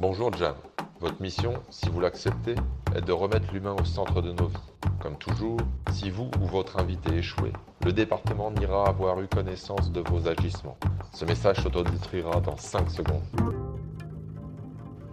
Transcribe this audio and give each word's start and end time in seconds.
Bonjour 0.00 0.32
Jam. 0.32 0.54
Votre 1.00 1.20
mission, 1.20 1.62
si 1.68 1.90
vous 1.90 2.00
l'acceptez, 2.00 2.54
est 2.96 3.02
de 3.02 3.12
remettre 3.12 3.52
l'humain 3.52 3.76
au 3.78 3.84
centre 3.84 4.22
de 4.22 4.32
nos 4.32 4.46
vies. 4.46 4.56
Comme 4.98 5.18
toujours, 5.18 5.58
si 5.92 6.08
vous 6.08 6.30
ou 6.40 6.46
votre 6.46 6.78
invité 6.78 7.16
échouez, 7.16 7.52
le 7.84 7.92
département 7.92 8.50
n'ira 8.50 8.88
avoir 8.88 9.20
eu 9.20 9.28
connaissance 9.28 9.92
de 9.92 10.00
vos 10.00 10.26
agissements. 10.26 10.78
Ce 11.12 11.26
message 11.26 11.62
s'autodétruira 11.62 12.40
dans 12.40 12.56
5 12.56 12.88
secondes. 12.90 13.22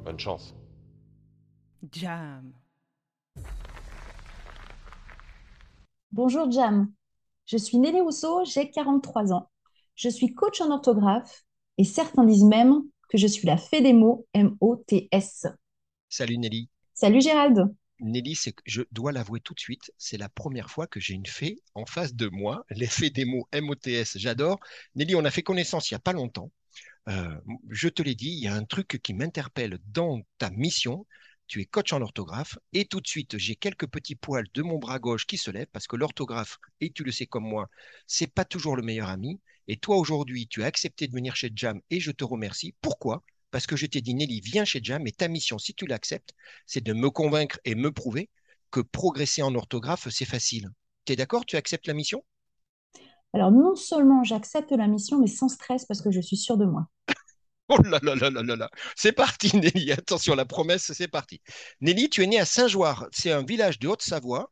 Bonne 0.06 0.20
chance. 0.20 0.56
Jam. 1.92 2.54
Bonjour 6.14 6.50
Jam, 6.50 6.90
je 7.46 7.58
suis 7.58 7.78
Nelly 7.78 8.00
Rousseau, 8.00 8.46
j'ai 8.46 8.72
43 8.72 9.34
ans. 9.34 9.50
Je 9.96 10.08
suis 10.08 10.34
coach 10.34 10.62
en 10.62 10.72
orthographe 10.72 11.44
et 11.78 11.84
certains 11.84 12.24
disent 12.24 12.46
même 12.46 12.84
que 13.10 13.18
je 13.18 13.28
suis 13.28 13.48
la 13.48 13.58
fée 13.58 13.82
des 13.82 13.94
mots 13.94 14.28
M-O-T-S. 14.34 15.48
Salut 16.10 16.38
Nelly. 16.38 16.70
Salut 16.94 17.22
Gérald. 17.22 17.74
Nelly, 18.00 18.36
c'est 18.36 18.52
que 18.52 18.62
je 18.66 18.84
dois 18.92 19.12
l'avouer 19.12 19.40
tout 19.40 19.54
de 19.54 19.60
suite, 19.60 19.92
c'est 19.98 20.18
la 20.18 20.30
première 20.30 20.70
fois 20.70 20.88
que 20.88 21.00
j'ai 21.00 21.14
une 21.14 21.26
fée 21.26 21.60
en 21.74 21.86
face 21.86 22.14
de 22.14 22.28
moi. 22.28 22.66
L'effet 22.70 23.10
des 23.10 23.26
mots 23.26 23.48
M-O-T-S, 23.52 24.18
j'adore. 24.18 24.60
Nelly, 24.96 25.16
on 25.16 25.26
a 25.26 25.32
fait 25.32 25.44
connaissance 25.44 25.90
il 25.90 25.96
n'y 25.96 25.98
a 25.98 26.00
pas 26.00 26.14
longtemps. 26.14 26.52
Euh, 27.10 27.36
je 27.70 27.88
te 27.90 28.02
l'ai 28.02 28.16
dit, 28.16 28.30
il 28.30 28.44
y 28.44 28.48
a 28.48 28.54
un 28.54 28.66
truc 28.66 29.00
qui 29.02 29.14
m'interpelle 29.14 29.80
dans 29.88 30.22
ta 30.38 30.50
mission. 30.50 31.06
Tu 31.48 31.62
es 31.62 31.66
coach 31.66 31.94
en 31.94 32.02
orthographe 32.02 32.58
et 32.74 32.86
tout 32.86 33.00
de 33.00 33.08
suite, 33.08 33.38
j'ai 33.38 33.56
quelques 33.56 33.88
petits 33.88 34.16
poils 34.16 34.48
de 34.54 34.62
mon 34.62 34.78
bras 34.78 35.00
gauche 35.00 35.26
qui 35.26 35.38
se 35.38 35.50
lèvent 35.50 35.70
parce 35.72 35.88
que 35.88 35.96
l'orthographe, 35.96 36.60
et 36.82 36.92
tu 36.92 37.04
le 37.04 37.12
sais 37.12 37.26
comme 37.26 37.48
moi, 37.48 37.70
c'est 38.06 38.28
pas 38.28 38.46
toujours 38.46 38.76
le 38.76 38.84
meilleur 38.84 39.10
ami. 39.10 39.40
Et 39.70 39.78
toi, 39.78 39.98
aujourd'hui, 39.98 40.48
tu 40.48 40.64
as 40.64 40.68
accepté 40.68 41.08
de 41.08 41.14
venir 41.14 41.36
chez 41.36 41.52
Jam 41.56 41.82
et 41.90 42.00
je 42.00 42.12
te 42.12 42.24
remercie. 42.24 42.76
Pourquoi? 42.82 43.24
Parce 43.52 43.66
que 43.66 43.78
je 43.78 43.86
t'ai 43.86 44.02
dit, 44.02 44.14
Nelly, 44.14 44.42
viens 44.42 44.66
chez 44.66 44.80
Jam 44.84 45.08
et 45.08 45.12
ta 45.12 45.28
mission, 45.30 45.58
si 45.58 45.74
tu 45.74 45.86
l'acceptes, 45.86 46.34
c'est 46.66 46.84
de 46.84 46.94
me 46.94 47.10
convaincre 47.10 47.60
et 47.64 47.76
me 47.76 47.92
prouver 47.92 48.30
que 48.72 48.82
progresser 48.82 49.42
en 49.42 49.56
orthographe, 49.56 50.10
c'est 50.10 50.26
facile. 50.26 50.70
Tu 51.06 51.14
es 51.14 51.16
d'accord? 51.16 51.46
Tu 51.46 51.56
acceptes 51.56 51.88
la 51.88 51.94
mission? 51.94 52.24
Alors 53.34 53.52
non 53.52 53.76
seulement 53.76 54.24
j'accepte 54.24 54.72
la 54.72 54.88
mission, 54.88 55.20
mais 55.20 55.28
sans 55.28 55.48
stress 55.48 55.86
parce 55.86 56.02
que 56.02 56.12
je 56.12 56.22
suis 56.22 56.38
sûre 56.38 56.58
de 56.58 56.66
moi. 56.66 56.88
Oh 57.70 57.78
là 57.84 58.00
là 58.02 58.16
là 58.16 58.30
là 58.30 58.44
là 58.44 58.56
là. 58.56 58.70
C'est 58.96 59.12
parti, 59.12 59.56
Nelly. 59.58 59.92
Attention, 59.92 60.36
la 60.36 60.46
promesse, 60.46 60.94
c'est 60.94 61.10
parti. 61.10 61.42
Nelly, 61.82 62.10
tu 62.10 62.24
es 62.24 62.28
née 62.28 62.40
à 62.40 62.46
Saint-Joire. 62.46 63.08
C'est 63.12 63.32
un 63.32 63.44
village 63.44 63.78
de 63.80 63.90
Haute-Savoie. 63.90 64.50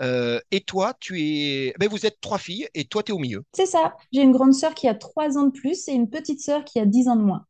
Euh, 0.00 0.40
et 0.50 0.60
toi, 0.60 0.94
tu 0.98 1.20
es. 1.20 1.74
Ben, 1.78 1.88
vous 1.88 2.04
êtes 2.06 2.20
trois 2.20 2.38
filles 2.38 2.68
et 2.74 2.84
toi, 2.84 3.02
tu 3.02 3.12
es 3.12 3.14
au 3.14 3.18
milieu. 3.18 3.44
C'est 3.52 3.66
ça. 3.66 3.96
J'ai 4.12 4.22
une 4.22 4.32
grande 4.32 4.54
sœur 4.54 4.74
qui 4.74 4.88
a 4.88 4.94
3 4.94 5.38
ans 5.38 5.46
de 5.46 5.52
plus 5.52 5.88
et 5.88 5.92
une 5.92 6.10
petite 6.10 6.40
sœur 6.40 6.64
qui 6.64 6.78
a 6.78 6.86
10 6.86 7.08
ans 7.08 7.16
de 7.16 7.22
moins. 7.22 7.44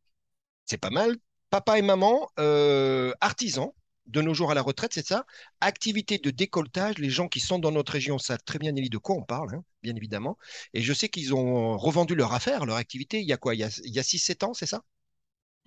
C'est 0.66 0.78
pas 0.78 0.90
mal. 0.90 1.16
Papa 1.50 1.78
et 1.78 1.82
maman, 1.82 2.28
euh, 2.38 3.12
artisans, 3.20 3.70
de 4.06 4.20
nos 4.20 4.34
jours 4.34 4.50
à 4.50 4.54
la 4.54 4.62
retraite, 4.62 4.92
c'est 4.92 5.06
ça. 5.06 5.24
Activité 5.60 6.18
de 6.18 6.30
décolletage. 6.30 6.98
Les 6.98 7.10
gens 7.10 7.28
qui 7.28 7.40
sont 7.40 7.58
dans 7.58 7.70
notre 7.70 7.92
région 7.92 8.18
savent 8.18 8.42
très 8.44 8.58
bien, 8.58 8.72
Nelly, 8.72 8.90
de 8.90 8.98
quoi 8.98 9.16
on 9.16 9.22
parle, 9.22 9.54
hein, 9.54 9.64
bien 9.82 9.94
évidemment. 9.96 10.36
Et 10.74 10.82
je 10.82 10.92
sais 10.92 11.08
qu'ils 11.08 11.34
ont 11.34 11.76
revendu 11.78 12.14
leur 12.14 12.34
affaire, 12.34 12.66
leur 12.66 12.76
activité, 12.76 13.20
il 13.20 13.26
y 13.26 13.32
a 13.32 13.38
quoi? 13.38 13.54
Il 13.54 13.60
y 13.60 13.64
a, 13.64 13.70
il 13.84 13.94
y 13.94 13.98
a 13.98 14.02
6-7 14.02 14.44
ans, 14.44 14.54
c'est 14.54 14.66
ça? 14.66 14.82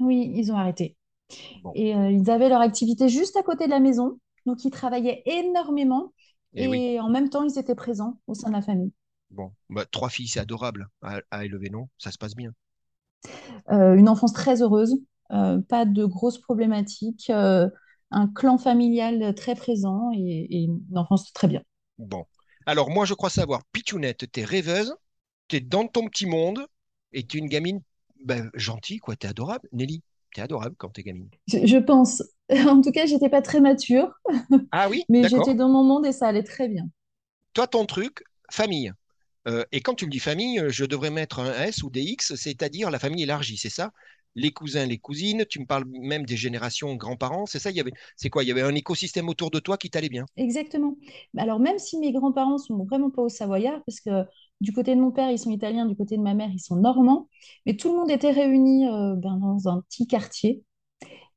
Oui, 0.01 0.31
ils 0.35 0.51
ont 0.51 0.57
arrêté. 0.57 0.97
Bon. 1.63 1.75
Et 1.75 1.95
euh, 1.95 2.11
ils 2.11 2.29
avaient 2.31 2.49
leur 2.49 2.61
activité 2.61 3.09
juste 3.09 3.37
à 3.37 3.43
côté 3.43 3.65
de 3.65 3.71
la 3.71 3.79
maison. 3.79 4.19
Donc 4.45 4.65
ils 4.65 4.71
travaillaient 4.71 5.23
énormément 5.25 6.13
Eh 6.55 6.67
et 6.67 6.67
oui. 6.67 7.01
en 7.01 7.09
même 7.09 7.29
temps, 7.29 7.43
ils 7.43 7.59
étaient 7.59 7.75
présents 7.75 8.19
au 8.27 8.33
sein 8.35 8.49
de 8.49 8.55
la 8.55 8.61
famille. 8.61 8.93
Bon, 9.31 9.51
Bah, 9.69 9.85
trois 9.87 10.09
filles, 10.09 10.27
c'est 10.27 10.39
adorable 10.39 10.87
à, 11.01 11.21
à 11.31 11.43
élever, 11.45 11.69
non? 11.71 11.89
Ça 11.97 12.11
se 12.11 12.17
passe 12.19 12.35
bien. 12.35 12.53
Euh, 13.71 13.95
une 13.95 14.09
enfance 14.09 14.33
très 14.33 14.61
heureuse, 14.61 14.95
euh, 15.31 15.59
pas 15.61 15.85
de 15.85 16.05
grosses 16.05 16.39
problématiques, 16.39 17.31
un 18.13 18.27
clan 18.35 18.57
familial 18.57 19.33
très 19.35 19.55
présent 19.55 20.11
et, 20.13 20.19
et 20.49 20.63
une 20.65 20.81
enfance 20.97 21.31
très 21.33 21.47
bien. 21.47 21.61
Bon. 21.97 22.25
Alors, 22.65 22.89
moi, 22.89 23.05
je 23.05 23.13
crois 23.13 23.29
savoir, 23.29 23.63
Pitounette, 23.71 24.29
t'es 24.31 24.43
rêveuse, 24.43 24.93
t'es 25.47 25.59
dans 25.61 25.87
ton 25.87 26.07
petit 26.09 26.25
monde 26.25 26.65
et 27.13 27.25
t'es 27.25 27.37
une 27.37 27.47
gamine 27.47 27.81
ben, 28.23 28.49
gentille, 28.53 28.99
quoi. 28.99 29.15
T'es 29.15 29.27
adorable. 29.27 29.67
Nelly, 29.71 30.01
t'es 30.33 30.41
adorable 30.41 30.75
quand 30.77 30.89
t'es 30.89 31.03
gamine. 31.03 31.29
Je, 31.47 31.77
pense. 31.77 32.23
En 32.67 32.81
tout 32.81 32.91
cas, 32.91 33.05
j'étais 33.05 33.29
pas 33.29 33.41
très 33.41 33.61
mature, 33.61 34.13
Ah 34.71 34.89
oui, 34.89 35.03
mais 35.09 35.27
j'étais 35.27 35.53
dans 35.53 35.69
mon 35.69 35.83
monde 35.83 36.05
et 36.05 36.11
ça 36.11 36.27
allait 36.27 36.43
très 36.43 36.67
bien. 36.67 36.89
Toi, 37.53 37.67
ton 37.67 37.85
truc, 37.85 38.23
famille. 38.49 38.91
Euh, 39.47 39.63
et 39.71 39.81
quand 39.81 39.95
tu 39.95 40.05
me 40.05 40.11
dis 40.11 40.19
famille, 40.19 40.59
euh, 40.59 40.69
je 40.69 40.85
devrais 40.85 41.09
mettre 41.09 41.39
un 41.39 41.53
S 41.53 41.81
ou 41.83 41.89
des 41.89 42.01
X, 42.01 42.35
c'est-à-dire 42.35 42.91
la 42.91 42.99
famille 42.99 43.23
élargie, 43.23 43.57
c'est 43.57 43.69
ça? 43.69 43.91
Les 44.35 44.51
cousins, 44.51 44.85
les 44.85 44.97
cousines, 44.97 45.45
tu 45.49 45.59
me 45.59 45.65
parles 45.65 45.85
même 45.87 46.25
des 46.25 46.37
générations 46.37 46.95
grands-parents, 46.95 47.45
c'est 47.45 47.59
ça? 47.59 47.69
Il 47.69 47.75
y 47.75 47.81
avait, 47.81 47.91
c'est 48.15 48.29
quoi? 48.29 48.43
Il 48.43 48.47
y 48.47 48.51
avait 48.51 48.61
un 48.61 48.75
écosystème 48.75 49.27
autour 49.29 49.49
de 49.49 49.59
toi 49.59 49.77
qui 49.77 49.89
t'allait 49.89 50.09
bien? 50.09 50.25
Exactement. 50.37 50.95
Alors, 51.37 51.59
même 51.59 51.79
si 51.79 51.97
mes 51.97 52.11
grands-parents 52.11 52.57
sont 52.57 52.83
vraiment 52.85 53.09
pas 53.09 53.23
au 53.23 53.29
Savoyard, 53.29 53.81
parce 53.85 53.99
que 53.99 54.25
du 54.61 54.73
côté 54.73 54.95
de 54.95 55.01
mon 55.01 55.11
père, 55.11 55.31
ils 55.31 55.39
sont 55.39 55.51
italiens, 55.51 55.87
du 55.87 55.95
côté 55.97 56.17
de 56.17 56.23
ma 56.23 56.35
mère, 56.35 56.51
ils 56.53 56.59
sont 56.61 56.77
normands, 56.77 57.29
mais 57.65 57.75
tout 57.77 57.89
le 57.93 57.99
monde 57.99 58.11
était 58.11 58.31
réuni 58.31 58.87
euh, 58.87 59.15
ben, 59.17 59.37
dans 59.37 59.67
un 59.69 59.81
petit 59.81 60.07
quartier. 60.07 60.63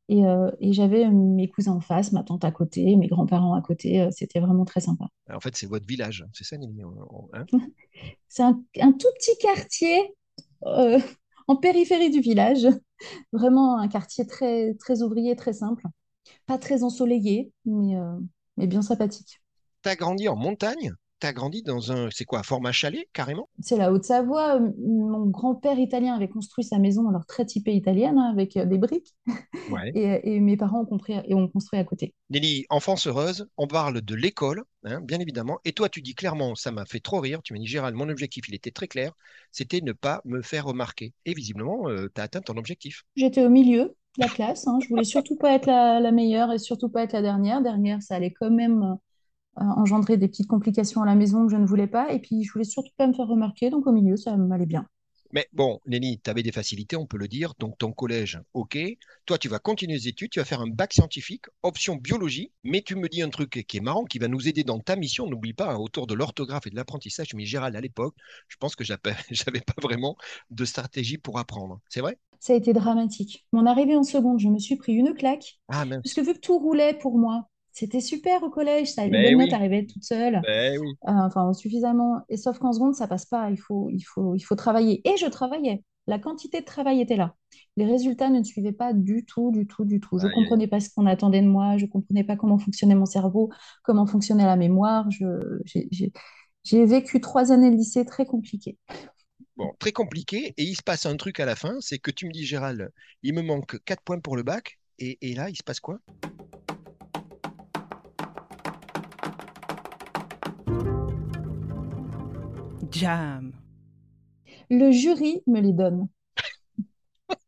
Et, 0.08 0.26
euh, 0.26 0.50
et 0.60 0.72
j'avais 0.74 1.08
mes 1.10 1.48
cousins 1.48 1.72
en 1.72 1.80
face, 1.80 2.12
ma 2.12 2.22
tante 2.22 2.44
à 2.44 2.52
côté, 2.52 2.96
mes 2.96 3.08
grands-parents 3.08 3.54
à 3.54 3.62
côté. 3.62 4.02
euh, 4.02 4.10
c'était 4.12 4.40
vraiment 4.40 4.64
très 4.66 4.80
sympa. 4.80 5.06
En 5.32 5.40
fait, 5.40 5.56
c'est 5.56 5.66
votre 5.66 5.86
village, 5.86 6.24
c'est 6.34 6.44
ça, 6.44 6.58
Nelly? 6.58 6.82
Hein? 7.32 7.46
C'est 8.28 8.42
un, 8.42 8.62
un 8.80 8.92
tout 8.92 9.08
petit 9.18 9.36
quartier 9.40 10.14
euh, 10.66 10.98
en 11.48 11.56
périphérie 11.56 12.10
du 12.10 12.20
village. 12.20 12.66
Vraiment 13.32 13.78
un 13.78 13.88
quartier 13.88 14.26
très, 14.26 14.74
très 14.74 15.02
ouvrier, 15.02 15.36
très 15.36 15.52
simple. 15.52 15.84
Pas 16.46 16.58
très 16.58 16.84
ensoleillé, 16.84 17.52
mais, 17.66 17.96
euh, 17.96 18.18
mais 18.56 18.66
bien 18.66 18.82
sympathique. 18.82 19.40
T'as 19.82 19.94
grandi 19.94 20.26
en 20.28 20.34
montagne? 20.34 20.94
T'as 21.20 21.32
grandi 21.32 21.62
dans 21.62 21.90
un, 21.90 22.08
c'est 22.10 22.24
quoi, 22.24 22.40
un 22.40 22.42
format 22.42 22.72
chalet, 22.72 23.08
carrément? 23.12 23.48
C'est 23.60 23.76
la 23.76 23.92
Haute-Savoie. 23.92 24.56
Euh, 24.56 24.70
Mon 24.78 25.26
grand-père 25.26 25.78
italien 25.78 26.14
avait 26.14 26.28
construit 26.28 26.64
sa 26.64 26.78
maison, 26.78 27.08
alors 27.08 27.24
très 27.24 27.46
typée 27.46 27.74
italienne, 27.74 28.18
hein, 28.18 28.30
avec 28.30 28.56
euh, 28.56 28.66
des 28.66 28.78
briques. 28.78 29.14
Ouais. 29.70 29.90
Et, 29.94 30.34
et 30.34 30.40
mes 30.40 30.56
parents 30.56 30.82
ont, 30.82 30.86
compris, 30.86 31.14
et 31.24 31.34
ont 31.34 31.48
construit 31.48 31.78
à 31.78 31.84
côté. 31.84 32.14
Nelly, 32.30 32.66
enfance 32.68 33.06
heureuse, 33.06 33.48
on 33.56 33.66
parle 33.66 34.02
de 34.02 34.14
l'école, 34.14 34.64
hein, 34.84 35.00
bien 35.00 35.18
évidemment. 35.20 35.58
Et 35.64 35.72
toi, 35.72 35.88
tu 35.88 36.02
dis 36.02 36.14
clairement, 36.14 36.54
ça 36.54 36.72
m'a 36.72 36.84
fait 36.84 37.00
trop 37.00 37.20
rire. 37.20 37.40
Tu 37.42 37.54
m'as 37.54 37.58
dit, 37.58 37.66
Gérald, 37.66 37.96
mon 37.96 38.08
objectif, 38.08 38.48
il 38.48 38.54
était 38.54 38.72
très 38.72 38.88
clair, 38.88 39.12
c'était 39.50 39.80
ne 39.80 39.92
pas 39.92 40.20
me 40.24 40.42
faire 40.42 40.66
remarquer. 40.66 41.14
Et 41.24 41.32
visiblement, 41.32 41.86
tu 42.14 42.20
as 42.20 42.24
atteint 42.24 42.42
ton 42.42 42.56
objectif. 42.56 43.04
J'étais 43.16 43.44
au 43.44 43.50
milieu 43.50 43.94
de 44.18 44.22
la 44.22 44.28
classe. 44.28 44.66
Hein. 44.66 44.78
Je 44.82 44.88
voulais 44.88 45.04
surtout 45.04 45.36
pas 45.36 45.52
être 45.52 45.66
la, 45.66 46.00
la 46.00 46.12
meilleure 46.12 46.52
et 46.52 46.58
surtout 46.58 46.88
pas 46.88 47.02
être 47.02 47.12
la 47.14 47.22
dernière. 47.22 47.62
Dernière, 47.62 48.02
ça 48.02 48.16
allait 48.16 48.32
quand 48.32 48.50
même 48.50 48.82
euh, 48.82 48.94
engendrer 49.56 50.16
des 50.16 50.28
petites 50.28 50.46
complications 50.46 51.02
à 51.02 51.06
la 51.06 51.14
maison 51.14 51.46
que 51.46 51.52
je 51.52 51.56
ne 51.56 51.66
voulais 51.66 51.86
pas. 51.86 52.12
Et 52.12 52.18
puis, 52.18 52.44
je 52.44 52.52
voulais 52.52 52.64
surtout 52.64 52.92
pas 52.96 53.06
me 53.06 53.12
faire 53.12 53.26
remarquer. 53.26 53.70
Donc, 53.70 53.86
au 53.86 53.92
milieu, 53.92 54.16
ça 54.16 54.36
m'allait 54.36 54.66
bien. 54.66 54.86
Mais 55.34 55.48
bon, 55.52 55.80
Nelly, 55.86 56.20
tu 56.22 56.30
avais 56.30 56.44
des 56.44 56.52
facilités, 56.52 56.94
on 56.94 57.06
peut 57.06 57.18
le 57.18 57.26
dire. 57.26 57.54
Donc, 57.58 57.76
ton 57.76 57.90
collège, 57.90 58.40
OK. 58.52 58.78
Toi, 59.26 59.36
tu 59.36 59.48
vas 59.48 59.58
continuer 59.58 59.94
les 59.94 60.06
études, 60.06 60.30
tu 60.30 60.38
vas 60.38 60.44
faire 60.44 60.60
un 60.60 60.68
bac 60.68 60.92
scientifique, 60.92 61.46
option 61.64 61.96
biologie. 61.96 62.52
Mais 62.62 62.82
tu 62.82 62.94
me 62.94 63.08
dis 63.08 63.20
un 63.20 63.30
truc 63.30 63.64
qui 63.66 63.76
est 63.76 63.80
marrant, 63.80 64.04
qui 64.04 64.20
va 64.20 64.28
nous 64.28 64.46
aider 64.46 64.62
dans 64.62 64.78
ta 64.78 64.94
mission. 64.94 65.26
N'oublie 65.26 65.52
pas, 65.52 65.72
hein, 65.72 65.76
autour 65.76 66.06
de 66.06 66.14
l'orthographe 66.14 66.68
et 66.68 66.70
de 66.70 66.76
l'apprentissage. 66.76 67.34
Mais 67.34 67.46
Gérald, 67.46 67.74
à 67.74 67.80
l'époque, 67.80 68.14
je 68.46 68.56
pense 68.58 68.76
que 68.76 68.84
j'avais 68.84 69.60
pas 69.60 69.74
vraiment 69.82 70.16
de 70.50 70.64
stratégie 70.64 71.18
pour 71.18 71.40
apprendre. 71.40 71.80
C'est 71.88 72.00
vrai? 72.00 72.16
Ça 72.38 72.52
a 72.52 72.56
été 72.56 72.72
dramatique. 72.72 73.44
Mon 73.52 73.66
arrivée 73.66 73.96
en 73.96 74.04
seconde, 74.04 74.38
je 74.38 74.48
me 74.48 74.60
suis 74.60 74.76
pris 74.76 74.92
une 74.92 75.14
claque. 75.14 75.58
Ah 75.68 75.84
Parce 75.88 76.14
que 76.14 76.20
vu 76.20 76.34
que 76.34 76.38
tout 76.38 76.58
roulait 76.58 76.94
pour 76.94 77.18
moi, 77.18 77.48
c'était 77.74 78.00
super 78.00 78.42
au 78.44 78.50
collège. 78.50 78.92
Ça, 78.92 79.04
les 79.04 79.10
bonnes 79.10 79.38
notes 79.38 79.48
oui, 79.48 79.54
arrivaient 79.54 79.84
toutes 79.84 80.04
seules. 80.04 80.40
ben 80.42 80.78
oui. 80.78 80.88
Euh, 81.08 81.12
enfin, 81.12 81.52
suffisamment. 81.52 82.20
Et 82.28 82.36
sauf 82.36 82.58
qu'en 82.58 82.72
seconde, 82.72 82.94
ça 82.94 83.08
passe 83.08 83.26
pas. 83.26 83.50
Il 83.50 83.58
faut, 83.58 83.90
il 83.90 84.00
faut, 84.02 84.34
il 84.36 84.40
faut 84.40 84.54
travailler. 84.54 85.06
Et 85.06 85.16
je 85.16 85.26
travaillais. 85.26 85.82
La 86.06 86.18
quantité 86.18 86.60
de 86.60 86.64
travail 86.64 87.00
était 87.00 87.16
là. 87.16 87.34
Les 87.76 87.84
résultats 87.84 88.30
ne 88.30 88.42
suivaient 88.44 88.72
pas 88.72 88.92
du 88.92 89.24
tout, 89.24 89.50
du 89.50 89.66
tout, 89.66 89.84
du 89.84 89.98
tout. 90.00 90.18
Je 90.18 90.26
aïe. 90.26 90.34
comprenais 90.34 90.68
pas 90.68 90.78
ce 90.78 90.88
qu'on 90.90 91.06
attendait 91.06 91.42
de 91.42 91.48
moi. 91.48 91.76
Je 91.76 91.86
comprenais 91.86 92.22
pas 92.22 92.36
comment 92.36 92.58
fonctionnait 92.58 92.94
mon 92.94 93.06
cerveau, 93.06 93.50
comment 93.82 94.06
fonctionnait 94.06 94.44
la 94.46 94.56
mémoire. 94.56 95.08
J'ai 95.10 96.86
vécu 96.86 97.20
trois 97.20 97.50
années 97.52 97.70
de 97.70 97.76
lycée 97.76 98.04
très 98.04 98.24
compliquées. 98.24 98.78
Bon, 99.56 99.72
très 99.80 99.92
compliqué. 99.92 100.54
Et 100.56 100.62
il 100.62 100.76
se 100.76 100.82
passe 100.82 101.06
un 101.06 101.16
truc 101.16 101.40
à 101.40 101.44
la 101.44 101.56
fin, 101.56 101.74
c'est 101.80 101.98
que 101.98 102.10
tu 102.10 102.26
me 102.26 102.32
dis, 102.32 102.44
Gérald, 102.44 102.90
il 103.22 103.34
me 103.34 103.42
manque 103.42 103.82
4 103.84 104.02
points 104.02 104.20
pour 104.20 104.36
le 104.36 104.42
bac. 104.44 104.78
Et, 105.00 105.18
et 105.22 105.34
là, 105.34 105.50
il 105.50 105.56
se 105.56 105.62
passe 105.64 105.80
quoi? 105.80 105.98
Jam. 112.94 113.52
Le 114.68 114.90
jury 114.92 115.42
me 115.46 115.58
les 115.58 115.72
donne. 115.72 116.06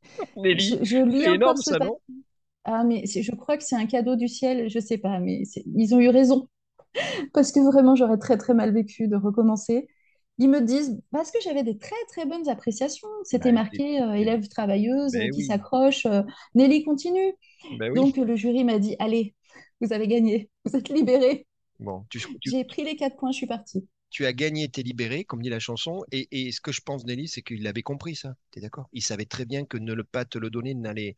Nelly, 0.36 0.80
Je, 0.80 0.84
je 0.84 0.96
lis 0.98 1.24
c'est 1.24 1.28
encore 1.28 1.56
énorme 1.56 1.62
ce 1.62 1.62
ça, 1.62 1.78
papier. 1.78 1.90
non? 1.90 2.00
Ah, 2.64 2.84
mais 2.84 3.06
c'est- 3.06 3.22
je 3.22 3.32
crois 3.34 3.56
que 3.58 3.64
c'est 3.64 3.76
un 3.76 3.86
cadeau 3.86 4.16
du 4.16 4.28
ciel. 4.28 4.68
Je 4.70 4.78
sais 4.80 4.98
pas, 4.98 5.20
mais 5.20 5.44
c'est- 5.46 5.64
ils 5.76 5.94
ont 5.94 6.00
eu 6.00 6.10
raison. 6.10 6.48
Parce 7.34 7.52
que 7.52 7.60
vraiment, 7.60 7.96
j'aurais 7.96 8.18
très, 8.18 8.38
très 8.38 8.54
mal 8.54 8.72
vécu 8.74 9.08
de 9.08 9.16
recommencer. 9.16 9.88
Ils 10.38 10.50
me 10.50 10.60
disent, 10.62 11.00
parce 11.12 11.30
que 11.32 11.38
j'avais 11.42 11.62
des 11.64 11.78
très 11.78 11.96
très 12.10 12.26
bonnes 12.26 12.48
appréciations. 12.48 13.08
C'était 13.24 13.52
Bah, 13.52 13.52
marqué 13.52 14.02
euh, 14.02 14.14
élève 14.14 14.48
travailleuse 14.48 15.18
euh, 15.18 15.28
ben 15.28 15.30
qui 15.30 15.42
oui, 15.42 15.44
s'accroche. 15.44 16.06
euh, 16.06 16.22
Nelly 16.56 16.84
continue. 16.84 17.34
ben 17.70 17.90
oui. 17.92 18.06
Donc 18.06 18.16
le 18.18 18.36
jury 18.36 18.64
m'a 18.64 18.78
dit, 18.78 18.96
allez, 19.00 19.34
vous 19.80 19.92
avez 19.94 20.08
gagné, 20.08 20.50
vous 20.66 20.76
êtes 20.76 20.88
libérés. 20.90 21.46
Bon, 21.78 22.04
tu, 22.10 22.20
tu, 22.40 22.52
J'ai 22.52 22.64
pris 22.64 22.84
les 22.84 22.96
quatre 22.96 23.16
points, 23.18 23.32
je 23.32 23.38
suis 23.38 23.46
partie. 23.46 23.88
Tu 24.10 24.26
as 24.26 24.32
gagné, 24.32 24.68
t'es 24.68 24.82
libéré, 24.82 25.24
comme 25.24 25.42
dit 25.42 25.48
la 25.48 25.58
chanson. 25.58 26.04
Et, 26.12 26.52
ce 26.52 26.60
que 26.60 26.72
je 26.72 26.80
pense, 26.80 27.04
Nelly, 27.04 27.28
c'est 27.28 27.42
qu'il 27.42 27.66
avait 27.66 27.82
compris 27.82 28.16
ça. 28.16 28.36
T'es 28.50 28.60
d'accord? 28.60 28.88
Il 28.92 29.02
savait 29.02 29.24
très 29.24 29.44
bien 29.44 29.64
que 29.64 29.76
ne 29.76 29.94
pas 30.02 30.24
te 30.24 30.38
le 30.38 30.50
donner 30.50 30.74
n'allait 30.74 31.16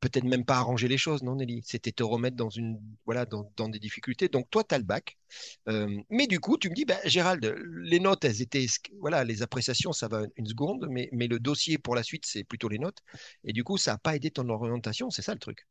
peut-être 0.00 0.24
même 0.24 0.44
pas 0.44 0.56
arranger 0.56 0.88
les 0.88 0.98
choses, 0.98 1.22
non, 1.22 1.36
Nelly? 1.36 1.62
C'était 1.64 1.92
te 1.92 2.02
remettre 2.02 2.36
dans 2.36 2.50
une, 2.50 2.80
voilà, 3.04 3.26
dans, 3.26 3.68
des 3.68 3.78
difficultés. 3.78 4.28
Donc, 4.28 4.50
toi, 4.50 4.64
tu 4.64 4.74
as 4.74 4.78
le 4.78 4.84
bac. 4.84 5.16
Euh, 5.68 6.00
mais 6.10 6.26
du 6.26 6.40
coup, 6.40 6.58
tu 6.58 6.70
me 6.70 6.74
dis, 6.74 6.84
bah, 6.84 6.98
Gérald, 7.04 7.44
les 7.82 8.00
notes, 8.00 8.24
elles 8.24 8.42
étaient, 8.42 8.66
voilà, 9.00 9.24
les 9.24 9.42
appréciations, 9.42 9.92
ça 9.92 10.08
va 10.08 10.22
une 10.36 10.46
seconde, 10.46 10.86
mais, 10.90 11.08
mais 11.12 11.26
le 11.26 11.38
dossier 11.38 11.78
pour 11.78 11.94
la 11.94 12.02
suite, 12.02 12.24
c'est 12.26 12.44
plutôt 12.44 12.68
les 12.68 12.78
notes. 12.78 12.98
Et 13.44 13.52
du 13.52 13.64
coup, 13.64 13.78
ça 13.78 13.92
n'a 13.92 13.98
pas 13.98 14.16
aidé 14.16 14.30
ton 14.30 14.48
orientation, 14.48 15.10
c'est 15.10 15.22
ça 15.22 15.32
le 15.32 15.40
truc? 15.40 15.66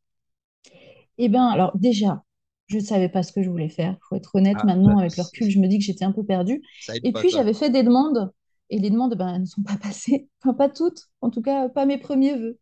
Eh 1.17 1.29
bien, 1.29 1.47
alors 1.47 1.77
déjà, 1.77 2.23
je 2.67 2.77
ne 2.77 2.83
savais 2.83 3.09
pas 3.09 3.23
ce 3.23 3.31
que 3.33 3.43
je 3.43 3.49
voulais 3.49 3.69
faire. 3.69 3.93
Il 3.93 4.05
faut 4.09 4.15
être 4.15 4.35
honnête, 4.35 4.63
Ah, 4.63 4.63
maintenant, 4.63 4.97
ça, 4.97 4.99
avec 4.99 5.17
le 5.17 5.23
recul, 5.23 5.49
je 5.49 5.59
me 5.59 5.67
dis 5.67 5.77
que 5.79 5.85
j'étais 5.85 6.05
un 6.05 6.11
peu 6.11 6.23
perdue. 6.25 6.63
Et 7.03 7.13
puis, 7.13 7.29
j'avais 7.29 7.53
fait 7.53 7.69
des 7.69 7.83
demandes. 7.83 8.31
Et 8.71 8.79
les 8.79 8.89
demandes, 8.89 9.15
ben, 9.15 9.35
elles 9.35 9.41
ne 9.41 9.45
sont 9.45 9.63
pas 9.63 9.77
passées. 9.81 10.29
Enfin, 10.43 10.53
pas 10.55 10.69
toutes. 10.69 11.03
En 11.21 11.29
tout 11.29 11.41
cas, 11.41 11.69
pas 11.69 11.85
mes 11.85 11.97
premiers 11.97 12.35
vœux. 12.37 12.59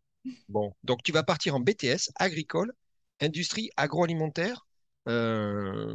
Bon, 0.48 0.74
donc 0.84 1.02
tu 1.02 1.12
vas 1.12 1.22
partir 1.22 1.54
en 1.54 1.60
BTS, 1.60 2.10
agricole, 2.16 2.72
industrie 3.20 3.70
agroalimentaire. 3.76 4.66
Euh, 5.08 5.94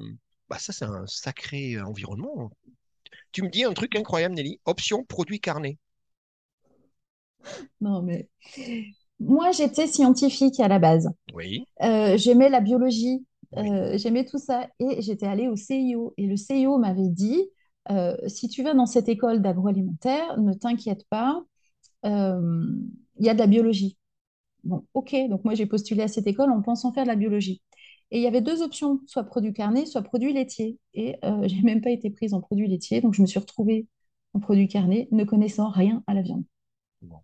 bah 0.50 0.60
ça, 0.60 0.74
c'est 0.74 0.86
un 0.86 1.06
sacré 1.08 1.80
environnement. 1.82 2.52
Tu 3.34 3.44
me 3.44 3.50
dis 3.50 3.64
un 3.66 3.74
truc 3.74 3.96
incroyable, 3.98 4.36
Nelly. 4.36 4.60
Option 4.66 5.06
produit 5.06 5.40
carnet. 5.42 5.80
Non, 7.82 8.02
mais 8.02 8.30
moi, 9.20 9.52
j'étais 9.52 9.88
scientifique 9.88 10.60
à 10.60 10.68
la 10.68 10.80
base. 10.80 11.10
Oui, 11.34 11.68
Euh, 11.84 12.18
j'aimais 12.18 12.50
la 12.50 12.62
biologie. 12.62 13.26
Euh, 13.58 13.98
j'aimais 13.98 14.26
tout 14.26 14.38
ça. 14.38 14.68
Et 14.80 15.02
j'étais 15.02 15.26
allée 15.28 15.48
au 15.48 15.56
CIO. 15.56 16.14
Et 16.18 16.28
le 16.28 16.38
CIO 16.38 16.78
m'avait 16.78 17.10
dit, 17.10 17.50
euh, 17.92 18.16
si 18.28 18.48
tu 18.50 18.64
vas 18.64 18.74
dans 18.74 18.86
cette 18.86 19.10
école 19.10 19.42
d'agroalimentaire, 19.42 20.40
ne 20.40 20.54
t'inquiète 20.54 21.06
pas, 21.10 21.44
euh, 22.06 22.66
il 23.20 23.26
y 23.26 23.30
a 23.30 23.34
de 23.34 23.40
la 23.40 23.48
biologie. 23.48 23.98
Bon, 24.64 24.86
ok. 24.94 25.16
Donc 25.30 25.44
moi, 25.46 25.56
j'ai 25.56 25.66
postulé 25.66 26.04
à 26.04 26.08
cette 26.08 26.28
école 26.28 26.52
en 26.52 26.62
pensant 26.62 26.94
faire 26.94 27.04
de 27.04 27.10
la 27.10 27.16
biologie. 27.16 27.62
Et 28.12 28.20
il 28.20 28.24
y 28.24 28.28
avait 28.28 28.42
deux 28.42 28.62
options, 28.62 29.02
soit 29.08 29.24
produit 29.24 29.54
carnet, 29.54 29.86
soit 29.86 30.02
produit 30.02 30.34
laitier. 30.34 30.80
Et 30.94 31.18
euh, 31.26 31.44
j'ai 31.48 31.62
même 31.62 31.82
pas 31.82 31.92
été 31.92 32.10
prise 32.10 32.34
en 32.34 32.42
produit 32.42 32.68
laitier. 32.68 33.02
Donc 33.02 33.14
je 33.14 33.22
me 33.22 33.28
suis 33.28 33.40
retrouvée 33.40 33.88
en 34.34 34.40
produit 34.40 34.68
carnet, 34.68 35.08
ne 35.12 35.24
connaissant 35.24 35.70
rien 35.70 36.04
à 36.08 36.14
la 36.14 36.22
viande. 36.22 36.44
Bon. 37.02 37.22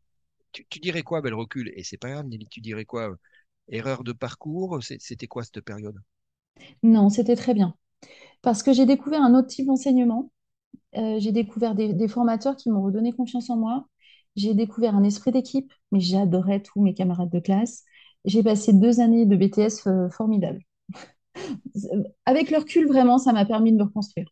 Tu, 0.52 0.66
tu 0.68 0.80
dirais 0.80 1.04
quoi, 1.04 1.22
bel 1.22 1.34
recul? 1.34 1.72
Et 1.76 1.84
c'est 1.84 1.98
pas 1.98 2.10
grave, 2.12 2.28
Nelly, 2.28 2.48
tu 2.50 2.62
dirais 2.62 2.86
quoi? 2.86 3.16
Erreur 3.70 4.04
de 4.04 4.14
parcours? 4.14 4.80
C'était 4.84 5.28
quoi 5.28 5.44
cette 5.44 5.62
période? 5.62 5.98
Non, 6.84 7.10
c'était 7.10 7.36
très 7.36 7.54
bien. 7.54 7.76
Parce 8.42 8.64
que 8.64 8.74
j'ai 8.74 8.86
découvert 8.86 9.22
un 9.22 9.34
autre 9.34 9.48
type 9.48 9.68
d'enseignement. 9.68 10.32
Euh, 10.98 11.20
j'ai 11.20 11.32
découvert 11.32 11.76
des, 11.76 12.08
formateurs 12.08 12.56
qui 12.56 12.70
m'ont 12.70 12.84
redonné 12.84 13.12
confiance 13.12 13.50
en 13.50 13.58
moi. 13.58 13.88
J'ai 14.36 14.54
découvert 14.54 14.96
un 14.96 15.04
esprit 15.04 15.32
d'équipe, 15.32 15.72
mais 15.92 16.00
j'adorais 16.00 16.62
tous 16.62 16.82
mes 16.82 16.94
camarades 16.94 17.32
de 17.32 17.40
classe. 17.40 17.84
J'ai 18.26 18.44
passé 18.44 18.74
deux 18.74 19.00
années 19.00 19.26
de 19.26 19.36
BTS 19.36 19.88
euh, 19.88 20.10
formidables. 20.10 20.62
Avec 22.26 22.52
le 22.52 22.60
recul, 22.60 22.88
vraiment, 22.88 23.18
ça 23.18 23.34
m'a 23.34 23.46
permis 23.46 23.72
de 23.72 23.78
me 23.78 23.84
reconstruire. 23.84 24.28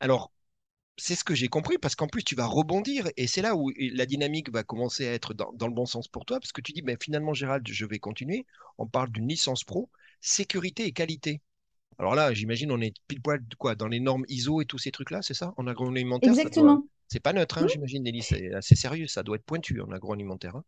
Alors, 0.00 0.32
c'est 0.96 1.14
ce 1.14 1.24
que 1.24 1.34
j'ai 1.34 1.48
compris 1.48 1.78
parce 1.78 1.94
qu'en 1.94 2.08
plus, 2.08 2.24
tu 2.24 2.34
vas 2.34 2.46
rebondir 2.46 3.08
et 3.16 3.26
c'est 3.26 3.42
là 3.42 3.56
où 3.56 3.70
la 3.78 4.06
dynamique 4.06 4.52
va 4.52 4.64
commencer 4.64 5.06
à 5.06 5.12
être 5.12 5.32
dans, 5.32 5.52
dans 5.52 5.68
le 5.68 5.74
bon 5.74 5.86
sens 5.86 6.08
pour 6.08 6.24
toi 6.24 6.40
parce 6.40 6.52
que 6.52 6.60
tu 6.60 6.72
dis, 6.72 6.82
ben, 6.82 6.96
finalement, 7.00 7.34
Gérald, 7.34 7.66
je 7.66 7.86
vais 7.86 7.98
continuer. 7.98 8.46
On 8.78 8.86
parle 8.86 9.10
d'une 9.10 9.28
licence 9.28 9.64
pro, 9.64 9.90
sécurité 10.20 10.84
et 10.86 10.92
qualité. 10.92 11.40
Alors 11.98 12.14
là, 12.16 12.32
j'imagine, 12.34 12.72
on 12.72 12.80
est 12.80 12.92
pile 13.06 13.20
poil 13.22 13.40
quoi, 13.58 13.74
dans 13.76 13.86
les 13.88 14.00
normes 14.00 14.24
ISO 14.28 14.60
et 14.60 14.64
tous 14.66 14.78
ces 14.78 14.90
trucs-là, 14.90 15.22
c'est 15.22 15.34
ça? 15.34 15.54
En 15.56 15.66
agroalimentaire, 15.68 16.36
ça 16.36 16.50
doit... 16.50 16.72
Exactement. 16.72 16.88
C'est 17.08 17.20
pas 17.20 17.32
neutre, 17.32 17.58
hein, 17.58 17.66
j'imagine, 17.68 18.02
Nelly, 18.02 18.22
c'est 18.22 18.52
assez 18.54 18.74
sérieux, 18.76 19.06
ça 19.06 19.22
doit 19.22 19.36
être 19.36 19.44
pointu 19.44 19.80
en 19.80 19.90
agroalimentaire. 19.92 20.56
hein. 20.56 20.64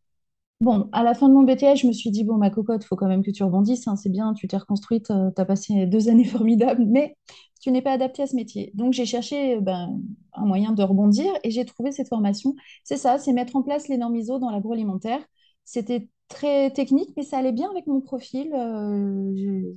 Bon, 0.60 0.90
à 0.92 1.02
la 1.02 1.14
fin 1.14 1.28
de 1.28 1.32
mon 1.34 1.42
BTS, 1.42 1.80
je 1.80 1.86
me 1.86 1.92
suis 1.92 2.10
dit, 2.10 2.22
bon, 2.22 2.36
ma 2.36 2.50
cocotte, 2.50 2.84
faut 2.84 2.94
quand 2.96 3.08
même 3.08 3.22
que 3.24 3.30
tu 3.30 3.42
rebondisses, 3.42 3.88
hein, 3.88 3.96
c'est 3.96 4.10
bien, 4.10 4.34
tu 4.34 4.46
t'es 4.46 4.58
reconstruite, 4.58 5.06
tu 5.06 5.40
as 5.40 5.44
passé 5.46 5.86
deux 5.86 6.10
années 6.10 6.24
formidables, 6.26 6.84
mais 6.86 7.16
tu 7.62 7.70
n'es 7.70 7.80
pas 7.80 7.92
adaptée 7.92 8.22
à 8.22 8.26
ce 8.26 8.36
métier. 8.36 8.70
Donc, 8.74 8.92
j'ai 8.92 9.06
cherché 9.06 9.56
euh, 9.56 9.60
ben, 9.60 9.98
un 10.34 10.44
moyen 10.44 10.72
de 10.72 10.82
rebondir 10.82 11.32
et 11.44 11.50
j'ai 11.50 11.64
trouvé 11.64 11.92
cette 11.92 12.08
formation. 12.08 12.54
C'est 12.84 12.98
ça, 12.98 13.18
c'est 13.18 13.32
mettre 13.32 13.56
en 13.56 13.62
place 13.62 13.88
les 13.88 13.96
normes 13.96 14.16
ISO 14.16 14.38
dans 14.38 14.50
l'agroalimentaire. 14.50 15.20
C'était 15.64 16.08
très 16.28 16.70
technique, 16.72 17.10
mais 17.16 17.22
ça 17.22 17.38
allait 17.38 17.52
bien 17.52 17.70
avec 17.70 17.86
mon 17.86 18.00
profil. 18.02 18.52
euh, 18.54 19.72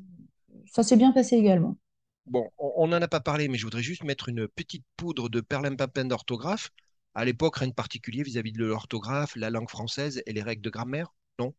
Ça 0.65 0.83
s'est 0.83 0.97
bien 0.97 1.11
passé 1.13 1.37
également. 1.37 1.77
Bon, 2.25 2.49
on 2.57 2.87
n'en 2.87 3.01
a 3.01 3.07
pas 3.07 3.19
parlé, 3.21 3.47
mais 3.47 3.57
je 3.57 3.65
voudrais 3.65 3.83
juste 3.83 4.03
mettre 4.03 4.29
une 4.29 4.47
petite 4.47 4.85
poudre 4.97 5.29
de 5.29 5.41
perlimpinpin 5.41 6.05
d'orthographe. 6.05 6.71
À 7.15 7.25
l'époque, 7.25 7.57
rien 7.57 7.67
de 7.67 7.73
particulier 7.73 8.23
vis-à-vis 8.23 8.51
de 8.53 8.63
l'orthographe, 8.63 9.35
la 9.35 9.49
langue 9.49 9.69
française 9.69 10.21
et 10.25 10.33
les 10.33 10.41
règles 10.41 10.61
de 10.63 10.69
grammaire? 10.69 11.13
Non? 11.39 11.53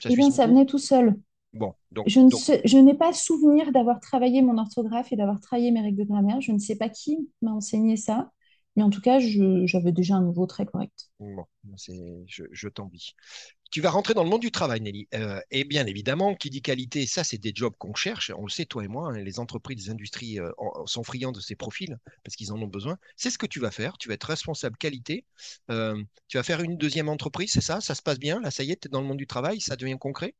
Ça 0.00 0.10
Eh 0.10 0.16
bien, 0.16 0.30
ça 0.30 0.46
venait 0.46 0.66
tout 0.66 0.78
seul. 0.78 1.18
Bon, 1.52 1.74
donc, 1.92 2.08
Je 2.08 2.20
ne 2.20 2.30
donc, 2.30 2.46
sais- 2.46 2.62
je 2.66 2.78
n'ai 2.78 2.94
pas 2.94 3.12
souvenir 3.14 3.72
d'avoir 3.72 4.00
travaillé 4.00 4.42
mon 4.42 4.58
orthographe 4.58 5.12
et 5.12 5.16
d'avoir 5.16 5.40
travaillé 5.40 5.70
mes 5.70 5.80
règles 5.82 5.98
de 5.98 6.04
grammaire. 6.04 6.40
Je 6.40 6.52
ne 6.52 6.58
sais 6.58 6.76
pas 6.76 6.88
qui 6.90 7.30
m'a 7.42 7.52
enseigné 7.52 7.96
ça, 7.96 8.32
mais 8.76 8.82
en 8.82 8.90
tout 8.90 9.00
cas, 9.02 9.18
j'avais 9.20 9.92
déjà 9.92 10.16
un 10.16 10.24
niveau 10.24 10.46
très 10.46 10.66
correct. 10.66 11.10
bon, 11.20 11.46
je, 12.26 12.44
je 12.50 12.68
t'envie. 12.68 13.14
Tu 13.70 13.80
vas 13.80 13.90
rentrer 13.90 14.14
dans 14.14 14.24
le 14.24 14.30
monde 14.30 14.40
du 14.40 14.50
travail, 14.50 14.80
Nelly. 14.80 15.08
Euh, 15.14 15.40
et 15.50 15.64
bien 15.64 15.86
évidemment, 15.86 16.34
qui 16.34 16.50
dit 16.50 16.60
qualité, 16.60 17.06
ça, 17.06 17.22
c'est 17.22 17.38
des 17.38 17.52
jobs 17.54 17.74
qu'on 17.78 17.94
cherche. 17.94 18.32
On 18.36 18.42
le 18.42 18.50
sait, 18.50 18.64
toi 18.64 18.84
et 18.84 18.88
moi, 18.88 19.10
hein, 19.10 19.18
les 19.18 19.38
entreprises, 19.38 19.86
les 19.86 19.90
industries 19.90 20.40
euh, 20.40 20.50
sont 20.86 21.04
friands 21.04 21.32
de 21.32 21.40
ces 21.40 21.54
profils 21.54 21.96
parce 22.24 22.34
qu'ils 22.36 22.52
en 22.52 22.60
ont 22.60 22.66
besoin. 22.66 22.98
C'est 23.16 23.30
ce 23.30 23.38
que 23.38 23.46
tu 23.46 23.60
vas 23.60 23.70
faire. 23.70 23.96
Tu 23.98 24.08
vas 24.08 24.14
être 24.14 24.24
responsable 24.24 24.76
qualité. 24.76 25.24
Euh, 25.70 26.02
tu 26.26 26.36
vas 26.36 26.42
faire 26.42 26.60
une 26.62 26.76
deuxième 26.76 27.08
entreprise, 27.08 27.52
c'est 27.52 27.60
ça? 27.60 27.80
Ça 27.80 27.94
se 27.94 28.02
passe 28.02 28.18
bien? 28.18 28.40
Là, 28.40 28.50
ça 28.50 28.64
y 28.64 28.72
est, 28.72 28.80
tu 28.80 28.88
es 28.88 28.90
dans 28.90 29.00
le 29.00 29.06
monde 29.06 29.18
du 29.18 29.26
travail, 29.26 29.60
ça 29.60 29.76
devient 29.76 29.98
concret? 30.00 30.34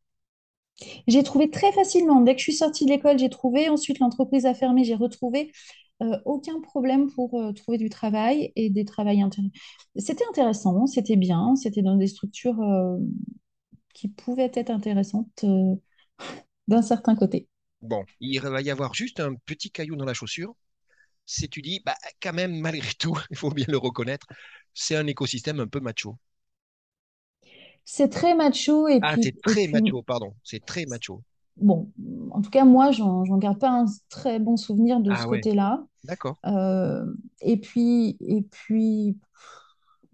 J'ai 1.07 1.23
trouvé 1.23 1.51
très 1.51 1.73
facilement. 1.73 2.21
Dès 2.23 2.33
que 2.35 2.39
je 2.39 2.45
suis 2.45 2.55
sortie 2.55 2.85
de 2.87 2.91
l'école, 2.91 3.19
j'ai 3.19 3.29
trouvé. 3.31 3.69
Ensuite, 3.69 3.99
l'entreprise 3.99 4.47
a 4.47 4.55
fermé, 4.55 4.85
j'ai 4.85 4.95
retrouvé. 4.95 5.53
Euh, 6.03 6.19
aucun 6.25 6.61
problème 6.61 7.11
pour 7.11 7.35
euh, 7.41 7.53
trouver 7.53 7.77
du 7.79 7.91
travail 7.91 8.53
et 8.57 8.71
des 8.71 8.85
travails 8.87 9.21
intéressants. 9.23 9.53
C'était 9.97 10.25
intéressant, 10.31 10.87
c'était 10.87 11.17
bien, 11.17 11.57
c'était 11.57 11.83
dans 11.83 11.97
des 11.97 12.07
structures 12.07 12.59
euh, 12.63 12.97
qui 13.95 14.09
pouvaient 14.09 14.51
être 14.55 14.71
intéressantes 14.71 15.45
d'un 16.69 16.81
certain 16.83 17.15
côté. 17.17 17.49
Bon, 17.83 18.05
il 18.21 18.41
va 18.41 18.61
y 18.63 18.71
avoir 18.71 18.95
juste 18.95 19.21
un 19.21 19.35
petit 19.35 19.71
caillou 19.71 19.97
dans 19.97 20.05
la 20.07 20.15
chaussure. 20.15 20.55
C'est 21.27 21.49
tu 21.49 21.63
dis, 21.63 21.81
bah, 21.87 21.97
quand 22.23 22.33
même, 22.35 22.61
malgré 22.61 22.93
tout, 22.95 23.17
il 23.31 23.37
faut 23.39 23.51
bien 23.53 23.67
le 23.69 23.79
reconnaître, 23.79 24.27
c'est 24.75 24.97
un 24.97 25.07
écosystème 25.09 25.61
un 25.61 25.69
peu 25.69 25.81
macho. 25.81 26.19
C'est 27.85 28.09
très 28.09 28.35
macho 28.35 28.89
et 28.89 29.03
Ah, 29.03 29.17
c'est 29.21 29.39
très 29.43 29.67
puis 29.69 29.69
macho, 29.69 30.03
pardon, 30.03 30.35
c'est 30.43 30.65
très 30.65 30.87
macho. 30.87 31.23
Bon, 31.57 31.91
en 32.31 32.41
tout 32.43 32.51
cas, 32.51 32.65
moi, 32.65 32.91
j'en 32.93 33.25
j'en 33.25 33.39
garde 33.39 33.59
pas 33.59 33.71
un 33.71 33.85
très 34.09 34.39
bon 34.39 34.57
souvenir 34.57 35.01
de 35.01 35.15
ce 35.15 35.21
Ah 35.23 35.29
ouais, 35.29 35.39
côté-là. 35.39 35.85
d'accord. 36.05 36.37
Euh, 36.47 37.05
et 37.41 37.59
puis, 37.59 38.17
et 38.21 38.43
puis, 38.43 39.19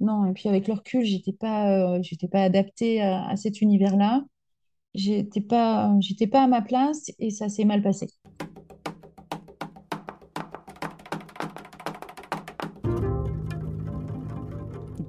non, 0.00 0.26
et 0.26 0.33
puis 0.33 0.49
avec 0.49 0.69
le 0.69 0.75
recul, 0.75 1.05
j'étais 1.05 1.33
pas, 1.33 1.97
euh, 1.97 1.99
j'étais 2.02 2.28
pas 2.28 2.43
adaptée 2.43 3.00
à, 3.02 3.28
à 3.28 3.37
cet 3.37 3.61
univers-là. 3.61 4.25
J'étais 4.95 5.40
pas, 5.43 5.95
j'étais 6.00 6.26
pas 6.26 6.45
à 6.45 6.47
ma 6.49 6.62
place 6.62 7.11
et 7.19 7.31
ça 7.31 7.49
s'est 7.49 7.64
mal 7.64 7.83
passé. 7.83 8.09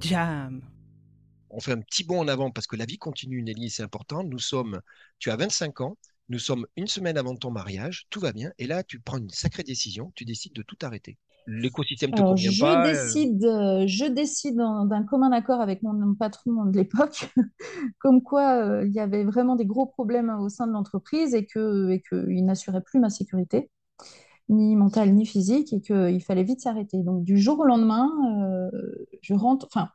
Jam. 0.00 0.60
On 1.50 1.60
fait 1.60 1.72
un 1.72 1.80
petit 1.80 2.04
bond 2.04 2.20
en 2.20 2.28
avant 2.28 2.50
parce 2.50 2.66
que 2.66 2.76
la 2.76 2.84
vie 2.84 2.98
continue, 2.98 3.42
Nelly, 3.42 3.70
c'est 3.70 3.82
important. 3.82 4.22
Nous 4.24 4.38
sommes, 4.38 4.80
tu 5.18 5.30
as 5.30 5.36
25 5.36 5.80
ans, 5.80 5.96
nous 6.28 6.38
sommes 6.38 6.66
une 6.76 6.86
semaine 6.88 7.18
avant 7.18 7.36
ton 7.36 7.50
mariage, 7.50 8.06
tout 8.10 8.20
va 8.20 8.32
bien, 8.32 8.52
et 8.58 8.66
là, 8.66 8.82
tu 8.84 9.00
prends 9.00 9.18
une 9.18 9.30
sacrée 9.30 9.62
décision, 9.64 10.12
tu 10.14 10.24
décides 10.24 10.54
de 10.54 10.62
tout 10.62 10.78
arrêter. 10.82 11.18
L'écosystème 11.46 12.14
te 12.14 12.22
Alors, 12.22 12.22
convient 12.22 12.52
je 12.52 12.54
pas. 12.54 12.94
euh, 12.94 13.14
décide, 13.14 13.44
euh, 13.44 13.84
je 13.86 14.06
décide 14.06 14.56
d'un 14.56 15.02
commun 15.04 15.30
accord 15.32 15.60
avec 15.60 15.82
mon, 15.82 15.92
mon 15.92 16.14
patron 16.14 16.64
de 16.64 16.76
l'époque, 16.76 17.28
comme 18.00 18.22
quoi 18.22 18.54
euh, 18.64 18.86
il 18.86 18.92
y 18.94 19.00
avait 19.00 19.24
vraiment 19.24 19.56
des 19.56 19.66
gros 19.66 19.86
problèmes 19.86 20.30
au 20.40 20.48
sein 20.48 20.66
de 20.66 20.72
l'entreprise 20.72 21.34
et 21.34 21.46
que, 21.46 21.90
et 21.90 22.02
qu'il 22.02 22.44
n'assurait 22.46 22.82
plus 22.82 22.98
ma 23.00 23.10
sécurité, 23.10 23.70
ni 24.50 24.76
mentale 24.76 25.14
ni 25.14 25.26
physique, 25.26 25.72
et 25.74 25.80
qu'il 25.82 26.22
fallait 26.22 26.44
vite 26.44 26.60
s'arrêter. 26.62 27.02
Donc, 27.02 27.24
du 27.24 27.38
jour 27.38 27.60
au 27.60 27.64
lendemain, 27.66 28.10
euh, 28.42 28.70
je 29.22 29.34
rentre, 29.34 29.66
enfin, 29.72 29.90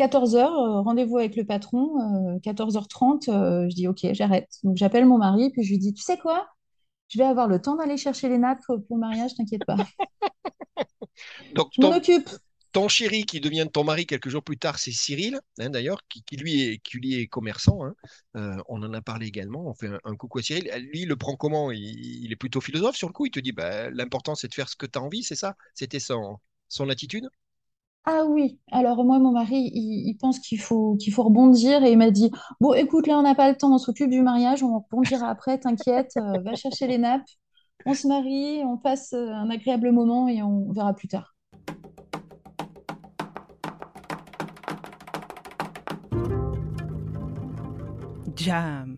14 0.00 0.34
heures, 0.34 0.54
euh, 0.58 0.80
rendez-vous 0.80 1.18
avec 1.18 1.36
le 1.36 1.44
patron, 1.44 1.90
euh, 2.34 2.38
14h30, 2.38 3.28
euh, 3.28 3.68
je 3.68 3.74
dis 3.74 3.86
OK, 3.86 3.98
j'arrête. 4.12 4.48
Donc, 4.64 4.78
j'appelle 4.78 5.04
mon 5.04 5.18
mari, 5.18 5.50
puis 5.50 5.62
je 5.62 5.72
lui 5.72 5.78
dis, 5.78 5.92
tu 5.92 6.02
sais 6.02 6.16
quoi? 6.16 6.48
Je 7.08 7.18
vais 7.18 7.24
avoir 7.24 7.48
le 7.48 7.60
temps 7.60 7.76
d'aller 7.76 7.98
chercher 7.98 8.30
les 8.30 8.38
nappes 8.38 8.62
pour 8.66 8.96
le 8.96 8.98
mariage, 8.98 9.34
t'inquiète 9.34 9.66
pas. 9.66 9.76
Donc, 11.54 11.72
Je 11.72 11.80
m'en 11.82 11.90
ton, 11.90 11.96
occupe. 11.96 12.30
ton 12.72 12.88
chéri 12.88 13.24
qui 13.26 13.40
devient 13.40 13.66
ton 13.72 13.84
mari 13.84 14.06
quelques 14.06 14.28
jours 14.30 14.42
plus 14.42 14.56
tard, 14.58 14.78
c'est 14.78 14.92
Cyril, 14.92 15.38
hein, 15.58 15.70
d'ailleurs, 15.70 16.00
qui, 16.08 16.22
qui, 16.22 16.36
lui 16.36 16.62
est, 16.62 16.78
qui 16.78 16.96
lui 16.98 17.14
est 17.20 17.26
commerçant. 17.26 17.84
Hein. 17.84 17.94
Euh, 18.36 18.56
on 18.68 18.82
en 18.82 18.94
a 18.94 19.02
parlé 19.02 19.26
également. 19.26 19.66
On 19.68 19.74
fait 19.74 19.88
un, 19.88 19.98
un 20.04 20.16
coucou 20.16 20.38
à 20.38 20.42
Cyril. 20.42 20.70
Lui, 20.92 21.02
il 21.02 21.08
le 21.08 21.16
prend 21.16 21.36
comment? 21.36 21.70
Il, 21.72 21.80
il 22.24 22.32
est 22.32 22.36
plutôt 22.36 22.60
philosophe 22.60 22.96
sur 22.96 23.08
le 23.08 23.12
coup. 23.12 23.26
Il 23.26 23.32
te 23.32 23.40
dit 23.40 23.52
bah, 23.52 23.90
l'important, 23.90 24.34
c'est 24.34 24.48
de 24.48 24.54
faire 24.54 24.68
ce 24.68 24.76
que 24.76 24.86
tu 24.86 24.98
as 24.98 25.02
envie, 25.02 25.22
c'est 25.22 25.36
ça? 25.36 25.56
C'était 25.74 26.00
son, 26.00 26.38
son 26.68 26.88
attitude? 26.88 27.28
Ah 28.06 28.24
oui, 28.26 28.58
alors 28.72 29.04
moi, 29.04 29.18
mon 29.18 29.32
mari, 29.32 29.70
il, 29.74 30.14
pense 30.18 30.38
qu'il 30.40 30.58
faut, 30.58 30.96
qu'il 30.96 31.12
faut 31.12 31.22
rebondir 31.22 31.84
et 31.84 31.92
il 31.92 31.98
m'a 31.98 32.10
dit, 32.10 32.30
bon, 32.60 32.72
écoute, 32.72 33.06
là, 33.06 33.18
on 33.18 33.22
n'a 33.22 33.34
pas 33.34 33.50
le 33.50 33.56
temps, 33.56 33.74
on 33.74 33.78
s'occupe 33.78 34.10
du 34.10 34.22
mariage, 34.22 34.62
on 34.62 34.78
rebondira 34.78 35.28
après, 35.28 35.58
t'inquiète, 35.58 36.12
euh, 36.16 36.40
va 36.40 36.54
chercher 36.54 36.86
les 36.86 36.98
nappes, 36.98 37.28
on 37.86 37.94
se 37.94 38.08
marie, 38.08 38.62
on 38.64 38.78
passe 38.78 39.12
euh, 39.12 39.30
un 39.32 39.50
agréable 39.50 39.92
moment 39.92 40.28
et 40.28 40.42
on 40.42 40.72
verra 40.72 40.94
plus 40.94 41.08
tard. 41.08 41.34
Jam. 48.34 48.96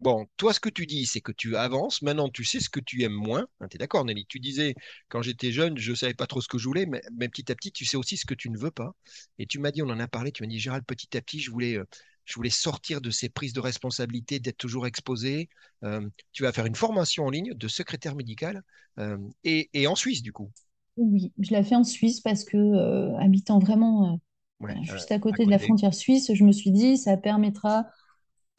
Bon, 0.00 0.26
toi, 0.38 0.54
ce 0.54 0.60
que 0.60 0.70
tu 0.70 0.86
dis, 0.86 1.04
c'est 1.04 1.20
que 1.20 1.32
tu 1.32 1.56
avances. 1.56 2.00
Maintenant, 2.00 2.30
tu 2.30 2.42
sais 2.44 2.58
ce 2.60 2.70
que 2.70 2.80
tu 2.80 3.02
aimes 3.02 3.12
moins. 3.12 3.46
tu 3.70 3.76
es 3.76 3.78
d'accord, 3.78 4.04
Nelly? 4.06 4.24
Tu 4.26 4.40
disais, 4.40 4.74
quand 5.10 5.20
j'étais 5.20 5.52
jeune, 5.52 5.76
je 5.76 5.90
ne 5.90 5.96
savais 5.96 6.14
pas 6.14 6.26
trop 6.26 6.40
ce 6.40 6.48
que 6.48 6.56
je 6.56 6.64
voulais, 6.66 6.86
mais, 6.86 7.02
mais 7.12 7.28
petit 7.28 7.52
à 7.52 7.54
petit, 7.54 7.70
tu 7.70 7.84
sais 7.84 7.98
aussi 7.98 8.16
ce 8.16 8.24
que 8.24 8.32
tu 8.34 8.48
ne 8.48 8.56
veux 8.58 8.70
pas. 8.70 8.94
Et 9.38 9.46
tu 9.46 9.58
m'as 9.58 9.70
dit, 9.70 9.82
on 9.82 9.90
en 9.90 10.00
a 10.00 10.08
parlé, 10.08 10.32
tu 10.32 10.42
m'as 10.42 10.48
dit, 10.48 10.58
Gérald, 10.58 10.84
petit 10.86 11.16
à 11.18 11.20
petit, 11.20 11.38
je 11.40 11.50
voulais, 11.50 11.76
euh, 11.76 11.84
je 12.24 12.34
voulais 12.34 12.48
sortir 12.50 13.02
de 13.02 13.10
ces 13.10 13.28
prises 13.28 13.52
de 13.52 13.60
responsabilité, 13.60 14.40
d'être 14.40 14.56
toujours 14.56 14.86
exposé. 14.86 15.50
Euh, 15.84 16.08
tu 16.32 16.42
vas 16.44 16.52
faire 16.52 16.64
une 16.66 16.76
formation 16.76 17.26
en 17.26 17.30
ligne 17.30 17.52
de 17.54 17.68
secrétaire 17.68 18.14
médical 18.16 18.62
euh, 18.98 19.18
et, 19.44 19.68
et 19.74 19.86
en 19.86 19.96
Suisse, 19.96 20.22
du 20.22 20.32
coup. 20.32 20.50
Oui, 20.96 21.32
je 21.38 21.50
l'ai 21.54 21.62
fait 21.62 21.76
en 21.76 21.84
Suisse 21.84 22.20
parce 22.20 22.44
que, 22.44 22.56
euh, 22.56 23.16
habitant 23.18 23.58
vraiment 23.58 24.20
Ouais, 24.60 24.76
juste 24.80 25.12
à 25.12 25.18
à 25.18 25.18
côté 25.20 25.46
de 25.46 25.50
la 25.50 25.58
frontière 25.58 25.94
suisse, 25.94 26.32
je 26.34 26.44
me 26.44 26.52
suis 26.52 26.70
dit, 26.72 26.98
ça 26.98 27.16
permettra 27.16 27.86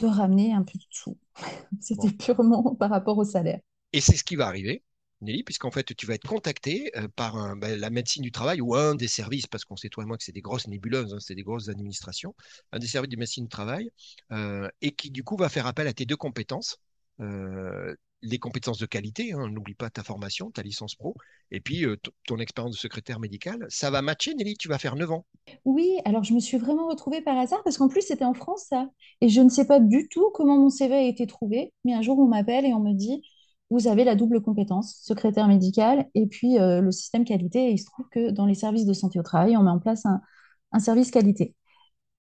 de 0.01 0.08
ramener 0.08 0.53
un 0.53 0.63
peu 0.63 0.77
de 0.77 0.84
sous. 0.89 1.17
Bon. 1.96 2.08
C'était 2.08 2.12
purement 2.12 2.75
par 2.75 2.89
rapport 2.89 3.17
au 3.17 3.24
salaire. 3.24 3.62
Et 3.93 4.01
c'est 4.01 4.15
ce 4.15 4.24
qui 4.24 4.36
va 4.36 4.48
arriver, 4.48 4.84
Nelly, 5.22 5.43
puisqu'en 5.43 5.72
fait, 5.72 5.96
tu 5.96 6.05
vas 6.05 6.15
être 6.15 6.27
contacté 6.27 6.91
euh, 6.98 7.08
par 7.15 7.36
un- 7.38 7.55
ben, 7.55 7.79
la 7.79 7.89
médecine 7.89 8.24
du 8.24 8.31
travail 8.31 8.62
ou 8.62 8.75
un 8.75 8.96
des 8.96 9.08
services, 9.08 9.48
parce 9.48 9.65
qu'on 9.65 9.75
sait 9.75 9.89
toi 9.89 10.03
et 10.03 10.08
moi 10.08 10.17
que 10.17 10.24
c'est 10.24 10.31
des 10.31 10.41
grosses 10.41 10.67
nébuleuses, 10.67 11.13
hein, 11.13 11.20
c'est 11.20 11.36
des 11.36 11.43
grosses 11.43 11.70
administrations, 11.70 12.36
un 12.72 12.79
des 12.79 12.88
services 12.88 13.10
de 13.12 13.17
médecine 13.17 13.46
du 13.46 13.50
travail, 13.50 13.89
euh, 14.31 14.67
et 14.81 14.91
qui 14.93 15.12
du 15.12 15.24
coup 15.24 15.38
va 15.38 15.50
faire 15.50 15.67
appel 15.67 15.88
à 15.88 15.93
tes 15.93 16.05
deux 16.05 16.15
compétences, 16.17 16.77
euh, 17.20 17.96
les 18.22 18.38
compétences 18.38 18.78
de 18.78 18.86
qualité, 18.86 19.34
hein, 19.34 19.50
n'oublie 19.50 19.74
pas 19.74 19.90
ta 19.90 20.04
formation, 20.04 20.51
ta 20.51 20.62
licence 20.62 20.96
pro, 20.96 21.16
et 21.50 21.60
puis 21.60 21.86
euh, 21.86 21.98
ton 22.28 22.38
expérience 22.38 22.74
de 22.74 22.80
secrétaire 22.80 23.20
médical. 23.20 23.66
Ça 23.70 23.90
va 23.90 24.01
matcher, 24.01 24.34
Nelly, 24.36 24.56
tu 24.56 24.68
vas 24.68 24.78
faire 24.78 24.96
9 24.96 25.12
ans. 25.12 25.25
Oui, 25.66 25.98
alors 26.06 26.24
je 26.24 26.34
me 26.34 26.40
suis 26.40 26.58
vraiment 26.58 26.88
retrouvée 26.88 27.22
par 27.22 27.38
hasard 27.38 27.63
parce 27.63 27.78
qu'en 27.78 27.88
plus 27.88 28.01
c'était 28.01 28.25
en 28.25 28.34
France 28.34 28.66
ça. 28.70 28.88
Et 29.22 29.30
je 29.30 29.42
ne 29.42 29.50
sais 29.50 29.66
pas 29.66 29.80
du 29.80 30.08
tout 30.10 30.30
comment 30.34 30.58
mon 30.58 30.70
CV 30.70 30.96
a 30.96 31.04
été 31.04 31.28
trouvé, 31.28 31.74
mais 31.84 31.94
un 31.94 32.01
jour 32.01 32.20
on 32.20 32.28
m'appelle 32.28 32.66
et 32.66 32.74
on 32.74 32.80
me 32.80 32.94
dit, 32.94 33.24
vous 33.70 33.88
avez 33.88 34.04
la 34.04 34.16
double 34.16 34.42
compétence, 34.42 35.00
secrétaire 35.01 35.48
médical 35.48 36.08
et 36.13 36.28
puis 36.28 36.60
euh, 36.60 36.82
le 36.82 36.92
système 36.92 37.25
qualité. 37.25 37.70
Et 37.70 37.72
il 37.72 37.80
se 37.80 37.86
trouve 37.86 38.08
que 38.10 38.32
dans 38.32 38.46
les 38.46 38.56
services 38.56 38.86
de 38.86 38.94
santé 38.94 39.20
au 39.20 39.24
travail, 39.24 39.58
on 39.58 39.63
met 39.63 39.72
en 39.72 39.80
place 39.80 40.06
un, 40.06 40.22
service 40.80 41.12
qualité. 41.12 41.56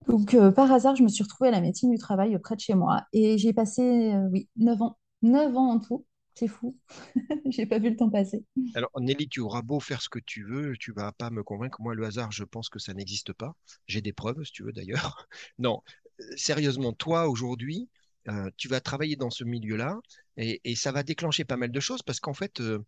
Donc 0.07 0.33
euh, 0.33 0.51
par 0.51 0.71
hasard, 0.71 0.95
je 0.95 1.03
me 1.03 1.07
suis 1.09 1.23
retrouvée 1.23 1.49
à 1.49 1.51
la 1.51 1.61
médecine 1.61 1.91
du 1.91 1.97
travail 1.97 2.37
près 2.39 2.55
de 2.55 2.61
chez 2.61 2.75
moi 2.75 3.03
et 3.13 3.37
j'ai 3.37 3.53
passé, 3.53 4.13
oui, 4.31 4.49
9 4.57 4.81
ans. 4.81 4.98
9 5.21 5.55
ans 5.55 5.71
en 5.71 5.79
tout. 5.79 6.05
C'est 6.35 6.47
fou. 6.47 6.77
J'ai 7.51 7.65
pas 7.65 7.79
vu 7.79 7.89
le 7.89 7.97
temps 7.97 8.09
passer. 8.09 8.45
Alors, 8.73 8.91
Nelly, 8.99 9.27
tu 9.27 9.41
auras 9.41 9.61
beau 9.61 9.81
faire 9.81 10.01
ce 10.01 10.07
que 10.07 10.19
tu 10.19 10.45
veux, 10.45 10.77
tu 10.77 10.93
vas 10.93 11.11
pas 11.11 11.29
me 11.31 11.43
convaincre. 11.43 11.81
Moi, 11.81 11.95
le 11.95 12.05
hasard, 12.05 12.31
je 12.31 12.45
pense 12.45 12.69
que 12.69 12.79
ça 12.79 12.93
n'existe 12.93 13.33
pas. 13.33 13.55
J'ai 13.87 14.01
des 14.01 14.13
preuves, 14.13 14.41
si 14.45 14.53
tu 14.53 14.63
veux, 14.63 14.71
d'ailleurs. 14.71 15.27
Non, 15.57 15.81
euh, 16.21 16.23
sérieusement, 16.37 16.93
toi, 16.93 17.27
aujourd'hui, 17.27 17.89
euh, 18.29 18.49
tu 18.57 18.67
vas 18.69 18.79
travailler 18.79 19.15
dans 19.15 19.29
ce 19.29 19.43
milieu-là 19.43 19.99
et, 20.37 20.75
ça 20.75 20.93
va 20.93 21.03
déclencher 21.03 21.43
pas 21.43 21.57
mal 21.57 21.71
de 21.71 21.79
choses 21.79 22.01
parce 22.03 22.21
qu'en 22.21 22.33
fait, 22.33 22.61
euh, 22.61 22.79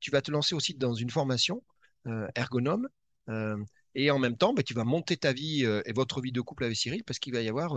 tu 0.00 0.10
vas 0.10 0.22
te 0.22 0.32
lancer 0.32 0.54
aussi 0.54 0.74
dans 0.74 0.94
une 0.94 1.10
formation 1.10 1.62
ergonome 2.34 2.88
et 3.94 4.10
en 4.10 4.18
même 4.18 4.36
temps, 4.36 4.54
bah, 4.54 4.62
tu 4.62 4.74
vas 4.74 4.84
monter 4.84 5.16
ta 5.16 5.32
vie 5.32 5.62
et 5.62 5.92
votre 5.92 6.20
vie 6.20 6.32
de 6.32 6.40
couple 6.40 6.64
avec 6.64 6.76
Cyril 6.76 7.04
parce 7.04 7.18
qu'il 7.18 7.32
va 7.32 7.42
y 7.42 7.48
avoir 7.48 7.76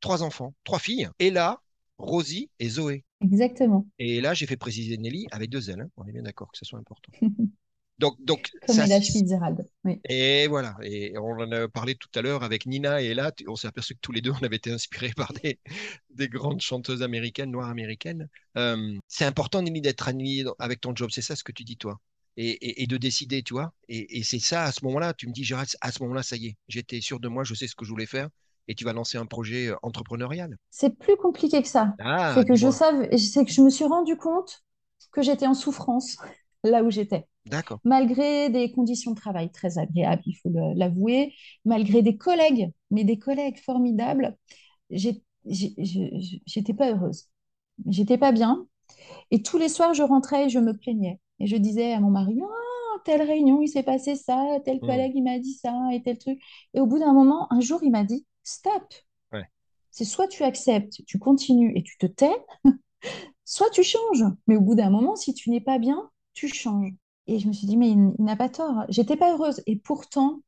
trois 0.00 0.22
enfants, 0.22 0.54
trois 0.64 0.78
filles. 0.78 1.08
Et 1.18 1.30
là, 1.30 1.60
Rosie 2.00 2.50
et 2.58 2.68
Zoé. 2.68 3.04
Exactement. 3.20 3.86
Et 3.98 4.20
là, 4.20 4.34
j'ai 4.34 4.46
fait 4.46 4.56
préciser 4.56 4.96
Nelly 4.96 5.26
avec 5.30 5.50
deux 5.50 5.70
L. 5.70 5.80
hein. 5.80 5.88
On 5.96 6.06
est 6.06 6.12
bien 6.12 6.22
d'accord 6.22 6.50
que 6.50 6.58
ce 6.58 6.64
soit 6.64 6.78
important. 6.78 7.12
Donc, 7.98 8.16
donc 8.24 8.50
Comme 8.66 8.76
ça, 8.76 8.86
est 8.86 8.88
la 8.88 9.00
Fitzgerald. 9.02 9.68
Oui. 9.84 10.00
et 10.08 10.46
voilà. 10.46 10.74
Et 10.82 11.12
on 11.18 11.32
en 11.32 11.52
a 11.52 11.68
parlé 11.68 11.94
tout 11.96 12.08
à 12.14 12.22
l'heure 12.22 12.42
avec 12.42 12.64
Nina. 12.64 13.02
Et 13.02 13.12
là, 13.12 13.30
on 13.46 13.56
s'est 13.56 13.68
aperçu 13.68 13.94
que 13.94 13.98
tous 14.00 14.10
les 14.12 14.22
deux, 14.22 14.30
on 14.30 14.42
avait 14.42 14.56
été 14.56 14.70
inspirés 14.72 15.12
par 15.14 15.34
des, 15.34 15.58
des 16.08 16.28
grandes 16.30 16.62
chanteuses 16.62 17.02
américaines, 17.02 17.50
noires 17.50 17.68
américaines. 17.68 18.26
Euh, 18.56 18.96
c'est 19.06 19.26
important, 19.26 19.60
Nelly, 19.60 19.82
d'être 19.82 20.08
aligné 20.08 20.44
dans- 20.44 20.54
avec 20.58 20.80
ton 20.80 20.96
job. 20.96 21.10
C'est 21.12 21.20
ça 21.20 21.36
ce 21.36 21.44
que 21.44 21.52
tu 21.52 21.62
dis, 21.62 21.76
toi. 21.76 22.00
Et, 22.38 22.48
et- 22.52 22.82
et 22.84 22.86
de 22.86 22.96
décider, 22.96 23.42
tu 23.42 23.52
vois. 23.52 23.74
Et, 23.90 24.18
et 24.18 24.22
c'est 24.22 24.38
ça, 24.38 24.64
à 24.64 24.72
ce 24.72 24.82
moment-là, 24.86 25.12
tu 25.12 25.26
me 25.28 25.32
dis, 25.34 25.44
Gérald, 25.44 25.68
à 25.82 25.92
ce 25.92 26.02
moment-là, 26.02 26.22
ça 26.22 26.36
y 26.36 26.46
est, 26.46 26.56
j'étais 26.68 27.02
sûr 27.02 27.20
de 27.20 27.28
moi, 27.28 27.44
je 27.44 27.52
sais 27.52 27.66
ce 27.66 27.74
que 27.74 27.84
je 27.84 27.90
voulais 27.90 28.06
faire. 28.06 28.30
Et 28.70 28.74
tu 28.76 28.84
vas 28.84 28.94
lancer 28.94 29.18
un 29.18 29.26
projet 29.26 29.66
euh, 29.68 29.76
entrepreneurial. 29.82 30.56
C'est 30.70 30.96
plus 30.96 31.16
compliqué 31.16 31.62
que 31.62 31.68
ça. 31.68 31.96
Ah, 31.98 32.34
C'est 32.34 32.44
que 32.46 32.54
je 32.54 32.70
savais, 32.70 33.16
c'est 33.18 33.44
que 33.44 33.50
je 33.50 33.60
me 33.62 33.70
suis 33.70 33.84
rendu 33.84 34.16
compte 34.16 34.64
que 35.12 35.22
j'étais 35.22 35.46
en 35.46 35.54
souffrance 35.54 36.16
là 36.64 36.82
où 36.84 36.90
j'étais. 36.90 37.26
D'accord. 37.44 37.80
Malgré 37.84 38.50
des 38.50 38.72
conditions 38.72 39.12
de 39.12 39.16
travail 39.20 39.50
très 39.52 39.78
agréables, 39.78 40.22
il 40.26 40.34
faut 40.34 40.50
l'avouer, 40.76 41.34
malgré 41.64 42.02
des 42.02 42.16
collègues, 42.18 42.72
mais 42.90 43.04
des 43.04 43.18
collègues 43.18 43.58
formidables, 43.60 44.36
j'étais 44.90 46.74
pas 46.76 46.90
heureuse. 46.92 47.28
J'étais 47.88 48.18
pas 48.18 48.32
bien. 48.32 48.66
Et 49.30 49.42
tous 49.42 49.58
les 49.58 49.68
soirs, 49.68 49.94
je 49.94 50.02
rentrais 50.02 50.46
et 50.46 50.48
je 50.50 50.58
me 50.58 50.76
plaignais. 50.76 51.20
Et 51.40 51.46
je 51.46 51.56
disais 51.56 51.92
à 51.92 52.00
mon 52.00 52.10
mari, 52.10 52.38
ah, 52.42 52.98
telle 53.04 53.22
réunion, 53.22 53.62
il 53.62 53.68
s'est 53.68 53.82
passé 53.82 54.16
ça, 54.16 54.58
tel 54.64 54.82
Hmm. 54.82 54.86
collègue, 54.86 55.12
il 55.14 55.22
m'a 55.22 55.38
dit 55.38 55.54
ça, 55.54 55.74
et 55.92 56.02
tel 56.02 56.18
truc. 56.18 56.40
Et 56.74 56.80
au 56.80 56.86
bout 56.86 56.98
d'un 56.98 57.12
moment, 57.12 57.52
un 57.52 57.60
jour, 57.60 57.80
il 57.82 57.90
m'a 57.90 58.04
dit, 58.04 58.26
stop. 58.42 58.94
Ouais. 59.32 59.44
C'est 59.90 60.04
soit 60.04 60.28
tu 60.28 60.44
acceptes, 60.44 61.04
tu 61.06 61.18
continues 61.18 61.72
et 61.76 61.82
tu 61.82 61.98
te 61.98 62.06
tais, 62.06 62.36
soit 63.44 63.70
tu 63.70 63.82
changes. 63.82 64.24
Mais 64.46 64.56
au 64.56 64.60
bout 64.60 64.74
d'un 64.74 64.90
moment, 64.90 65.16
si 65.16 65.34
tu 65.34 65.50
n'es 65.50 65.60
pas 65.60 65.78
bien, 65.78 66.10
tu 66.34 66.48
changes. 66.48 66.92
Et 67.26 67.38
je 67.38 67.48
me 67.48 67.52
suis 67.52 67.66
dit, 67.66 67.76
mais 67.76 67.90
il, 67.90 68.12
il 68.18 68.24
n'a 68.24 68.36
pas 68.36 68.48
tort. 68.48 68.84
J'étais 68.88 69.16
pas 69.16 69.32
heureuse. 69.32 69.62
Et 69.66 69.76
pourtant, 69.76 70.42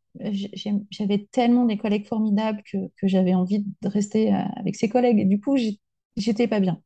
j'avais 0.91 1.27
tellement 1.31 1.65
des 1.65 1.79
collègues 1.79 2.07
formidables 2.07 2.63
que, 2.65 2.77
que 2.97 3.09
j'avais 3.09 3.35
envie 3.35 3.65
de 3.83 3.89
rester 3.89 4.35
euh, 4.35 4.39
avec 4.57 4.77
ces 4.77 4.89
collègues. 4.89 5.21
Et 5.21 5.25
du 5.25 5.41
coup, 5.41 5.57
j'étais 6.17 6.49
pas 6.49 6.61
bien. 6.61 6.83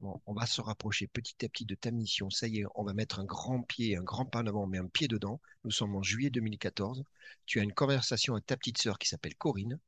Bon, 0.00 0.20
on 0.26 0.32
va 0.32 0.46
se 0.46 0.60
rapprocher 0.60 1.08
petit 1.08 1.44
à 1.44 1.48
petit 1.48 1.64
de 1.64 1.74
ta 1.74 1.90
mission. 1.90 2.30
Ça 2.30 2.46
y 2.46 2.60
est, 2.60 2.64
on 2.76 2.84
va 2.84 2.94
mettre 2.94 3.18
un 3.18 3.24
grand 3.24 3.62
pied, 3.62 3.96
un 3.96 4.02
grand 4.02 4.24
pas 4.24 4.40
en 4.40 4.46
avant, 4.46 4.66
mais 4.66 4.78
un 4.78 4.86
pied 4.86 5.08
dedans. 5.08 5.40
Nous 5.64 5.72
sommes 5.72 5.96
en 5.96 6.02
juillet 6.02 6.30
2014. 6.30 7.02
Tu 7.46 7.58
as 7.60 7.64
une 7.64 7.72
conversation 7.72 8.34
avec 8.34 8.46
ta 8.46 8.56
petite 8.56 8.78
sœur 8.78 8.98
qui 8.98 9.08
s'appelle 9.08 9.34
Corinne. 9.36 9.78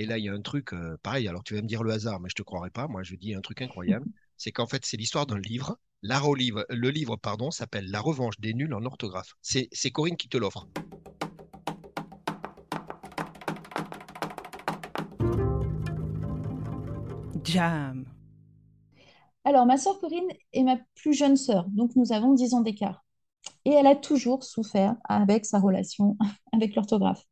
Et 0.00 0.06
là, 0.06 0.16
il 0.16 0.24
y 0.24 0.28
a 0.28 0.32
un 0.32 0.40
truc, 0.40 0.72
euh, 0.74 0.96
pareil, 1.02 1.26
alors 1.26 1.42
tu 1.42 1.54
vas 1.56 1.60
me 1.60 1.66
dire 1.66 1.82
le 1.82 1.90
hasard, 1.90 2.20
mais 2.20 2.28
je 2.28 2.36
te 2.36 2.42
croirais 2.42 2.70
pas. 2.70 2.86
Moi, 2.86 3.02
je 3.02 3.16
dis 3.16 3.34
un 3.34 3.40
truc 3.40 3.60
incroyable. 3.62 4.06
C'est 4.36 4.52
qu'en 4.52 4.68
fait, 4.68 4.86
c'est 4.86 4.96
l'histoire 4.96 5.26
d'un 5.26 5.40
livre. 5.40 5.76
La 6.02 6.20
relive- 6.20 6.64
le 6.70 6.90
livre, 6.90 7.16
pardon, 7.16 7.50
s'appelle 7.50 7.90
La 7.90 8.00
revanche 8.00 8.38
des 8.38 8.54
nuls 8.54 8.72
en 8.74 8.84
orthographe. 8.84 9.34
C'est 9.42 9.68
c'est 9.72 9.90
Corinne 9.90 10.16
qui 10.16 10.28
te 10.28 10.36
l'offre. 10.38 10.68
Jam. 17.42 18.04
Alors, 19.44 19.66
ma 19.66 19.78
sœur 19.78 19.98
Corinne 19.98 20.28
est 20.52 20.62
ma 20.62 20.76
plus 20.94 21.14
jeune 21.14 21.36
sœur, 21.36 21.66
donc 21.70 21.96
nous 21.96 22.12
avons 22.12 22.34
10 22.34 22.54
ans 22.54 22.60
d'écart. 22.60 23.04
Et 23.68 23.72
elle 23.72 23.86
a 23.86 23.94
toujours 23.94 24.44
souffert 24.44 24.96
avec 25.04 25.44
sa 25.44 25.58
relation 25.58 26.16
avec 26.54 26.74
l'orthographe. 26.74 27.22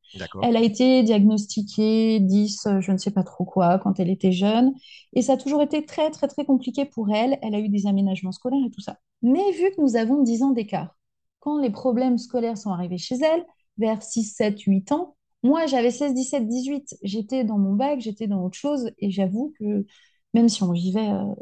Elle 0.43 0.59
a 0.59 0.61
été 0.61 1.03
diagnostiquée 1.03 2.21
10, 2.21 2.67
euh, 2.67 2.81
je 2.83 2.93
ne 2.93 2.99
sais 2.99 3.11
pas 3.11 3.23
trop 3.23 3.47
quoi, 3.47 3.79
quand 3.79 3.99
elle 3.99 4.11
était 4.11 4.33
jeune. 4.33 4.75
Et 5.15 5.23
ça 5.23 5.33
a 5.33 5.37
toujours 5.39 5.63
été 5.63 5.87
très, 5.87 6.11
très, 6.11 6.29
très 6.29 6.45
compliqué 6.45 6.85
pour 6.85 7.11
elle. 7.11 7.39
Elle 7.41 7.55
a 7.55 7.59
eu 7.59 7.71
des 7.71 7.87
aménagements 7.87 8.33
scolaires 8.33 8.67
et 8.67 8.71
tout 8.71 8.83
ça. 8.83 8.99
Mais 9.23 9.51
vu 9.53 9.71
que 9.75 9.81
nous 9.81 9.97
avons 9.97 10.23
10 10.23 10.43
ans 10.43 10.51
d'écart, 10.51 10.95
quand 11.41 11.59
les 11.59 11.71
problèmes 11.71 12.19
scolaires 12.19 12.59
sont 12.59 12.71
arrivés 12.71 12.99
chez 12.99 13.17
elle, 13.17 13.43
vers 13.79 14.03
6, 14.03 14.35
7, 14.35 14.61
8 14.61 14.93
ans, 14.93 15.17
moi 15.43 15.65
j'avais 15.65 15.91
16, 15.91 16.13
17, 16.13 16.47
18. 16.47 16.97
J'étais 17.03 17.45
dans 17.45 17.57
mon 17.57 17.73
bac, 17.73 18.01
j'étais 18.01 18.27
dans 18.27 18.45
autre 18.45 18.59
chose. 18.59 18.91
Et 18.99 19.11
j'avoue 19.11 19.55
que 19.59 19.87
même 20.35 20.51
si 20.51 20.63
on 20.63 20.73
vivait 20.73 21.09
euh, 21.09 21.35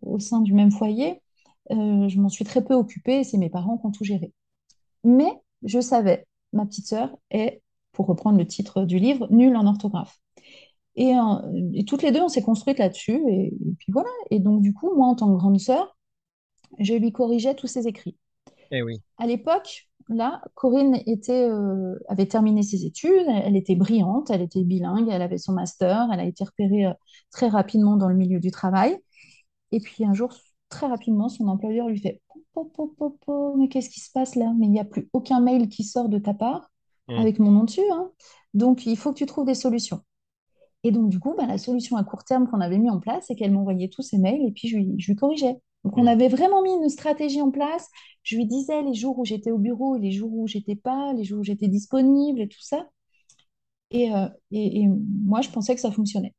au 0.00 0.18
sein 0.18 0.40
du 0.40 0.54
même 0.54 0.70
foyer, 0.70 1.20
euh, 1.70 2.08
je 2.08 2.18
m'en 2.18 2.30
suis 2.30 2.46
très 2.46 2.64
peu 2.64 2.72
occupée. 2.72 3.20
et 3.20 3.24
C'est 3.24 3.36
mes 3.36 3.50
parents 3.50 3.76
qui 3.76 3.86
ont 3.86 3.90
tout 3.90 4.04
géré. 4.04 4.32
Mais 5.04 5.30
je 5.62 5.80
savais, 5.80 6.26
ma 6.52 6.66
petite 6.66 6.86
sœur 6.86 7.16
est, 7.30 7.62
pour 7.92 8.06
reprendre 8.06 8.38
le 8.38 8.46
titre 8.46 8.84
du 8.84 8.98
livre, 8.98 9.26
nulle 9.30 9.56
en 9.56 9.66
orthographe. 9.66 10.18
Et, 10.96 11.14
euh, 11.14 11.70
et 11.74 11.84
toutes 11.84 12.02
les 12.02 12.10
deux, 12.10 12.20
on 12.20 12.28
s'est 12.28 12.42
construites 12.42 12.78
là-dessus. 12.78 13.20
Et, 13.28 13.46
et 13.46 13.74
puis 13.78 13.92
voilà. 13.92 14.10
Et 14.30 14.40
donc, 14.40 14.60
du 14.60 14.74
coup, 14.74 14.94
moi, 14.94 15.06
en 15.06 15.14
tant 15.14 15.32
que 15.32 15.38
grande 15.38 15.60
sœur, 15.60 15.96
je 16.78 16.94
lui 16.94 17.12
corrigeais 17.12 17.54
tous 17.54 17.66
ses 17.66 17.86
écrits. 17.86 18.16
Eh 18.70 18.82
oui. 18.82 19.00
À 19.16 19.26
l'époque, 19.26 19.88
moment-là, 20.08 20.42
Corinne 20.54 20.96
était, 21.06 21.48
euh, 21.48 21.98
avait 22.08 22.26
terminé 22.26 22.62
ses 22.62 22.84
études, 22.84 23.26
elle, 23.28 23.42
elle 23.46 23.56
était 23.56 23.76
brillante, 23.76 24.30
elle 24.30 24.42
était 24.42 24.64
bilingue, 24.64 25.08
elle 25.10 25.22
avait 25.22 25.38
son 25.38 25.52
master, 25.52 26.08
elle 26.12 26.20
a 26.20 26.24
été 26.24 26.44
repérée 26.44 26.86
euh, 26.86 26.94
très 27.30 27.48
rapidement 27.48 27.96
dans 27.96 28.08
le 28.08 28.14
milieu 28.14 28.40
du 28.40 28.50
travail. 28.50 28.96
Et 29.72 29.80
puis 29.80 30.04
un 30.04 30.14
jour, 30.14 30.34
très 30.68 30.86
rapidement, 30.86 31.28
son 31.28 31.48
employeur 31.48 31.88
lui 31.88 31.98
fait 31.98 32.20
Po, 32.54 32.64
po, 32.64 33.54
Mais 33.56 33.68
qu'est-ce 33.68 33.90
qui 33.90 34.00
se 34.00 34.10
passe 34.12 34.34
là? 34.34 34.52
Mais 34.58 34.66
il 34.66 34.70
n'y 34.72 34.80
a 34.80 34.84
plus 34.84 35.08
aucun 35.12 35.40
mail 35.40 35.68
qui 35.68 35.84
sort 35.84 36.08
de 36.08 36.18
ta 36.18 36.34
part 36.34 36.70
Hmm. 37.08 37.24
avec 37.24 37.38
mon 37.38 37.50
nom 37.52 37.64
dessus, 37.64 37.82
hein. 37.92 38.10
Donc 38.54 38.86
il 38.86 38.96
faut 38.96 39.12
que 39.12 39.18
tu 39.18 39.26
trouves 39.26 39.46
des 39.46 39.54
solutions. 39.54 40.02
Et 40.84 40.90
donc, 40.92 41.08
du 41.10 41.18
coup, 41.20 41.34
bah, 41.36 41.46
la 41.46 41.58
solution 41.58 41.96
à 41.96 42.04
court 42.04 42.24
terme 42.24 42.48
qu'on 42.48 42.60
avait 42.60 42.78
mis 42.78 42.90
en 42.90 43.00
place, 43.00 43.24
c'est 43.28 43.34
qu'elle 43.36 43.52
m'envoyait 43.52 43.88
tous 43.88 44.02
ses 44.02 44.18
mails 44.18 44.42
et 44.46 44.52
puis 44.52 44.68
je 44.68 44.76
lui, 44.76 44.94
je 44.98 45.08
lui 45.12 45.16
corrigeais. 45.16 45.56
Donc, 45.84 45.98
on 45.98 46.06
Hmm. 46.06 46.08
avait 46.08 46.28
vraiment 46.28 46.62
mis 46.62 46.72
une 46.72 46.88
stratégie 46.88 47.40
en 47.42 47.50
place. 47.50 47.88
Je 48.22 48.36
lui 48.36 48.46
disais 48.46 48.82
les 48.82 48.94
jours 48.94 49.18
où 49.18 49.24
j'étais 49.24 49.50
au 49.50 49.58
bureau, 49.58 49.96
et 49.96 50.00
les 50.00 50.12
jours 50.12 50.32
où 50.32 50.46
j'étais 50.46 50.76
pas, 50.76 51.12
les 51.14 51.24
jours 51.24 51.40
où 51.40 51.44
j'étais 51.44 51.68
disponible 51.68 52.40
et 52.40 52.48
tout 52.48 52.60
ça. 52.62 52.86
Et, 53.90 54.12
euh, 54.14 54.28
et, 54.50 54.80
et 54.82 54.88
moi, 54.88 55.40
je 55.42 55.50
pensais 55.50 55.74
que 55.74 55.80
ça 55.80 55.90
fonctionnait. 55.92 56.34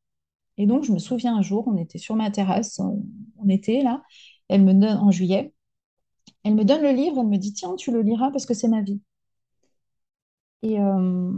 Et 0.59 0.67
donc, 0.67 0.83
je 0.83 0.91
me 0.91 0.99
souviens 0.99 1.35
un 1.35 1.41
jour, 1.41 1.67
on 1.67 1.77
était 1.77 1.97
sur 1.97 2.15
ma 2.15 2.29
terrasse, 2.31 2.79
on, 2.79 3.03
on 3.39 3.49
était 3.49 3.81
là, 3.81 4.03
elle 4.49 4.63
me 4.63 4.73
donne, 4.73 4.97
en 4.97 5.11
juillet, 5.11 5.53
elle 6.43 6.55
me 6.55 6.65
donne 6.65 6.81
le 6.81 6.91
livre, 6.91 7.19
elle 7.19 7.27
me 7.27 7.37
dit, 7.37 7.53
tiens, 7.53 7.75
tu 7.75 7.91
le 7.91 8.01
liras 8.01 8.31
parce 8.31 8.45
que 8.45 8.53
c'est 8.53 8.67
ma 8.67 8.81
vie. 8.81 9.01
Et 10.61 10.79
euh, 10.79 11.31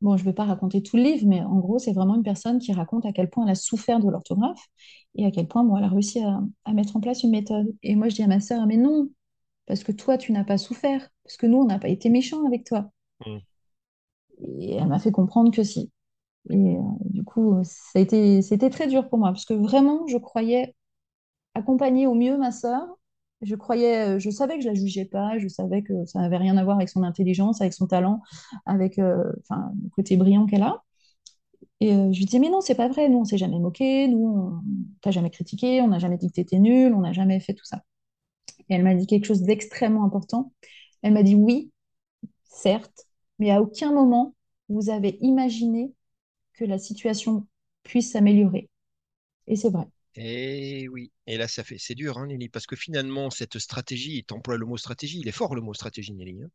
bon, 0.00 0.16
je 0.16 0.22
ne 0.22 0.28
vais 0.28 0.32
pas 0.32 0.44
raconter 0.44 0.82
tout 0.82 0.96
le 0.96 1.02
livre, 1.02 1.26
mais 1.26 1.40
en 1.42 1.58
gros, 1.58 1.78
c'est 1.80 1.92
vraiment 1.92 2.14
une 2.14 2.22
personne 2.22 2.60
qui 2.60 2.72
raconte 2.72 3.04
à 3.06 3.12
quel 3.12 3.28
point 3.28 3.44
elle 3.44 3.50
a 3.50 3.54
souffert 3.56 3.98
de 3.98 4.08
l'orthographe 4.08 4.64
et 5.16 5.26
à 5.26 5.30
quel 5.32 5.48
point 5.48 5.64
bon, 5.64 5.76
elle 5.76 5.84
a 5.84 5.88
réussi 5.88 6.20
à, 6.20 6.40
à 6.64 6.72
mettre 6.72 6.96
en 6.96 7.00
place 7.00 7.24
une 7.24 7.30
méthode. 7.30 7.74
Et 7.82 7.96
moi, 7.96 8.08
je 8.08 8.14
dis 8.14 8.22
à 8.22 8.28
ma 8.28 8.40
sœur, 8.40 8.66
mais 8.66 8.76
non, 8.76 9.10
parce 9.66 9.82
que 9.84 9.92
toi, 9.92 10.18
tu 10.18 10.32
n'as 10.32 10.44
pas 10.44 10.58
souffert, 10.58 11.08
parce 11.24 11.36
que 11.36 11.46
nous, 11.46 11.58
on 11.58 11.66
n'a 11.66 11.78
pas 11.80 11.88
été 11.88 12.10
méchants 12.10 12.46
avec 12.46 12.64
toi. 12.64 12.90
Hmm. 13.24 13.38
Et 14.40 14.74
elle 14.74 14.88
m'a 14.88 14.98
fait 14.98 15.12
comprendre 15.12 15.52
que 15.52 15.62
si. 15.62 15.90
Et 16.50 16.76
euh, 16.76 16.80
du 17.04 17.24
coup, 17.24 17.58
ça 17.64 17.98
a 17.98 18.02
été, 18.02 18.42
c'était 18.42 18.70
très 18.70 18.86
dur 18.88 19.08
pour 19.08 19.18
moi, 19.18 19.28
parce 19.30 19.44
que 19.44 19.54
vraiment, 19.54 20.06
je 20.06 20.16
croyais 20.18 20.74
accompagner 21.54 22.06
au 22.06 22.14
mieux 22.14 22.36
ma 22.38 22.52
sœur. 22.52 22.86
Je 23.42 23.54
croyais, 23.56 24.16
euh, 24.16 24.18
je 24.18 24.30
savais 24.30 24.56
que 24.56 24.62
je 24.64 24.68
la 24.68 24.74
jugeais 24.74 25.04
pas, 25.04 25.38
je 25.38 25.48
savais 25.48 25.82
que 25.82 26.06
ça 26.06 26.20
n'avait 26.20 26.38
rien 26.38 26.56
à 26.56 26.64
voir 26.64 26.76
avec 26.76 26.88
son 26.88 27.04
intelligence, 27.04 27.60
avec 27.60 27.74
son 27.74 27.86
talent, 27.86 28.22
avec 28.66 28.98
euh, 28.98 29.24
le 29.50 29.90
côté 29.90 30.16
brillant 30.16 30.46
qu'elle 30.46 30.62
a. 30.62 30.82
Et 31.80 31.94
euh, 31.94 32.12
je 32.12 32.18
lui 32.18 32.24
disais, 32.26 32.38
mais 32.40 32.50
non, 32.50 32.60
c'est 32.60 32.74
pas 32.74 32.88
vrai, 32.88 33.08
nous, 33.08 33.18
on 33.18 33.24
s'est 33.24 33.38
jamais 33.38 33.58
moqué, 33.58 34.08
nous, 34.08 34.26
on 34.26 34.62
t'a 35.00 35.10
jamais 35.10 35.30
critiqué, 35.30 35.80
on 35.80 35.88
n'a 35.88 35.98
jamais 35.98 36.16
dit 36.18 36.28
que 36.28 36.32
t'étais 36.34 36.58
nul, 36.58 36.92
on 36.94 37.00
n'a 37.00 37.12
jamais 37.12 37.40
fait 37.40 37.54
tout 37.54 37.64
ça. 37.64 37.82
Et 38.68 38.74
elle 38.74 38.84
m'a 38.84 38.94
dit 38.94 39.06
quelque 39.06 39.26
chose 39.26 39.42
d'extrêmement 39.42 40.04
important. 40.04 40.52
Elle 41.02 41.14
m'a 41.14 41.22
dit, 41.22 41.34
oui, 41.34 41.72
certes, 42.44 43.06
mais 43.38 43.50
à 43.50 43.62
aucun 43.62 43.92
moment, 43.92 44.34
vous 44.68 44.90
avez 44.90 45.18
imaginé 45.22 45.94
que 46.58 46.64
la 46.66 46.78
situation 46.78 47.46
puisse 47.84 48.12
s'améliorer. 48.12 48.68
Et 49.48 49.56
c'est 49.56 49.70
vrai. 49.70 49.88
Et 50.20 50.88
oui, 50.88 51.12
et 51.28 51.36
là 51.36 51.46
ça 51.46 51.62
fait, 51.62 51.78
c'est 51.78 51.94
dur, 51.94 52.18
hein, 52.18 52.26
Nelly, 52.26 52.48
parce 52.48 52.66
que 52.66 52.74
finalement 52.74 53.30
cette 53.30 53.58
stratégie, 53.60 54.24
tu 54.26 54.34
emploies 54.34 54.56
le 54.56 54.66
mot 54.66 54.76
stratégie, 54.76 55.20
il 55.20 55.28
est 55.28 55.32
fort 55.32 55.54
le 55.54 55.60
mot 55.60 55.74
stratégie, 55.74 56.12
Nelly. 56.12 56.42
hein. 56.42 56.50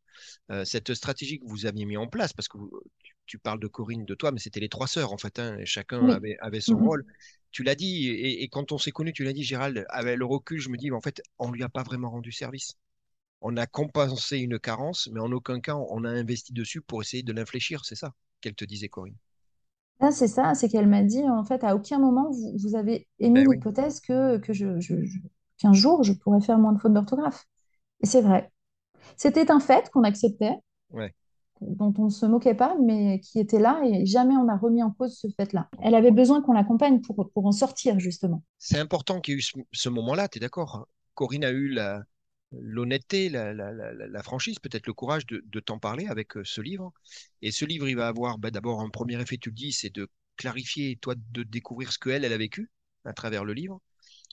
Euh, 0.52 0.64
cette 0.66 0.94
stratégie 0.94 1.38
que 1.40 1.46
vous 1.46 1.66
aviez 1.66 1.86
mis 1.86 1.96
en 1.98 2.08
place, 2.08 2.32
parce 2.34 2.48
que 2.48 2.58
vous- 2.58 2.82
tu, 3.26 3.38
parles 3.38 3.60
de 3.60 3.68
Corinne, 3.68 4.04
de 4.06 4.14
toi, 4.16 4.32
mais 4.32 4.40
c'était 4.40 4.60
les 4.60 4.68
trois 4.70 4.88
sœurs 4.88 5.12
en 5.12 5.18
fait, 5.18 5.38
hein, 5.38 5.58
et 5.58 5.66
chacun 5.66 6.06
Oui. 6.06 6.10
avait, 6.10 6.36
avait 6.40 6.60
son 6.62 6.78
Mhm. 6.78 6.82
rôle. 6.82 7.04
Tu 7.52 7.62
l'as 7.64 7.76
dit, 7.76 8.08
et, 8.08 8.42
et 8.44 8.48
quand 8.48 8.72
on 8.72 8.78
s'est 8.78 8.92
connus, 8.92 9.12
tu 9.14 9.24
l'as 9.24 9.32
dit, 9.34 9.44
Gérald, 9.44 9.86
avec 9.90 10.18
le 10.18 10.26
recul, 10.26 10.60
je 10.60 10.70
me 10.70 10.76
dis, 10.78 10.90
en 10.92 11.00
fait, 11.02 11.22
on 11.38 11.52
lui 11.52 11.62
a 11.64 11.68
pas 11.70 11.84
vraiment 11.84 12.10
rendu 12.10 12.32
service. 12.32 12.74
On 13.42 13.56
a 13.58 13.66
compensé 13.66 14.38
une 14.38 14.58
carence, 14.60 15.08
mais 15.12 15.20
en 15.20 15.32
aucun 15.32 15.60
cas 15.60 15.76
on 15.76 16.04
a 16.04 16.10
investi 16.10 16.52
dessus 16.54 16.80
pour 16.82 17.02
essayer 17.02 17.22
de 17.24 17.32
l'infléchir, 17.32 17.84
c'est 17.84 17.96
ça 17.96 18.14
qu'elle 18.42 18.54
te 18.56 18.64
disait, 18.66 18.88
Corinne? 18.90 19.16
Là, 20.00 20.10
c'est 20.10 20.28
ça, 20.28 20.54
c'est 20.54 20.68
qu'elle 20.68 20.88
m'a 20.88 21.02
dit, 21.02 21.22
en 21.28 21.44
fait, 21.44 21.64
à 21.64 21.74
aucun 21.76 21.98
moment, 21.98 22.30
vous, 22.30 22.52
vous 22.58 22.76
avez 22.76 23.08
émis 23.18 23.42
Ben 23.42 23.46
oui. 23.46 23.56
l'hypothèse 23.56 24.00
que, 24.00 24.38
que 24.38 24.52
je, 24.52 24.80
je- 24.80 25.02
je- 25.04 25.18
qu'un 25.58 25.72
jour, 25.72 26.02
je 26.02 26.12
pourrais 26.12 26.40
faire 26.40 26.58
moins 26.58 26.72
de 26.72 26.78
fautes 26.80 26.92
d'orthographe. 26.94 27.46
Et 28.02 28.06
c'est 28.06 28.22
vrai. 28.22 28.52
C'était 29.16 29.50
un 29.52 29.60
fait 29.60 29.90
qu'on 29.90 30.04
acceptait, 30.04 30.56
Ouais. 30.90 31.14
dont 31.60 31.92
on 31.98 32.04
ne 32.04 32.10
se 32.10 32.26
moquait 32.26 32.54
pas, 32.54 32.76
mais 32.82 33.20
qui 33.20 33.38
était 33.40 33.58
là 33.58 33.80
et 33.84 34.04
jamais 34.06 34.36
on 34.36 34.44
n'a 34.44 34.56
remis 34.56 34.82
en 34.82 34.90
cause 34.90 35.16
ce 35.16 35.28
fait-là. 35.36 35.68
Elle 35.80 35.94
avait 35.94 36.10
besoin 36.10 36.42
qu'on 36.42 36.52
l'accompagne 36.52 37.00
pour, 37.00 37.30
pour 37.32 37.46
en 37.46 37.52
sortir, 37.52 37.98
justement. 38.00 38.42
C'est 38.58 38.78
important 38.78 39.20
qu'il 39.20 39.32
y 39.32 39.36
ait 39.36 39.38
eu 39.38 39.42
ce, 39.42 39.52
ce 39.72 39.88
moment-là, 39.88 40.28
tu 40.28 40.38
es 40.38 40.40
d'accord? 40.40 40.88
Corinne 41.14 41.44
a 41.44 41.50
eu 41.50 41.68
la, 41.68 42.02
l'honnêteté, 42.60 43.28
la, 43.28 43.52
la, 43.52 43.72
la, 43.72 44.22
franchise, 44.22 44.58
peut-être 44.58 44.86
le 44.86 44.92
courage 44.92 45.26
de, 45.26 45.42
de 45.46 45.60
t'en 45.60 45.78
parler 45.78 46.06
avec 46.06 46.36
euh, 46.36 46.44
ce 46.44 46.60
livre. 46.60 46.92
Et 47.42 47.50
ce 47.52 47.64
livre, 47.64 47.88
il 47.88 47.96
va 47.96 48.08
avoir 48.08 48.38
bah, 48.38 48.50
d'abord 48.50 48.80
un 48.80 48.90
premier 48.90 49.20
effet, 49.20 49.38
tu 49.38 49.50
le 49.50 49.54
dis, 49.54 49.72
c'est 49.72 49.90
de 49.90 50.08
clarifier, 50.36 50.96
toi, 50.96 51.14
de 51.16 51.42
découvrir 51.42 51.92
ce 51.92 51.98
qu'elle, 51.98 52.24
elle 52.24 52.32
a 52.32 52.38
vécu 52.38 52.70
à 53.04 53.12
travers 53.12 53.44
le 53.44 53.52
livre. 53.52 53.80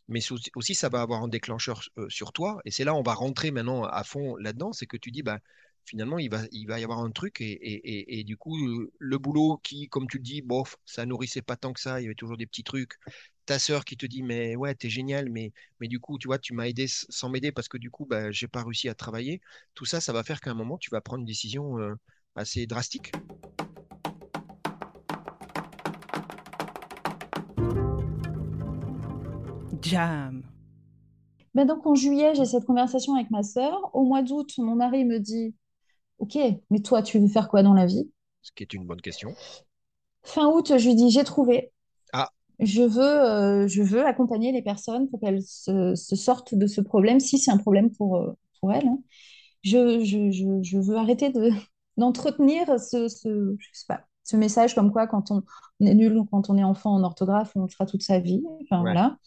Mais 0.08 0.20
aussi, 0.56 0.76
ça 0.76 0.90
va 0.90 1.02
avoir 1.02 1.24
un 1.24 1.28
déclencheur 1.28 1.82
euh, 1.98 2.10
sur 2.10 2.34
toi. 2.34 2.60
Et 2.66 2.72
c'est 2.72 2.84
là, 2.84 2.96
on 2.96 3.04
va 3.04 3.14
rentrer 3.14 3.52
maintenant 3.52 3.84
à 3.84 4.04
fond 4.04 4.36
là-dedans. 4.38 4.74
C'est 4.74 4.88
que 4.88 4.98
tu 4.98 5.12
dis, 5.12 5.24
bah, 5.24 5.40
finalement, 5.86 6.20
il 6.20 6.30
va, 6.30 6.42
il 6.52 6.66
va 6.68 6.80
y 6.80 6.84
avoir 6.84 7.00
un 7.00 7.12
truc. 7.12 7.42
Et, 7.42 7.52
et, 7.52 7.74
et, 7.74 8.20
et 8.20 8.24
du 8.24 8.38
coup, 8.38 8.58
le 8.98 9.18
boulot 9.18 9.60
qui, 9.64 9.88
comme 9.90 10.08
tu 10.08 10.18
le 10.18 10.24
dis, 10.24 10.42
bof, 10.42 10.78
ça 10.86 11.06
nourrissait 11.06 11.42
pas 11.42 11.56
tant 11.56 11.74
que 11.74 11.80
ça. 11.80 12.02
Il 12.02 12.04
y 12.04 12.08
avait 12.08 12.16
toujours 12.16 12.38
des 12.38 12.48
petits 12.48 12.64
trucs. 12.64 12.94
Ta 13.52 13.60
sœur 13.60 13.84
qui 13.84 13.98
te 13.98 14.06
dit, 14.06 14.24
mais 14.24 14.56
ouais, 14.56 14.74
t'es 14.76 14.90
génial, 14.90 15.30
mais, 15.30 15.52
mais 15.82 15.90
du 15.90 16.00
coup, 16.00 16.18
tu 16.18 16.30
vois, 16.30 16.40
tu 16.40 16.54
m'as 16.54 16.70
aidé 16.70 16.86
sans 16.88 17.28
m'aider 17.28 17.52
parce 17.52 17.68
que 17.68 17.78
du 17.78 17.92
coup, 17.92 18.06
bah, 18.06 18.32
j'ai 18.32 18.48
pas 18.48 18.64
réussi 18.64 18.88
à 18.88 18.96
travailler. 18.96 19.42
Tout 19.74 19.84
ça, 19.84 20.00
ça 20.00 20.14
va 20.14 20.24
faire 20.24 20.40
qu'à 20.40 20.52
un 20.52 20.54
moment, 20.54 20.78
tu 20.78 20.90
vas 20.90 21.02
prendre 21.02 21.20
une 21.20 21.26
décision 21.26 21.78
euh, 21.78 21.94
assez 22.38 22.66
drastique. 22.66 23.12
Jam. 29.82 30.44
Ben 31.54 31.66
donc, 31.66 31.86
en 31.86 31.94
juillet, 31.94 32.36
j'ai 32.36 32.46
cette 32.46 32.64
conversation 32.64 33.16
avec 33.16 33.30
ma 33.32 33.44
sœur. 33.44 33.94
Au 33.94 34.06
mois 34.06 34.22
d'août, 34.22 34.50
mon 34.60 34.76
mari 34.76 35.04
me 35.04 35.20
dit, 35.20 35.54
OK, 36.20 36.38
mais 36.70 36.80
toi, 36.80 37.02
tu 37.02 37.20
veux 37.20 37.28
faire 37.28 37.50
quoi 37.50 37.64
dans 37.64 37.74
la 37.74 37.86
vie? 37.86 38.10
Ce 38.44 38.54
qui 38.54 38.64
est 38.64 38.74
une 38.74 38.86
bonne 38.86 39.02
question. 39.02 39.36
Fin 40.24 40.48
août, 40.48 40.72
je 40.78 40.88
lui 40.88 40.96
dis, 40.96 41.12
j'ai 41.12 41.26
trouvé. 41.26 41.74
Je 42.62 42.84
veux, 42.84 43.02
euh, 43.02 43.68
je 43.68 43.82
veux 43.82 44.06
accompagner 44.06 44.52
les 44.52 44.62
personnes 44.62 45.10
pour 45.10 45.20
qu'elles 45.20 45.42
se, 45.44 45.96
se 45.96 46.16
sortent 46.16 46.54
de 46.56 46.68
ce 46.68 46.82
problème, 46.82 47.20
si 47.20 47.40
c'est 47.40 47.52
un 47.52 47.58
problème 47.58 47.92
pour, 47.92 48.18
euh, 48.18 48.32
pour 48.60 48.72
elles. 48.72 48.88
hein. 48.88 49.00
Je, 49.64 50.04
je, 50.06 50.32
je, 50.32 50.62
je 50.64 50.80
veux 50.80 50.98
arrêter 50.98 51.32
de, 51.32 51.52
d'entretenir 51.98 52.80
ce, 52.80 53.08
ce, 53.10 53.56
je 53.60 53.68
sais 53.74 53.86
pas, 53.88 54.02
ce 54.24 54.38
message 54.38 54.76
comme 54.76 54.92
quoi 54.92 55.08
quand 55.08 55.32
on, 55.32 55.44
on 55.82 55.86
est 55.88 55.96
nul 55.96 56.18
ou 56.18 56.26
quand 56.26 56.50
on 56.50 56.58
est 56.58 56.64
enfant 56.64 56.94
en 56.96 57.04
orthographe, 57.04 57.52
on 57.56 57.64
le 57.64 57.70
sera 57.70 57.86
toute 57.88 58.04
sa 58.04 58.20
vie. 58.20 58.44
Enfin, 58.64 58.82
ouais. 58.82 58.92
voilà. 58.94 59.18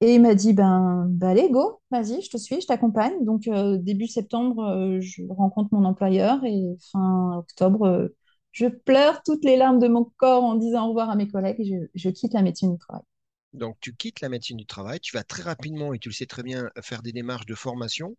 Et 0.00 0.14
il 0.16 0.20
m'a 0.22 0.34
dit, 0.34 0.52
ben, 0.52 1.06
ben 1.08 1.28
allez, 1.30 1.48
go, 1.50 1.80
vas-y, 1.90 2.20
je 2.20 2.28
te 2.30 2.36
suis, 2.36 2.60
je 2.60 2.66
t'accompagne. 2.66 3.24
Donc, 3.24 3.48
euh, 3.48 3.78
début 3.78 4.06
septembre, 4.06 4.62
euh, 4.64 5.00
je 5.00 5.22
rencontre 5.30 5.70
mon 5.72 5.84
employeur 5.84 6.44
et 6.44 6.76
fin 6.92 7.38
octobre, 7.38 7.82
euh, 7.86 8.08
je 8.54 8.68
pleure 8.68 9.22
toutes 9.22 9.44
les 9.44 9.58
larmes 9.58 9.80
de 9.80 9.88
mon 9.88 10.10
corps 10.16 10.44
en 10.44 10.54
disant 10.54 10.86
au 10.86 10.88
revoir 10.88 11.10
à 11.10 11.16
mes 11.16 11.28
collègues 11.28 11.60
et 11.60 11.66
je, 11.66 11.76
je 11.94 12.08
quitte 12.08 12.32
la 12.32 12.40
médecine 12.42 12.72
du 12.72 12.78
travail. 12.78 13.02
Donc, 13.54 13.78
tu 13.80 13.94
quittes 13.94 14.20
la 14.20 14.28
médecine 14.28 14.56
du 14.58 14.66
travail, 14.66 15.00
tu 15.00 15.16
vas 15.16 15.24
très 15.24 15.42
rapidement, 15.42 15.94
et 15.94 15.98
tu 15.98 16.08
le 16.08 16.14
sais 16.14 16.26
très 16.26 16.42
bien, 16.42 16.70
faire 16.82 17.02
des 17.02 17.12
démarches 17.12 17.46
de 17.46 17.54
formation. 17.54 18.16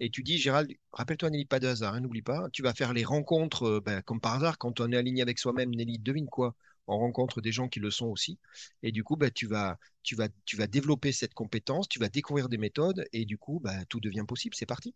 Et 0.00 0.10
tu 0.10 0.22
dis, 0.22 0.38
Gérald, 0.38 0.70
rappelle-toi, 0.92 1.30
Nelly, 1.30 1.44
pas 1.44 1.60
de 1.60 1.68
hasard, 1.68 1.94
hein, 1.94 2.00
n'oublie 2.00 2.22
pas, 2.22 2.48
tu 2.52 2.62
vas 2.62 2.74
faire 2.74 2.92
les 2.94 3.04
rencontres, 3.04 3.64
euh, 3.64 3.80
ben, 3.80 4.02
comme 4.02 4.20
par 4.20 4.34
hasard, 4.34 4.58
quand 4.58 4.80
on 4.80 4.90
est 4.92 4.96
aligné 4.96 5.22
avec 5.22 5.38
soi-même, 5.38 5.70
Nelly, 5.74 5.98
devine 5.98 6.26
quoi? 6.28 6.54
On 6.86 6.98
rencontre 6.98 7.40
des 7.42 7.52
gens 7.52 7.68
qui 7.68 7.80
le 7.80 7.90
sont 7.90 8.06
aussi. 8.06 8.38
Et 8.82 8.92
du 8.92 9.04
coup, 9.04 9.16
ben, 9.16 9.30
tu 9.30 9.46
vas, 9.46 9.76
tu 10.02 10.14
vas, 10.16 10.28
tu 10.46 10.56
vas 10.56 10.66
développer 10.66 11.12
cette 11.12 11.34
compétence, 11.34 11.88
tu 11.88 11.98
vas 11.98 12.08
découvrir 12.08 12.48
des 12.48 12.58
méthodes, 12.58 13.04
et 13.12 13.24
du 13.26 13.36
coup, 13.38 13.60
ben, 13.62 13.84
tout 13.88 14.00
devient 14.00 14.24
possible. 14.26 14.54
C'est 14.56 14.66
parti. 14.66 14.94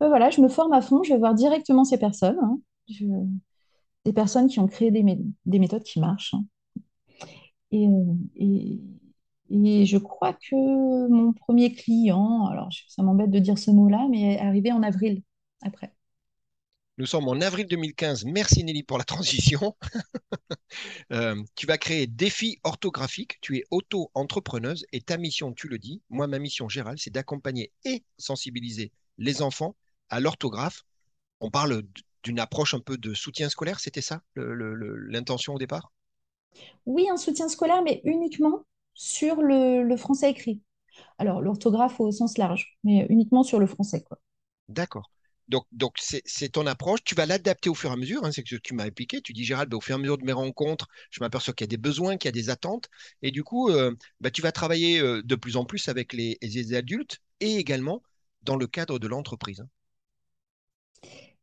Voilà, 0.00 0.30
je 0.30 0.40
me 0.40 0.48
forme 0.48 0.72
à 0.72 0.80
fond, 0.80 1.02
je 1.02 1.12
vais 1.12 1.18
voir 1.18 1.34
directement 1.34 1.84
ces 1.84 1.98
personnes, 1.98 2.38
hein. 2.42 2.58
Des 4.04 4.12
personnes 4.12 4.48
qui 4.48 4.58
ont 4.58 4.66
créé 4.66 4.90
des, 4.90 5.04
mé- 5.04 5.24
des 5.46 5.58
méthodes 5.60 5.84
qui 5.84 6.00
marchent. 6.00 6.34
hein. 6.34 6.44
Et, 7.70 7.86
euh, 7.86 8.14
et, 8.36 8.80
et 9.50 9.86
je 9.86 9.98
crois 9.98 10.32
que 10.34 11.08
mon 11.08 11.32
premier 11.32 11.72
client, 11.72 12.46
alors 12.46 12.70
ça 12.88 13.02
m'embête 13.02 13.30
de 13.30 13.38
dire 13.38 13.58
ce 13.58 13.70
mot-là, 13.70 14.06
mais 14.10 14.34
est 14.34 14.38
arrivé 14.38 14.72
en 14.72 14.82
avril 14.82 15.22
après. 15.62 15.92
Nous 16.98 17.06
sommes 17.06 17.28
en 17.28 17.40
avril 17.40 17.66
2015. 17.66 18.24
Merci 18.26 18.62
Nelly 18.64 18.82
pour 18.82 18.98
la 18.98 19.04
transition. 19.04 19.74
Euh, 21.12 21.42
tu 21.54 21.66
vas 21.66 21.78
créer 21.78 22.06
Défi 22.06 22.58
orthographique. 22.64 23.38
Tu 23.40 23.58
es 23.58 23.64
auto-entrepreneuse 23.70 24.86
et 24.92 25.00
ta 25.00 25.16
mission, 25.16 25.52
tu 25.52 25.68
le 25.68 25.78
dis, 25.78 26.02
moi, 26.10 26.26
ma 26.26 26.38
mission, 26.38 26.68
Gérald, 26.68 26.98
c'est 26.98 27.10
d'accompagner 27.12 27.72
et 27.84 28.04
sensibiliser 28.18 28.92
les 29.18 29.42
enfants 29.42 29.76
à 30.10 30.20
l'orthographe. 30.20 30.84
On 31.40 31.50
parle 31.50 31.84
d'une 32.28 32.40
approche 32.40 32.74
un 32.74 32.80
peu 32.80 32.96
de 32.98 33.14
soutien 33.14 33.48
scolaire, 33.48 33.80
c'était 33.80 34.02
ça 34.02 34.22
l'intention 34.36 35.54
au 35.54 35.58
départ? 35.58 35.92
Oui, 36.86 37.08
un 37.10 37.16
soutien 37.16 37.48
scolaire, 37.48 37.82
mais 37.82 38.00
uniquement 38.04 38.64
sur 38.94 39.42
le, 39.42 39.82
le 39.82 39.96
français 39.96 40.30
écrit. 40.30 40.62
Alors, 41.18 41.42
l'orthographe 41.42 42.00
au 42.00 42.12
sens 42.12 42.38
large, 42.38 42.78
mais 42.84 43.06
uniquement 43.10 43.42
sur 43.44 43.60
le 43.60 43.66
français, 43.66 44.02
quoi. 44.02 44.20
D'accord. 44.68 45.10
Donc, 45.48 45.64
donc 45.72 45.96
c'est 45.98 46.48
ton 46.50 46.66
approche. 46.66 47.00
Tu 47.04 47.14
vas 47.14 47.24
l'adapter 47.26 47.70
au 47.70 47.74
fur 47.74 47.90
et 47.90 47.92
à 47.94 47.96
mesure. 47.96 48.24
Hein, 48.24 48.32
c'est 48.32 48.46
ce 48.46 48.54
que 48.56 48.60
tu 48.60 48.74
m'as 48.74 48.84
expliqué. 48.86 49.22
Tu 49.22 49.32
dis, 49.32 49.44
Gérald, 49.44 49.70
bah, 49.70 49.76
au 49.78 49.80
fur 49.80 49.94
et 49.94 49.98
à 49.98 49.98
mesure 49.98 50.18
de 50.18 50.24
mes 50.24 50.32
rencontres, 50.32 50.88
je 51.10 51.20
m'aperçois 51.20 51.54
qu'il 51.54 51.64
y 51.64 51.68
a 51.68 51.74
des 51.74 51.76
besoins, 51.78 52.16
qu'il 52.18 52.28
y 52.28 52.30
a 52.30 52.32
des 52.32 52.50
attentes. 52.50 52.88
Et 53.22 53.30
du 53.30 53.44
coup, 53.44 53.70
euh, 53.70 53.94
bah, 54.20 54.30
tu 54.30 54.42
vas 54.42 54.52
travailler 54.52 55.00
euh, 55.00 55.22
de 55.24 55.34
plus 55.36 55.56
en 55.56 55.64
plus 55.64 55.88
avec 55.88 56.12
les, 56.12 56.36
les 56.42 56.74
adultes 56.74 57.18
et 57.40 57.56
également 57.56 58.02
dans 58.42 58.56
le 58.56 58.66
cadre 58.66 58.98
de 58.98 59.06
l'entreprise. 59.08 59.60
hein. 59.60 59.68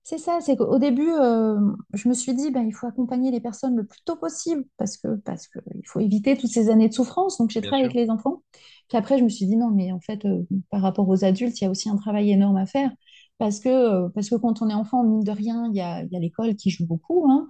C'est 0.07 0.19
ça, 0.19 0.37
c'est 0.39 0.55
qu'au 0.55 0.77
début, 0.77 1.09
euh, 1.09 1.59
je 1.95 2.07
me 2.07 2.13
suis 2.13 2.35
dit, 2.35 2.51
ben, 2.51 2.61
il 2.61 2.71
faut 2.73 2.85
accompagner 2.85 3.31
les 3.31 3.41
personnes 3.41 3.75
le 3.75 3.87
plus 3.87 4.01
tôt 4.05 4.15
possible 4.15 4.63
parce 4.77 4.97
que, 4.97 5.15
parce 5.15 5.47
que 5.47 5.57
il 5.73 5.87
faut 5.87 5.99
éviter 5.99 6.37
toutes 6.37 6.51
ces 6.51 6.69
années 6.69 6.89
de 6.89 6.93
souffrance. 6.93 7.39
Donc, 7.39 7.49
j'ai 7.49 7.59
travaillé 7.59 7.85
sûr. 7.85 7.91
avec 7.91 8.05
les 8.05 8.11
enfants. 8.11 8.43
Puis 8.87 8.99
après, 8.99 9.17
je 9.17 9.23
me 9.23 9.29
suis 9.29 9.47
dit, 9.47 9.57
non, 9.57 9.71
mais 9.71 9.91
en 9.91 9.99
fait, 9.99 10.23
euh, 10.25 10.45
par 10.69 10.83
rapport 10.83 11.09
aux 11.09 11.25
adultes, 11.25 11.59
il 11.59 11.63
y 11.63 11.67
a 11.67 11.71
aussi 11.71 11.89
un 11.89 11.95
travail 11.95 12.29
énorme 12.29 12.57
à 12.57 12.67
faire 12.67 12.91
parce 13.39 13.59
que, 13.59 13.69
euh, 13.69 14.09
parce 14.09 14.29
que 14.29 14.35
quand 14.35 14.61
on 14.61 14.69
est 14.69 14.75
enfant, 14.75 15.03
mine 15.03 15.23
de 15.23 15.31
rien, 15.31 15.67
il 15.71 15.75
y 15.75 15.81
a, 15.81 16.03
il 16.03 16.11
y 16.11 16.15
a 16.15 16.19
l'école 16.19 16.55
qui 16.55 16.69
joue 16.69 16.85
beaucoup, 16.85 17.25
hein. 17.29 17.47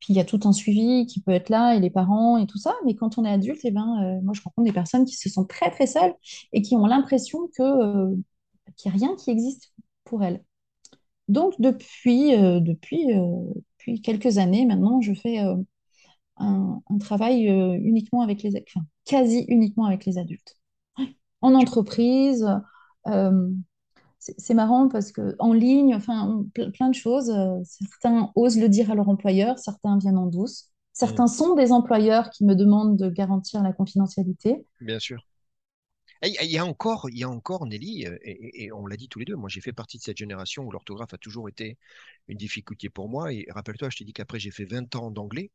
Puis 0.00 0.14
il 0.14 0.16
y 0.16 0.20
a 0.20 0.24
tout 0.24 0.40
un 0.44 0.52
suivi 0.52 1.06
qui 1.06 1.20
peut 1.20 1.32
être 1.32 1.50
là 1.50 1.74
et 1.74 1.80
les 1.80 1.90
parents 1.90 2.38
et 2.38 2.46
tout 2.46 2.58
ça. 2.58 2.74
Mais 2.86 2.94
quand 2.94 3.18
on 3.18 3.24
est 3.24 3.30
adulte, 3.30 3.60
eh 3.64 3.70
ben, 3.70 4.20
moi, 4.22 4.32
je 4.32 4.40
rencontre 4.42 4.64
des 4.64 4.72
personnes 4.72 5.04
qui 5.04 5.16
se 5.16 5.28
sentent 5.28 5.48
très, 5.50 5.70
très 5.70 5.86
seules 5.88 6.14
et 6.52 6.62
qui 6.62 6.76
ont 6.76 6.86
l'impression 6.86 7.48
que, 7.56 8.14
qu'il 8.76 8.92
n'y 8.92 8.96
a 8.96 9.06
rien 9.06 9.16
qui 9.16 9.30
existe 9.30 9.74
pour 10.04 10.22
elles. 10.22 10.42
Donc, 11.28 11.54
depuis, 11.60 12.34
euh, 12.34 12.60
depuis, 12.60 13.12
euh, 13.12 13.24
depuis 13.78 14.02
quelques 14.02 14.38
années 14.38 14.66
maintenant, 14.66 15.00
je 15.00 15.14
fais 15.14 15.40
euh, 15.40 15.56
un, 16.38 16.82
un 16.90 16.98
travail 16.98 17.46
uniquement 17.46 18.22
avec 18.22 18.42
les, 18.42 18.52
enfin, 18.68 18.86
quasi 19.04 19.44
uniquement 19.48 19.86
avec 19.86 20.06
les 20.06 20.18
adultes. 20.18 20.56
En 21.42 21.54
entreprise, 21.54 22.46
c'est 24.38 24.54
marrant 24.54 24.88
parce 24.88 25.12
que 25.12 25.36
en 25.38 25.52
ligne, 25.52 25.94
enfin, 25.94 26.28
on- 26.56 26.70
plein 26.70 26.88
de 26.88 26.94
choses. 26.94 27.32
certains 27.64 28.30
osent 28.36 28.58
le 28.58 28.68
dire 28.68 28.90
à 28.90 28.94
leur 28.94 29.08
employeur, 29.08 29.58
certains 29.58 29.98
viennent 29.98 30.18
en 30.18 30.26
douce. 30.26 30.70
Mm, 31.00 31.18
Certains 31.18 31.26
sont 31.26 31.54
des 31.54 31.72
employeurs 31.72 32.30
qui 32.30 32.44
me 32.44 32.54
demandent 32.54 32.96
de 32.96 33.10
garantir 33.10 33.62
la 33.62 33.72
confidentialité. 33.72 34.64
bien 34.80 35.00
sûr. 35.00 35.18
Il 36.24 36.50
y 36.50 36.58
a 36.58 36.64
encore, 36.64 37.08
il 37.10 37.18
y 37.18 37.24
a 37.24 37.28
encore, 37.28 37.66
Nelly, 37.66 38.06
euh, 38.06 38.16
et, 38.22 38.72
on 38.72 38.86
l'a 38.86 38.96
dit 38.96 39.08
tous 39.08 39.18
les 39.18 39.24
deux, 39.24 39.36
moi 39.36 39.48
j'ai 39.48 39.60
fait 39.60 39.72
partie 39.72 39.98
de 39.98 40.02
cette 40.02 40.16
génération 40.16 40.64
où 40.64 40.70
l'orthographe 40.70 41.12
a 41.14 41.18
toujours 41.18 41.48
été 41.48 41.76
une 42.28 42.38
difficulté 42.38 42.88
pour 42.88 43.08
moi. 43.08 43.32
Et 43.32 43.46
rappelle-toi, 43.50 43.90
je 43.90 43.98
t'ai 43.98 44.04
dit 44.04 44.12
qu'après 44.12 44.38
j'ai 44.40 44.50
fait 44.50 44.64
20 44.64 44.94
ans 44.96 45.10
d'anglais. 45.10 45.50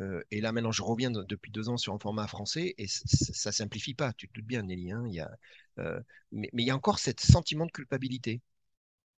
euh, 0.00 0.22
et 0.30 0.40
là 0.42 0.52
maintenant 0.52 0.72
je 0.72 0.82
reviens 0.82 1.10
de- 1.10 1.24
depuis 1.24 1.52
deux 1.52 1.68
ans 1.70 1.76
sur 1.78 1.94
un 1.94 1.98
format 2.00 2.26
français 2.28 2.74
et 2.78 2.86
ça 2.88 3.52
simplifie 3.52 3.94
pas, 3.94 4.12
tu 4.14 4.28
te 4.28 4.34
doutes 4.34 4.46
bien, 4.46 4.62
Nelly. 4.62 4.92
hein, 4.92 5.04
y 5.08 5.20
a, 5.20 5.30
euh, 5.80 6.00
mais, 6.32 6.50
il 6.54 6.64
y 6.66 6.70
a 6.70 6.76
encore 6.76 6.98
ce 7.00 7.12
sentiment 7.18 7.66
de 7.66 7.72
culpabilité. 7.72 8.42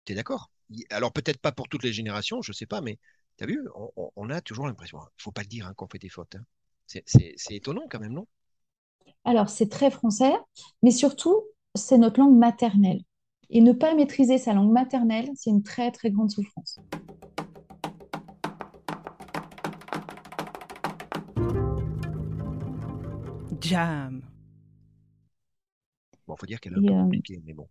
Tu 0.07 0.13
es 0.13 0.17
d'accord? 0.17 0.51
Alors 0.91 1.13
peut-être 1.13 1.41
pas 1.41 1.53
pour 1.53 1.69
toutes 1.69 1.85
les 1.85 1.93
générations, 1.93 2.43
je 2.43 2.53
sais 2.53 2.67
pas, 2.67 2.81
mais 2.83 2.99
tu 3.39 3.45
as 3.45 3.47
vu, 3.49 3.61
on, 4.17 4.31
a 4.31 4.41
toujours 4.43 4.67
l'impression, 4.69 4.99
il 5.19 5.23
faut 5.23 5.33
pas 5.33 5.43
le 5.43 5.49
dire 5.49 5.67
hein, 5.67 5.75
qu'on 5.75 5.89
fait 5.89 5.99
des 5.99 6.09
fautes. 6.11 6.37
hein. 6.37 6.45
C'est 6.87 7.55
étonnant 7.55 7.87
quand 7.91 8.01
même, 8.01 8.13
non? 8.15 8.27
Alors, 9.25 9.49
c'est 9.49 9.69
très 9.69 9.91
français, 9.91 10.33
mais 10.83 10.91
surtout, 10.91 11.43
c'est 11.75 11.99
notre 11.99 12.21
langue 12.21 12.37
maternelle. 12.37 13.03
Et 13.51 13.61
ne 13.61 13.73
pas 13.73 13.95
maîtriser 13.95 14.39
sa 14.39 14.53
langue 14.53 14.73
maternelle, 14.73 15.29
c'est 15.35 15.51
une 15.51 15.63
très, 15.63 15.91
très 15.91 16.11
grande 16.11 16.31
souffrance. 16.31 16.79
Jam. 23.61 24.23
Bon, 26.27 26.37
faut 26.37 26.47
dire 26.47 26.61
qu'elle 26.61 26.73
est 26.73 26.79
un 26.79 26.83
peu 26.83 26.93
euh, 26.93 27.03
compliquée, 27.03 27.43
mais 27.45 27.53
bon. 27.53 27.69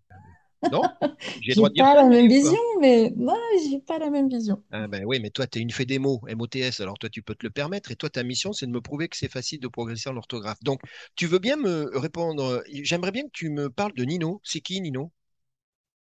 Non? 0.72 0.82
J'ai 1.42 1.56
droit 1.56 1.70
de 1.70 1.74
dire 1.76 1.86
pas 1.86 1.96
la 1.96 2.04
même 2.06 2.28
vision, 2.28 2.60
mais 2.80 3.14
moi, 3.16 3.38
j'ai 3.70 3.80
pas 3.80 3.98
la 4.00 4.10
même 4.10 4.30
vision. 4.30 4.62
Ah 4.72 4.88
ben 4.88 5.04
oui, 5.06 5.20
mais 5.20 5.30
toi, 5.32 5.48
tu 5.48 5.60
es 5.60 5.62
une 5.62 5.72
fée 5.72 5.86
des 5.86 6.00
mots, 6.00 6.22
MOTS, 6.28 6.80
alors 6.82 6.98
toi, 7.00 7.10
tu 7.10 7.22
peux 7.24 7.36
te 7.36 7.46
le 7.46 7.50
permettre. 7.52 7.92
Et 7.92 7.96
toi, 7.96 8.10
ta 8.10 8.24
mission, 8.24 8.54
c'est 8.54 8.66
de 8.68 8.72
me 8.72 8.82
prouver 8.82 9.08
que 9.08 9.18
c'est 9.18 9.32
facile 9.32 9.60
de 9.60 9.68
progresser 9.68 10.10
en 10.10 10.18
orthographe. 10.18 10.60
Donc, 10.64 10.82
tu 11.16 11.28
veux 11.28 11.40
bien 11.40 11.56
me 11.56 11.90
répondre 11.98 12.44
euh, 12.44 12.62
J'aimerais 12.72 13.12
bien 13.12 13.24
que 13.24 13.32
tu 13.34 13.50
me 13.50 13.70
parles 13.70 13.94
de 13.94 14.04
Nino. 14.04 14.42
C'est 14.44 14.62
qui, 14.62 14.82
Nino? 14.82 15.12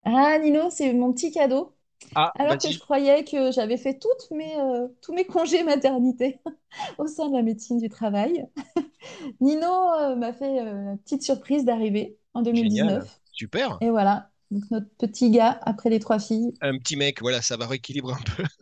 Ah, 0.04 0.38
Nino, 0.38 0.70
c'est 0.70 0.92
mon 0.94 1.12
petit 1.12 1.30
cadeau. 1.32 1.74
Ah, 2.14 2.32
Alors 2.38 2.58
que 2.58 2.70
je 2.70 2.78
croyais 2.80 3.24
que 3.24 3.52
j'avais 3.52 3.76
fait 3.78 3.98
toutes 3.98 4.30
mes, 4.32 4.58
euh, 4.60 4.88
tous 5.02 5.14
mes 5.14 5.26
congés 5.26 5.64
maternité 5.64 6.40
au 6.98 7.06
sein 7.06 7.28
de 7.30 7.36
la 7.36 7.42
médecine 7.42 7.78
du 7.78 7.88
travail. 7.90 8.46
Nino 9.40 9.66
euh, 9.94 10.16
m'a 10.16 10.32
fait 10.32 10.60
euh, 10.60 10.84
la 10.92 10.96
petite 10.98 11.22
surprise 11.22 11.64
d'arriver 11.64 12.18
en 12.34 12.42
Génial. 12.52 13.06
2019. 13.06 13.20
Super. 13.32 13.80
Et 13.80 13.90
voilà, 13.90 14.30
donc 14.50 14.64
notre 14.70 14.88
petit 14.98 15.30
gars 15.30 15.58
après 15.62 15.90
les 15.90 15.98
trois 15.98 16.18
filles. 16.18 16.52
Un 16.60 16.78
petit 16.78 16.96
mec, 16.96 17.20
voilà, 17.20 17.42
ça 17.42 17.56
va 17.56 17.66
rééquilibrer 17.66 18.14
un 18.14 18.36
peu. 18.36 18.44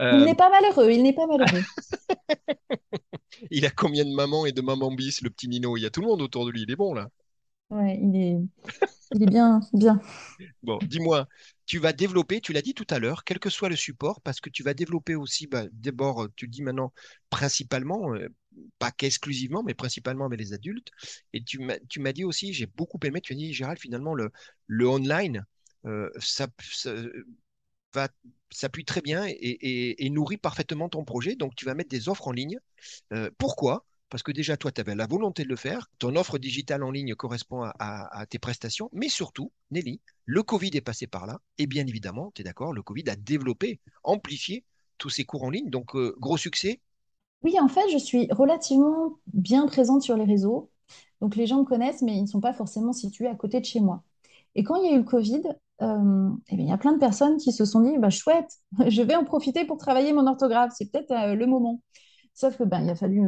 Il 0.00 0.24
n'est 0.24 0.34
pas 0.34 0.50
malheureux, 0.50 0.90
il 0.90 1.02
n'est 1.02 1.12
pas 1.12 1.26
malheureux. 1.26 1.62
il 3.50 3.66
a 3.66 3.70
combien 3.70 4.04
de 4.04 4.14
mamans 4.14 4.46
et 4.46 4.52
de 4.52 4.62
mamans 4.62 4.92
bis, 4.92 5.20
le 5.22 5.30
petit 5.30 5.48
Nino? 5.48 5.76
Il 5.76 5.82
y 5.82 5.86
a 5.86 5.90
tout 5.90 6.00
le 6.00 6.06
monde 6.06 6.22
autour 6.22 6.46
de 6.46 6.50
lui, 6.50 6.62
il 6.62 6.70
est 6.70 6.76
bon, 6.76 6.94
là. 6.94 7.08
Ouais, 7.70 7.98
il 8.02 8.16
est, 8.16 8.36
il 9.14 9.22
est 9.22 9.26
bien, 9.26 9.60
bien. 9.72 10.00
Bon, 10.62 10.78
dis-moi, 10.82 11.26
tu 11.66 11.78
vas 11.78 11.92
développer, 11.92 12.40
tu 12.40 12.52
l'as 12.52 12.62
dit 12.62 12.74
tout 12.74 12.86
à 12.90 12.98
l'heure, 12.98 13.24
quel 13.24 13.38
que 13.38 13.50
soit 13.50 13.68
le 13.68 13.76
support, 13.76 14.20
parce 14.20 14.40
que 14.40 14.50
tu 14.50 14.62
vas 14.62 14.74
développer 14.74 15.14
aussi, 15.14 15.46
bah, 15.46 15.64
d'abord, 15.72 16.28
tu 16.36 16.46
le 16.46 16.50
dis 16.50 16.62
maintenant, 16.62 16.92
principalement, 17.30 18.14
euh, 18.14 18.28
pas 18.78 18.90
qu'exclusivement, 18.90 19.62
mais 19.62 19.74
principalement 19.74 20.26
avec 20.26 20.38
les 20.38 20.52
adultes. 20.52 20.90
Et 21.32 21.42
tu 21.42 21.58
m'as, 21.60 22.12
dit 22.12 22.24
aussi, 22.24 22.52
j'ai 22.52 22.66
beaucoup 22.66 22.98
aimé, 23.04 23.20
tu 23.20 23.32
as 23.32 23.36
dit, 23.36 23.52
Gérald, 23.52 23.78
finalement, 23.78 24.14
le, 24.14 24.30
le 24.66 24.88
online, 24.88 25.44
euh, 25.86 26.10
ça, 26.18 26.46
va, 27.94 28.08
s'appuie 28.50 28.84
très 28.84 29.00
bien 29.00 29.24
et, 29.26 30.10
nourrit 30.10 30.38
parfaitement 30.38 30.88
ton 30.88 31.04
projet. 31.04 31.36
Donc, 31.36 31.54
tu 31.56 31.64
vas 31.64 31.74
mettre 31.74 31.90
des 31.90 32.08
offres 32.08 32.28
en 32.28 32.32
ligne. 32.32 32.58
Euh, 33.12 33.30
pourquoi? 33.38 33.86
Parce 34.08 34.22
que 34.22 34.32
déjà, 34.32 34.56
toi, 34.56 34.70
tu 34.70 34.80
avais 34.80 34.94
la 34.94 35.06
volonté 35.06 35.44
de 35.44 35.48
le 35.48 35.56
faire. 35.56 35.90
Ton 35.98 36.16
offre 36.16 36.38
digitale 36.38 36.82
en 36.82 36.90
ligne 36.90 37.14
correspond 37.14 37.62
à 37.62 38.26
tes 38.28 38.38
prestations. 38.38 38.90
Mais 38.92 39.08
surtout, 39.08 39.52
Nelly, 39.70 40.00
le 40.26 40.42
Covid 40.42 40.70
est 40.74 40.82
passé 40.82 41.06
par 41.06 41.26
là. 41.26 41.40
Et 41.56 41.66
bien 41.66 41.86
évidemment, 41.86 42.30
tu 42.34 42.42
es 42.42 42.44
d'accord, 42.44 42.74
le 42.74 42.82
Covid 42.82 43.08
a 43.08 43.16
développé, 43.16 43.80
amplifié 44.02 44.64
tous 44.98 45.10
ces 45.10 45.24
cours 45.24 45.44
en 45.44 45.50
ligne. 45.50 45.70
Donc, 45.70 45.96
euh, 45.96 46.14
gros 46.18 46.36
succès. 46.36 46.80
Oui, 47.42 47.58
en 47.60 47.68
fait, 47.68 47.88
je 47.92 47.98
suis 47.98 48.28
relativement 48.30 49.18
bien 49.32 49.66
présente 49.66 50.02
sur 50.02 50.16
les 50.16 50.24
réseaux. 50.24 50.70
Donc 51.20 51.36
les 51.36 51.46
gens 51.46 51.58
me 51.60 51.64
connaissent, 51.64 52.02
mais 52.02 52.16
ils 52.16 52.22
ne 52.22 52.26
sont 52.26 52.40
pas 52.40 52.52
forcément 52.52 52.92
situés 52.92 53.28
à 53.28 53.34
côté 53.34 53.60
de 53.60 53.64
chez 53.64 53.80
moi. 53.80 54.02
Et 54.54 54.64
quand 54.64 54.76
il 54.76 54.90
y 54.90 54.92
a 54.92 54.96
eu 54.96 54.98
le 54.98 55.04
Covid, 55.04 55.42
euh, 55.82 56.30
eh 56.48 56.56
bien, 56.56 56.64
il 56.66 56.68
y 56.68 56.72
a 56.72 56.78
plein 56.78 56.92
de 56.92 56.98
personnes 56.98 57.38
qui 57.38 57.52
se 57.52 57.64
sont 57.64 57.80
dit, 57.80 57.98
bah, 57.98 58.10
chouette, 58.10 58.50
je 58.88 59.02
vais 59.02 59.14
en 59.16 59.24
profiter 59.24 59.64
pour 59.64 59.78
travailler 59.78 60.12
mon 60.12 60.26
orthographe. 60.26 60.72
C'est 60.76 60.90
peut-être 60.90 61.10
euh, 61.12 61.34
le 61.34 61.46
moment. 61.46 61.80
Sauf 62.34 62.56
que 62.56 62.64
ben, 62.64 62.80
il 62.82 62.90
a 62.90 62.94
fallu, 62.94 63.20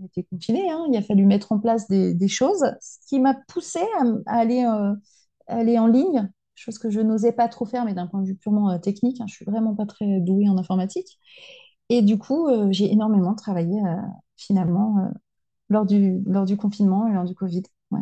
on 0.00 0.06
était 0.06 0.22
confinés, 0.24 0.70
hein, 0.70 0.86
il 0.88 0.96
a 0.96 1.02
fallu 1.02 1.26
mettre 1.26 1.50
en 1.50 1.58
place 1.58 1.88
des, 1.88 2.28
choses, 2.28 2.64
ce 2.80 2.98
qui 3.08 3.18
m'a 3.18 3.34
poussée 3.48 3.80
à, 4.26 4.44
euh, 4.44 4.94
aller 5.48 5.78
en 5.80 5.88
ligne, 5.88 6.30
chose 6.54 6.78
que 6.78 6.88
je 6.88 7.00
n'osais 7.00 7.32
pas 7.32 7.48
trop 7.48 7.66
faire, 7.66 7.84
mais 7.84 7.94
d'un 7.94 8.06
point 8.06 8.20
de 8.22 8.26
vue 8.28 8.36
purement 8.36 8.78
technique, 8.78 9.20
hein, 9.20 9.24
je 9.28 9.34
suis 9.34 9.44
vraiment 9.44 9.74
pas 9.74 9.84
très 9.84 10.20
douée 10.20 10.48
en 10.48 10.58
informatique. 10.58 11.18
Et 11.92 12.02
du 12.02 12.18
coup, 12.18 12.48
euh, 12.48 12.68
j'ai 12.72 12.90
énormément 12.92 13.34
travaillé 13.36 13.80
euh, 13.86 13.96
finalement 14.36 14.98
euh, 14.98 15.10
lors 15.70 15.86
du, 15.86 16.22
lors 16.26 16.46
du 16.46 16.56
confinement 16.56 17.08
et 17.08 17.14
lors 17.14 17.24
du 17.24 17.34
Covid. 17.36 17.62
Ouais. 17.92 18.00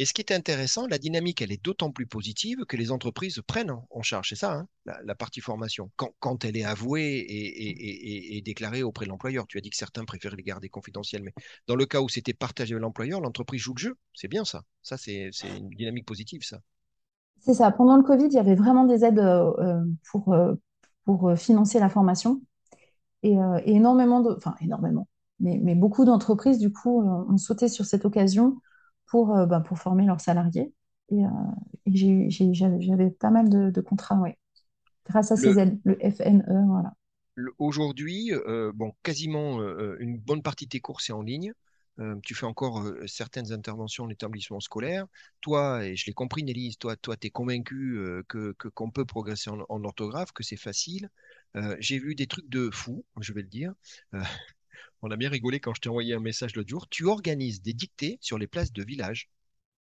Et 0.00 0.04
ce 0.06 0.14
qui 0.14 0.22
est 0.22 0.32
intéressant, 0.32 0.86
la 0.86 0.96
dynamique, 0.98 1.42
elle 1.42 1.50
est 1.52 1.62
d'autant 1.62 1.90
plus 1.90 2.06
positive 2.06 2.64
que 2.66 2.76
les 2.76 2.90
entreprises 2.92 3.42
prennent 3.46 3.72
en 3.90 4.02
charge. 4.02 4.28
C'est 4.30 4.36
ça, 4.36 4.52
hein, 4.54 4.68
la, 4.86 4.98
la 5.04 5.14
partie 5.16 5.40
formation. 5.40 5.90
Quand, 5.96 6.10
quand 6.20 6.44
elle 6.44 6.56
est 6.56 6.64
avouée 6.64 7.02
et, 7.18 7.44
et- 7.44 7.68
et- 7.68 8.34
et- 8.34 8.36
et 8.38 8.42
déclarée 8.42 8.82
auprès 8.84 9.04
de 9.06 9.10
l'employeur. 9.10 9.46
Tu 9.48 9.58
as 9.58 9.60
dit 9.60 9.70
que 9.70 9.76
certains 9.76 10.04
préféraient 10.04 10.36
les 10.36 10.42
garder 10.44 10.68
confidentielles, 10.68 11.22
mais 11.22 11.34
dans 11.66 11.74
le 11.76 11.84
cas 11.84 12.00
où 12.00 12.08
c'était 12.08 12.32
partagé 12.34 12.74
avec 12.74 12.82
l'employeur, 12.82 13.20
l'entreprise 13.20 13.60
joue 13.60 13.74
le 13.74 13.80
jeu. 13.80 13.96
C'est 14.14 14.28
bien 14.28 14.44
ça. 14.44 14.62
Ça, 14.82 14.96
c'est 14.96 15.30
une 15.42 15.68
dynamique 15.70 16.06
positive, 16.06 16.42
ça. 16.44 16.60
C'est 17.40 17.54
ça. 17.54 17.70
Pendant 17.70 17.96
le 17.96 18.02
Covid, 18.02 18.26
il 18.26 18.32
y 18.34 18.38
avait 18.38 18.54
vraiment 18.54 18.84
des 18.84 19.04
aides 19.04 19.18
euh, 19.20 19.84
pour, 20.10 20.32
euh, 20.32 20.54
pour 21.04 21.32
financer 21.36 21.78
la 21.80 21.88
formation 21.88 22.40
et, 23.22 23.38
euh, 23.38 23.60
et 23.64 23.74
énormément 23.74 24.20
de, 24.20 24.30
enfin 24.36 24.54
énormément, 24.60 25.08
mais, 25.40 25.58
mais 25.62 25.74
beaucoup 25.74 26.04
d'entreprises 26.04 26.58
du 26.58 26.72
coup 26.72 27.02
euh, 27.02 27.24
ont 27.28 27.36
sauté 27.38 27.68
sur 27.68 27.84
cette 27.84 28.04
occasion 28.04 28.60
pour, 29.06 29.36
euh, 29.36 29.46
bah, 29.46 29.60
pour 29.60 29.78
former 29.78 30.04
leurs 30.04 30.20
salariés. 30.20 30.72
Et, 31.10 31.22
j'avais, 31.86 33.10
pas 33.10 33.30
mal 33.30 33.48
de, 33.48 33.70
de 33.70 33.80
contrats, 33.80 34.20
ouais, 34.20 34.38
grâce 35.06 35.32
à 35.32 35.36
ces 35.36 35.50
Le, 35.50 35.58
aides, 35.58 35.80
le 35.84 35.94
FNE, 36.10 36.44
voilà. 36.66 36.92
aujourd'hui, 37.58 38.32
bon, 38.74 38.92
quasiment 39.02 39.60
une 39.98 40.18
bonne 40.18 40.42
partie 40.42 40.64
de 40.66 40.70
tes 40.70 40.80
cours, 40.80 41.00
c'est 41.00 41.12
en 41.12 41.22
ligne. 41.22 41.52
Euh, 42.00 42.14
tu 42.22 42.34
fais 42.34 42.46
encore 42.46 42.80
euh, 42.82 43.06
certaines 43.08 43.52
interventions 43.52 44.04
en 44.04 44.08
établissement 44.10 44.60
scolaire. 44.60 45.06
Toi, 45.40 45.84
et 45.84 45.96
je 45.96 46.06
l'ai 46.06 46.12
compris, 46.12 46.44
Nelly, 46.44 46.76
toi, 46.76 46.94
toi, 46.96 47.16
tu 47.16 47.26
es 47.26 47.30
convaincu 47.30 47.98
euh, 47.98 48.22
que, 48.28 48.52
qu'on 48.52 48.90
peut 48.92 49.04
progresser 49.04 49.50
en, 49.50 49.58
en 49.68 49.82
orthographe, 49.84 50.30
que 50.32 50.44
c'est 50.44 50.56
facile. 50.56 51.10
Euh, 51.56 51.76
j'ai 51.80 51.98
vu 51.98 52.14
des 52.14 52.26
trucs 52.26 52.48
de 52.48 52.70
fou, 52.70 53.04
je 53.20 53.32
vais 53.32 53.42
le 53.42 53.48
dire. 53.48 53.72
Euh, 54.14 54.22
on 55.02 55.10
a 55.10 55.16
bien 55.16 55.30
rigolé 55.30 55.60
quand 55.60 55.74
je 55.74 55.80
t'ai 55.80 55.88
envoyé 55.88 56.14
un 56.14 56.20
message 56.20 56.54
l'autre 56.56 56.68
jour. 56.68 56.88
Tu 56.88 57.04
organises 57.06 57.62
des 57.62 57.72
dictées 57.74 58.18
sur 58.20 58.38
les 58.38 58.46
places 58.46 58.72
de 58.72 58.84
village. 58.84 59.30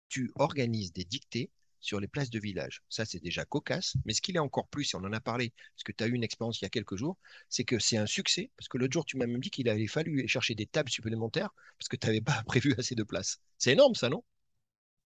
Tu 0.08 0.30
organises 0.36 0.92
des 0.92 1.04
dictées 1.04 1.50
sur 1.80 2.00
les 2.00 2.08
places 2.08 2.30
de 2.30 2.38
village. 2.38 2.82
Ça, 2.88 3.04
c'est 3.04 3.20
déjà 3.20 3.44
cocasse. 3.44 3.94
Mais 4.04 4.14
ce 4.14 4.22
qu'il 4.22 4.36
est 4.36 4.40
encore 4.40 4.68
plus, 4.68 4.94
et 4.94 4.96
on 4.96 5.00
en 5.00 5.12
a 5.12 5.20
parlé, 5.20 5.52
parce 5.74 5.84
que 5.84 5.92
tu 5.92 6.04
as 6.04 6.06
eu 6.06 6.12
une 6.14 6.24
expérience 6.24 6.60
il 6.60 6.64
y 6.64 6.66
a 6.66 6.70
quelques 6.70 6.96
jours, 6.96 7.18
c'est 7.48 7.64
que 7.64 7.78
c'est 7.78 7.96
un 7.96 8.06
succès. 8.06 8.50
Parce 8.56 8.68
que 8.68 8.78
l'autre 8.78 8.92
jour, 8.92 9.04
tu 9.04 9.16
m'as 9.16 9.26
même 9.26 9.40
dit 9.40 9.50
qu'il 9.50 9.68
avait 9.68 9.88
fallu 9.88 10.26
chercher 10.28 10.54
des 10.54 10.66
tables 10.66 10.90
supplémentaires 10.90 11.50
parce 11.78 11.88
que 11.88 11.96
tu 11.96 12.06
n'avais 12.06 12.20
pas 12.20 12.42
prévu 12.46 12.74
assez 12.78 12.94
de 12.94 13.02
place. 13.02 13.40
C'est 13.58 13.72
énorme, 13.72 13.94
ça, 13.94 14.08
non? 14.08 14.24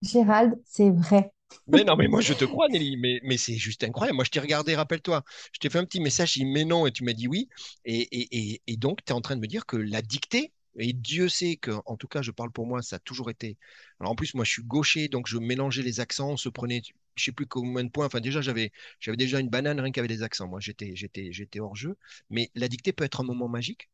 Gérald, 0.03 0.61
c'est 0.65 0.91
vrai. 0.91 1.33
Mais 1.69 1.85
non, 1.85 1.97
mais 1.97 2.09
moi 2.09 2.21
je 2.21 2.33
te 2.35 2.45
crois, 2.45 2.69
Nelly, 2.69 2.97
mais, 2.97 3.37
c'est 3.39 3.57
juste 3.57 3.85
incroyable. 3.85 4.17
Moi 4.17 4.25
je 4.25 4.31
t'ai 4.31 4.41
regardé, 4.41 4.75
rappelle-toi, 4.75 5.25
je 5.53 5.59
t'ai 5.59 5.71
fait 5.71 5.79
un 5.79 5.85
petit 5.85 6.01
message, 6.01 6.35
dit 6.35 6.45
mais 6.45 6.65
non, 6.65 6.87
et 6.87 6.93
tu 6.93 7.05
m'as 7.05 7.13
dit 7.13 7.29
oui. 7.29 7.49
Et, 7.85 8.61
donc 8.77 9.05
tu 9.05 9.13
es 9.13 9.17
en 9.17 9.21
train 9.21 9.37
de 9.37 9.41
me 9.41 9.47
dire 9.47 9.67
que 9.67 9.77
la 9.77 10.03
dictée, 10.03 10.53
et 10.79 10.93
Dieu 10.93 11.29
sait 11.29 11.57
que, 11.57 11.71
en 11.87 11.97
tout 11.97 12.09
cas, 12.09 12.23
je 12.23 12.31
parle 12.31 12.51
pour 12.51 12.67
moi, 12.67 12.83
ça 12.83 12.97
a 12.97 12.99
toujours 12.99 13.31
été. 13.31 13.57
Alors 14.01 14.13
en 14.13 14.15
plus, 14.15 14.35
moi, 14.35 14.45
je 14.45 14.51
suis 14.53 14.63
gaucher, 14.63 15.09
donc 15.09 15.27
je 15.27 15.39
mélangeais 15.39 15.83
les 15.83 16.01
accents, 16.01 16.31
on 16.33 16.37
se 16.37 16.49
prenait, 16.51 16.83
je 17.15 17.25
sais 17.25 17.33
plus 17.33 17.47
combien 17.47 17.85
de 17.85 17.91
points. 17.91 18.07
Enfin, 18.07 18.21
déjà, 18.21 18.41
j'avais, 18.43 18.73
déjà 19.07 19.41
une 19.41 19.49
banane 19.49 19.81
rien 19.81 19.93
qu'avec 19.93 20.11
des 20.11 20.23
accents. 20.23 20.47
Moi, 20.49 20.61
j'étais, 20.61 20.95
j'étais, 20.95 21.33
j'étais 21.33 21.61
hors 21.61 21.77
jeu. 21.77 21.97
Mais 22.31 22.51
la 22.55 22.69
dictée 22.69 22.93
peut 22.93 23.05
être 23.05 23.21
un 23.21 23.25
moment 23.25 23.49
magique? 23.49 23.89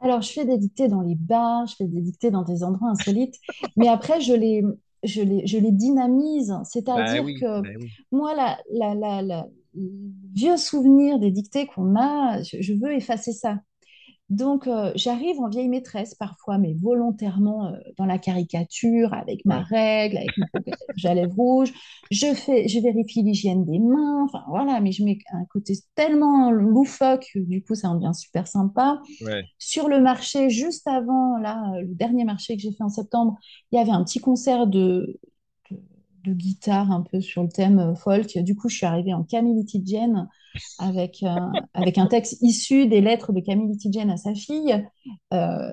Alors, 0.00 0.20
je 0.22 0.32
fais 0.32 0.44
des 0.44 0.58
dictées 0.58 0.88
dans 0.88 1.00
les 1.00 1.14
bars, 1.14 1.66
je 1.66 1.76
fais 1.76 1.86
des 1.86 2.00
dictées 2.02 2.30
dans 2.30 2.42
des 2.42 2.62
endroits 2.64 2.90
insolites, 2.90 3.36
mais 3.76 3.88
après, 3.88 4.20
je 4.20 4.34
les, 4.34 4.62
je 5.02 5.22
les, 5.22 5.46
je 5.46 5.58
les 5.58 5.72
dynamise. 5.72 6.54
C'est-à-dire 6.64 7.22
Bah 7.22 7.24
oui, 7.24 7.34
que 7.40 7.62
bah 7.62 7.68
oui. 7.78 7.92
moi, 8.12 8.34
la, 8.34 8.58
la, 8.72 8.94
la, 8.94 9.22
la- 9.22 9.48
le 9.74 9.90
vieux 10.34 10.56
souvenir 10.56 11.18
des 11.18 11.30
dictées 11.30 11.66
qu'on 11.66 11.96
a, 11.96 12.42
je, 12.42 12.60
je 12.62 12.72
veux 12.74 12.92
effacer 12.94 13.32
ça. 13.32 13.58
Donc, 14.28 14.66
euh, 14.66 14.90
j'arrive 14.96 15.38
en 15.38 15.48
vieille 15.48 15.68
maîtresse 15.68 16.16
parfois, 16.16 16.58
mais 16.58 16.74
volontairement 16.74 17.68
euh, 17.68 17.76
dans 17.96 18.06
la 18.06 18.18
caricature, 18.18 19.14
avec 19.14 19.44
ma 19.44 19.62
règle, 19.62 20.16
avec 20.16 20.30
mon 20.36 20.46
rouge 20.64 21.06
à 21.06 21.14
lèvres 21.14 21.34
rouge. 21.36 21.72
Je 22.10 22.34
fais, 22.34 22.66
je 22.66 22.80
vérifie 22.80 23.22
l'hygiène 23.22 23.64
des 23.64 23.78
mains. 23.78 24.24
Enfin, 24.24 24.42
voilà, 24.48 24.80
mais 24.80 24.90
je 24.90 25.04
mets 25.04 25.18
un 25.32 25.44
côté 25.44 25.74
tellement 25.94 26.50
loufoque, 26.50 27.30
du 27.36 27.62
coup, 27.62 27.76
ça 27.76 27.88
en 27.88 27.94
devient 27.94 28.14
super 28.14 28.48
sympa. 28.48 29.00
Ouais. 29.20 29.44
Sur 29.58 29.88
le 29.88 30.00
marché, 30.00 30.50
juste 30.50 30.88
avant, 30.88 31.38
là, 31.38 31.62
euh, 31.76 31.82
le 31.82 31.94
dernier 31.94 32.24
marché 32.24 32.56
que 32.56 32.62
j'ai 32.62 32.72
fait 32.72 32.82
en 32.82 32.88
septembre, 32.88 33.36
il 33.70 33.76
y 33.76 33.78
avait 33.78 33.92
un 33.92 34.02
petit 34.02 34.18
concert 34.18 34.66
de, 34.66 35.20
de, 35.70 35.78
de 36.24 36.32
guitare 36.32 36.90
un 36.90 37.02
peu 37.02 37.20
sur 37.20 37.44
le 37.44 37.48
thème 37.48 37.94
folk. 37.94 38.36
Du 38.38 38.56
coup, 38.56 38.68
je 38.68 38.76
suis 38.76 38.86
arrivée 38.86 39.14
en 39.14 39.22
Camille 39.22 39.64
Tidjen 39.64 40.28
avec, 40.78 41.24
avec 41.74 41.98
un 41.98 42.06
texte 42.06 42.42
issu 42.42 42.86
des 42.86 43.00
lettres 43.00 43.32
de 43.32 43.40
Camille 43.40 43.76
Tidjen 43.76 44.10
à 44.10 44.16
sa 44.16 44.34
fille. 44.34 44.86
Euh, 45.32 45.72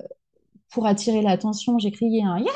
pour 0.72 0.88
attirer 0.88 1.22
l'attention, 1.22 1.78
j'ai 1.78 1.92
crié 1.92 2.24
un 2.24 2.40
Ya! 2.40 2.52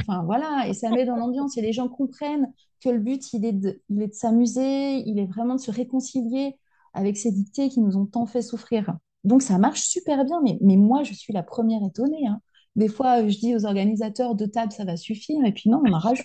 Enfin, 0.00 0.22
voilà, 0.24 0.66
et 0.68 0.72
ça 0.72 0.90
met 0.90 1.04
dans 1.04 1.16
l'ambiance 1.16 1.58
et 1.58 1.62
les 1.62 1.72
gens 1.72 1.88
comprennent 1.88 2.52
que 2.82 2.88
le 2.88 2.98
but, 2.98 3.32
il 3.34 3.44
est 3.44 3.52
de, 3.52 3.82
il 3.90 4.00
est 4.02 4.08
de 4.08 4.14
s'amuser, 4.14 4.96
il 5.06 5.18
est 5.18 5.26
vraiment 5.26 5.56
de 5.56 5.60
se 5.60 5.70
réconcilier 5.70 6.56
avec 6.94 7.18
ces 7.18 7.30
dictées 7.32 7.68
qui 7.68 7.80
nous 7.80 7.96
ont 7.96 8.06
tant 8.06 8.26
fait 8.26 8.40
souffrir. 8.40 8.96
Donc 9.24 9.42
ça 9.42 9.58
marche 9.58 9.82
super 9.82 10.24
bien, 10.24 10.40
mais, 10.42 10.56
mais 10.62 10.76
moi, 10.76 11.02
je 11.02 11.12
suis 11.12 11.32
la 11.32 11.42
première 11.42 11.84
étonnée. 11.84 12.26
hein. 12.26 12.40
Des 12.76 12.88
fois, 12.88 13.28
je 13.28 13.36
dis 13.38 13.54
aux 13.54 13.66
organisateurs, 13.66 14.34
deux 14.34 14.48
tables, 14.48 14.72
ça 14.72 14.84
va 14.84 14.96
suffire, 14.96 15.44
et 15.44 15.52
puis 15.52 15.68
non, 15.68 15.82
on 15.84 15.92
en 15.92 15.98
rajoute. 15.98 16.24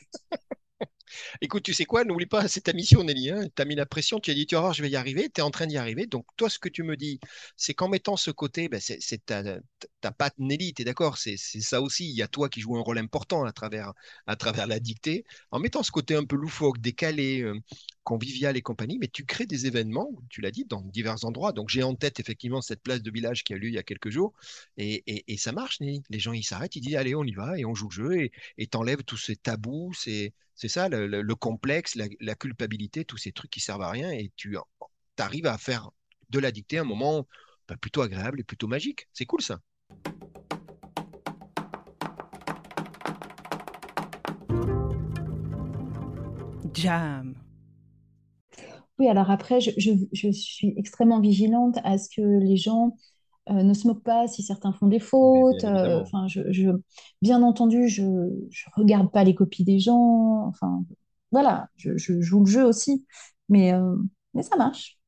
Écoute, 1.42 1.64
tu 1.64 1.74
sais 1.74 1.86
quoi, 1.86 2.04
n'oublie 2.04 2.26
pas, 2.26 2.48
c'est 2.48 2.62
ta 2.62 2.74
mission, 2.74 3.04
Nelly. 3.04 3.32
Hein. 3.32 3.48
Tu 3.56 3.62
as 3.62 3.66
mis 3.66 3.76
la 3.76 3.86
pression, 3.86 4.20
tu 4.20 4.32
as 4.32 4.34
dit, 4.34 4.46
tu 4.46 4.56
vas 4.56 4.72
je 4.72 4.82
vais 4.82 4.90
y 4.90 4.96
arriver, 4.96 5.30
tu 5.34 5.42
es 5.42 5.44
en 5.44 5.52
train 5.52 5.68
d'y 5.68 5.78
arriver. 5.78 6.06
Donc, 6.08 6.26
toi, 6.38 6.50
ce 6.50 6.60
que 6.60 6.70
tu 6.70 6.84
me 6.84 6.98
dis, 6.98 7.20
c'est 7.58 7.74
qu'en 7.74 7.88
mettant 7.90 8.18
ce 8.18 8.32
côté, 8.32 8.70
ben, 8.70 8.80
c'est 8.82 9.26
ta, 9.26 10.12
patte 10.12 10.36
Nelly, 10.38 10.74
tu 10.74 10.82
es 10.82 10.86
d'accord? 10.86 11.18
C'est 11.18 11.38
ça 11.38 11.82
aussi. 11.82 12.10
Il 12.10 12.16
y 12.16 12.22
a 12.22 12.28
toi 12.28 12.50
qui 12.50 12.62
joues 12.62 12.78
un 12.78 12.82
rôle 12.82 12.98
important 12.98 13.44
à 13.46 13.52
travers, 13.52 13.94
à 14.28 14.36
travers 14.36 14.68
la 14.68 14.80
dictée. 14.80 15.26
En 15.52 15.60
mettant 15.60 15.84
ce 15.84 15.92
côté 15.92 16.16
un 16.16 16.26
peu 16.26 16.36
loufoque, 16.36 16.80
décalé, 16.80 17.42
euh, 17.42 17.60
convivial 18.06 18.56
et 18.56 18.62
compagnie, 18.62 18.98
mais 18.98 19.10
tu 19.10 19.26
crées 19.26 19.48
des 19.48 19.66
événements, 19.66 20.10
tu 20.30 20.40
l'as 20.40 20.52
dit, 20.52 20.64
dans 20.64 20.82
divers 20.82 21.26
endroits. 21.26 21.52
Donc, 21.52 21.68
j'ai 21.70 21.84
en 21.84 21.96
tête 21.96 22.22
effectivement 22.22 22.62
cette 22.62 22.82
place 22.82 23.02
de 23.02 23.12
village 23.12 23.44
qui 23.44 23.52
a 23.54 23.58
eu 23.58 23.60
lieu 23.60 23.68
il 23.68 23.74
y 23.74 23.78
a 23.78 23.84
quelques 23.84 24.12
jours. 24.12 24.32
Et, 24.78 25.04
et, 25.28 25.38
ça 25.38 25.52
marche. 25.52 25.80
Les 25.82 26.20
gens, 26.20 26.32
ils 26.32 26.44
s'arrêtent, 26.44 26.78
ils 26.78 26.82
disent, 26.82 26.96
allez, 26.96 27.16
on 27.16 27.26
y 27.26 27.34
va 27.34 27.60
et 27.60 27.66
on 27.66 27.76
joue 27.76 27.90
le 27.90 27.94
jeu 27.94 28.30
et 28.58 28.68
t'enlèves 28.68 29.04
tous 29.04 29.18
ces 29.18 29.36
tabous, 29.36 29.94
ces 29.94 30.34
c'est 30.56 30.70
ça, 30.70 30.88
le, 30.88 31.06
le- 31.06 31.22
le 31.22 31.36
complexe, 31.36 31.96
la, 31.96 32.06
la 32.22 32.36
culpabilité, 32.36 33.04
tous 33.04 33.18
ces 33.18 33.34
trucs 33.34 33.52
qui 33.52 33.60
servent 33.60 33.82
à 33.82 33.92
rien, 33.92 34.12
et 34.12 34.32
tu 34.38 34.56
arrives 35.18 35.48
à 35.48 35.58
faire 35.58 35.92
de 36.30 36.40
la 36.40 36.52
dictée 36.52 36.78
un 36.78 36.86
moment 36.86 37.28
bah, 37.68 37.76
plutôt 37.76 38.02
agréable 38.02 38.40
et 38.40 38.44
plutôt 38.44 38.68
magique. 38.68 39.10
C'est 39.12 39.26
cool 39.26 39.42
ça. 39.42 39.60
Jam. 46.74 47.36
Oui, 49.00 49.08
alors 49.10 49.30
après, 49.30 49.60
je, 49.60 49.72
je- 49.78 49.92
je 50.14 50.32
suis 50.32 50.74
extrêmement 50.78 51.20
vigilante 51.20 51.78
à 51.84 51.98
ce 51.98 52.10
que 52.10 52.22
les 52.22 52.56
gens 52.58 52.96
euh, 53.50 53.64
ne 53.64 53.74
se 53.74 53.88
moquent 53.88 54.04
pas 54.04 54.28
si 54.28 54.44
certains 54.44 54.74
font 54.74 54.88
des 54.88 55.00
fautes. 55.00 55.64
euh, 55.66 55.70
évidemment. 55.72 56.02
Enfin, 56.02 56.28
je, 56.28 56.42
je- 56.52 56.72
bien 57.24 57.44
entendu, 57.44 57.90
je 57.90 58.04
ne 58.04 58.50
regarde 58.76 59.12
pas 59.12 59.24
les 59.26 59.36
copies 59.36 59.64
des 59.66 59.80
gens. 59.80 60.46
Enfin, 60.48 60.86
voilà, 61.32 61.70
je, 61.78 61.98
je 61.98 62.22
joue 62.22 62.42
le 62.42 62.48
jeu 62.52 62.66
aussi. 62.66 63.06
Mais, 63.50 63.74
euh, 63.74 63.96
mais 64.36 64.44
ça 64.44 64.58
marche. 64.58 65.00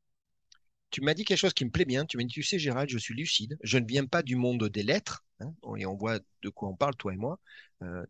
Tu 0.90 1.02
m'as 1.02 1.14
dit 1.14 1.26
quelque 1.26 1.38
chose 1.38 1.54
qui 1.54 1.66
me 1.66 1.70
plaît 1.72 1.86
bien. 1.86 2.06
Tu 2.06 2.18
m'as 2.18 2.24
dit, 2.24 2.30
tu 2.34 2.44
sais, 2.44 2.60
Gérald, 2.60 2.90
je 2.90 2.98
suis 2.98 3.14
lucide. 3.14 3.58
Je 3.64 3.78
ne 3.78 3.86
viens 3.86 4.06
pas 4.06 4.24
du 4.24 4.36
monde 4.36 4.64
des 4.70 4.84
lettres. 4.84 5.26
hein, 5.42 5.54
et 5.78 5.86
on 5.86 5.96
voit 5.96 6.20
de 6.42 6.50
quoi 6.50 6.70
on 6.70 6.76
parle, 6.76 6.96
toi 6.96 7.14
et 7.14 7.18
moi. 7.18 7.40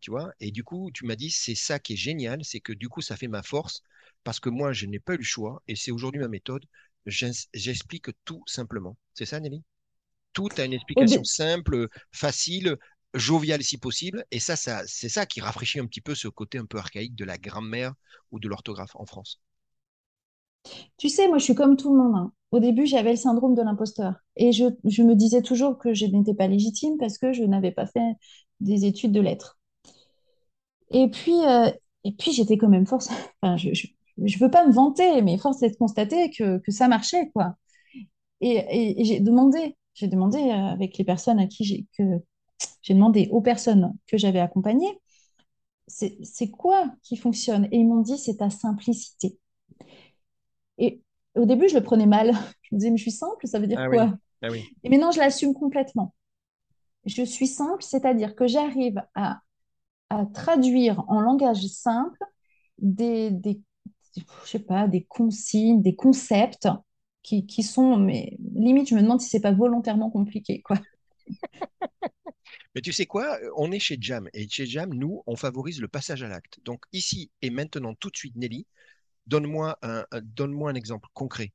tu 0.00 0.10
vois. 0.10 0.32
Et 0.40 0.50
du 0.52 0.64
coup, 0.64 0.90
tu 0.94 1.04
m'as 1.04 1.16
dit, 1.16 1.30
c'est 1.30 1.54
ça 1.54 1.78
qui 1.78 1.94
est 1.94 1.96
génial. 1.96 2.44
C'est 2.44 2.60
que 2.60 2.72
du 2.72 2.88
coup, 2.88 3.00
ça 3.02 3.16
fait 3.16 3.28
ma 3.28 3.42
force. 3.42 3.82
Parce 4.28 4.40
que 4.40 4.50
moi, 4.50 4.72
je 4.74 4.86
n'ai 4.86 5.00
pas 5.00 5.14
eu 5.14 5.18
le 5.18 5.22
choix. 5.24 5.62
Et 5.68 5.74
c'est 5.76 5.90
aujourd'hui 5.90 6.20
ma 6.20 6.28
méthode. 6.28 6.64
J'explique 7.06 8.08
tout 8.26 8.42
simplement. 8.46 8.96
C'est 9.14 9.24
ça, 9.26 9.40
Nelly? 9.40 9.64
Tout 10.34 10.50
a 10.58 10.64
une 10.64 10.74
Au 10.94 11.04
explication 11.04 11.24
simple, 11.24 11.88
facile, 12.12 12.76
joviale 13.14 13.64
si 13.64 13.78
possible. 13.78 14.24
Et 14.30 14.40
ça, 14.40 14.56
ça, 14.56 14.82
c'est 14.86 15.08
ça 15.10 15.26
qui 15.26 15.40
rafraîchit 15.40 15.80
un 15.80 15.86
petit 15.86 16.00
peu 16.02 16.14
ce 16.16 16.28
côté 16.28 16.58
un 16.58 16.66
peu 16.66 16.78
archaïque 16.78 17.16
de 17.16 17.24
la 17.26 17.38
grammaire 17.38 17.94
ou 18.32 18.40
de 18.40 18.48
l'orthographe 18.48 18.96
en 18.96 19.06
France. 19.06 19.40
Tu 20.98 21.08
sais, 21.08 21.28
moi, 21.28 21.38
je 21.38 21.44
suis 21.44 21.54
comme 21.54 21.76
tout 21.76 21.94
le 21.94 22.02
monde. 22.02 22.14
hein. 22.16 22.32
Au 22.50 22.60
début, 22.60 22.86
j'avais 22.86 23.10
le 23.10 23.16
syndrome 23.16 23.54
de 23.54 23.62
l'imposteur. 23.62 24.14
Et 24.36 24.52
je, 24.52 24.64
je 24.84 25.02
me 25.02 25.14
disais 25.14 25.42
toujours 25.42 25.78
que 25.78 25.94
je 25.94 26.06
n'étais 26.06 26.34
pas 26.34 26.46
légitime 26.48 26.96
parce 26.98 27.18
que 27.18 27.32
je 27.32 27.42
n'avais 27.44 27.72
pas 27.72 27.86
fait 27.86 28.14
des 28.60 28.84
études 28.86 29.12
de 29.12 29.20
lettres. 29.20 29.58
Et 30.90 31.08
puis, 31.10 31.32
euh, 31.46 31.70
et 32.04 32.12
puis 32.12 32.32
j'étais 32.32 32.56
quand 32.58 32.68
même 32.68 32.86
force. 32.86 33.08
Enfin, 33.42 33.56
je, 33.56 33.72
je, 33.74 33.86
je 34.24 34.38
veux 34.38 34.50
pas 34.50 34.66
me 34.66 34.72
vanter, 34.72 35.22
mais 35.22 35.38
force 35.38 35.62
est 35.62 35.70
de 35.70 35.76
constater 35.76 36.30
que, 36.30 36.58
que 36.58 36.72
ça 36.72 36.88
marchait, 36.88 37.30
quoi. 37.34 37.56
Et, 38.40 38.50
et- 38.56 39.00
et 39.00 39.04
j'ai 39.04 39.20
demandé, 39.20 39.76
j'ai 39.94 40.08
demandé 40.08 40.38
euh, 40.38 40.52
avec 40.72 40.98
les 40.98 41.04
personnes 41.04 41.38
à 41.40 41.46
qui 41.46 41.64
j'ai 41.64 41.86
que 41.98 42.04
j'ai 42.82 42.94
demandé 42.94 43.28
aux 43.32 43.42
personnes 43.42 43.94
que 44.08 44.18
j'avais 44.18 44.40
accompagnées, 44.40 45.00
c'est 45.88 46.18
c'est 46.24 46.50
quoi 46.50 46.90
qui 47.02 47.16
fonctionne? 47.16 47.66
Et 47.72 47.78
ils 47.78 47.86
m'ont 47.88 48.02
dit, 48.02 48.18
c'est 48.18 48.38
ta 48.38 48.50
simplicité. 48.50 49.38
Et 50.78 51.02
au 51.36 51.44
début, 51.44 51.68
je 51.68 51.74
le 51.76 51.82
prenais 51.82 52.06
mal. 52.06 52.32
Je 52.62 52.74
me 52.74 52.78
disais, 52.80 52.90
mais 52.90 52.98
je 52.98 53.02
suis 53.02 53.10
simple, 53.12 53.46
ça 53.46 53.58
veut 53.58 53.66
dire 53.66 53.82
Ah 53.82 53.88
oui, 53.88 54.02
quoi? 54.02 54.14
ah 54.42 54.50
oui. 54.50 54.68
Et 54.84 54.90
maintenant, 54.90 55.12
je 55.12 55.18
l'assume 55.20 55.54
complètement. 55.54 56.14
Je 57.06 57.22
suis 57.24 57.46
simple, 57.48 57.82
c'est-à-dire 57.82 58.34
que 58.36 58.46
j'arrive 58.46 59.02
à, 59.14 59.40
à 60.10 60.26
traduire 60.26 61.04
en 61.08 61.20
langage 61.20 61.66
simple 61.68 62.18
des, 62.78 63.30
des, 63.30 63.60
je 64.44 64.50
sais 64.50 64.58
pas, 64.58 64.88
des 64.88 65.04
consignes, 65.04 65.82
des 65.82 65.94
concepts 65.94 66.68
qui, 67.22 67.46
qui 67.46 67.62
sont, 67.62 67.96
mais 67.96 68.36
limite, 68.54 68.88
je 68.88 68.94
me 68.94 69.02
demande 69.02 69.20
si 69.20 69.28
c'est 69.28 69.40
pas 69.40 69.52
volontairement 69.52 70.10
compliqué, 70.10 70.62
quoi. 70.62 70.78
Mais 72.74 72.80
tu 72.80 72.92
sais 72.92 73.06
quoi? 73.06 73.38
On 73.56 73.72
est 73.72 73.78
chez 73.78 73.98
Jam. 74.00 74.28
Et 74.32 74.48
chez 74.48 74.66
Jam, 74.66 74.92
nous, 74.94 75.22
on 75.26 75.36
favorise 75.36 75.80
le 75.80 75.88
passage 75.88 76.22
à 76.22 76.28
l'acte. 76.28 76.60
Donc 76.64 76.84
ici 76.92 77.30
et 77.42 77.50
maintenant, 77.50 77.94
tout 77.94 78.10
de 78.10 78.16
suite, 78.16 78.36
Nelly, 78.36 78.66
donne-moi 79.26 79.78
donne-moi 80.22 80.70
un 80.70 80.74
exemple 80.74 81.08
concret. 81.14 81.52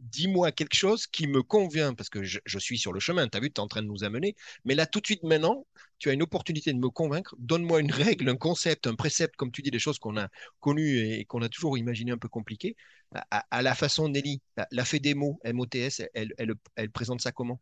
Dis-moi 0.00 0.52
quelque 0.52 0.74
chose 0.76 1.06
qui 1.08 1.26
me 1.26 1.42
convient, 1.42 1.92
parce 1.94 2.08
que 2.08 2.22
je, 2.22 2.38
je 2.44 2.58
suis 2.58 2.78
sur 2.78 2.92
le 2.92 3.00
chemin, 3.00 3.26
tu 3.28 3.36
as 3.36 3.40
vu, 3.40 3.48
tu 3.52 3.54
es 3.60 3.60
en 3.60 3.66
train 3.68 3.82
de 3.82 3.88
nous 3.88 4.04
amener, 4.04 4.36
mais 4.64 4.74
là, 4.76 4.86
tout 4.86 5.00
de 5.00 5.06
suite, 5.06 5.24
maintenant, 5.24 5.66
tu 5.98 6.08
as 6.08 6.12
une 6.12 6.22
opportunité 6.22 6.72
de 6.72 6.78
me 6.78 6.88
convaincre. 6.88 7.34
Donne-moi 7.38 7.80
une 7.80 7.90
règle, 7.92 8.28
un 8.28 8.36
concept, 8.36 8.86
un 8.86 8.94
précepte, 8.94 9.34
comme 9.36 9.50
tu 9.50 9.60
dis, 9.62 9.70
des 9.72 9.80
choses 9.80 9.98
qu'on 9.98 10.16
a 10.16 10.28
connues 10.60 10.98
et 11.14 11.24
qu'on 11.24 11.42
a 11.42 11.48
toujours 11.48 11.76
imaginé 11.78 12.12
un 12.12 12.18
peu 12.18 12.28
compliquées. 12.28 12.76
À, 13.14 13.38
à- 13.38 13.46
à 13.58 13.62
la 13.62 13.74
façon, 13.74 14.08
Nelly, 14.08 14.40
la, 14.56 14.68
la 14.70 14.84
fait 14.84 15.00
des 15.00 15.14
mots, 15.14 15.40
MOTS, 15.44 16.02
elle, 16.14 16.32
elle, 16.38 16.54
elle 16.76 16.90
présente 16.90 17.20
ça 17.20 17.32
comment? 17.32 17.60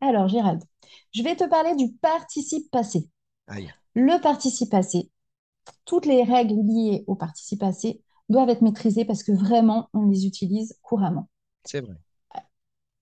Alors, 0.00 0.28
Gérald, 0.28 0.62
je 1.12 1.22
vais 1.22 1.36
te 1.36 1.48
parler 1.48 1.74
du 1.76 1.92
participe 1.92 2.70
passé. 2.70 3.08
Aïe, 3.46 3.72
Le 3.94 4.20
participe 4.22 4.70
passé, 4.70 5.10
toutes 5.86 6.06
les 6.06 6.24
règles 6.24 6.56
liées 6.66 7.04
au 7.08 7.16
participe 7.16 7.60
passé 7.60 8.02
doivent 8.28 8.50
être 8.50 8.62
maîtrisées 8.62 9.04
parce 9.04 9.22
que 9.22 9.32
vraiment, 9.32 9.88
on 9.94 10.06
les 10.06 10.26
utilise 10.26 10.78
couramment. 10.82 11.28
c'est 11.64 11.80
vrai. 11.80 11.96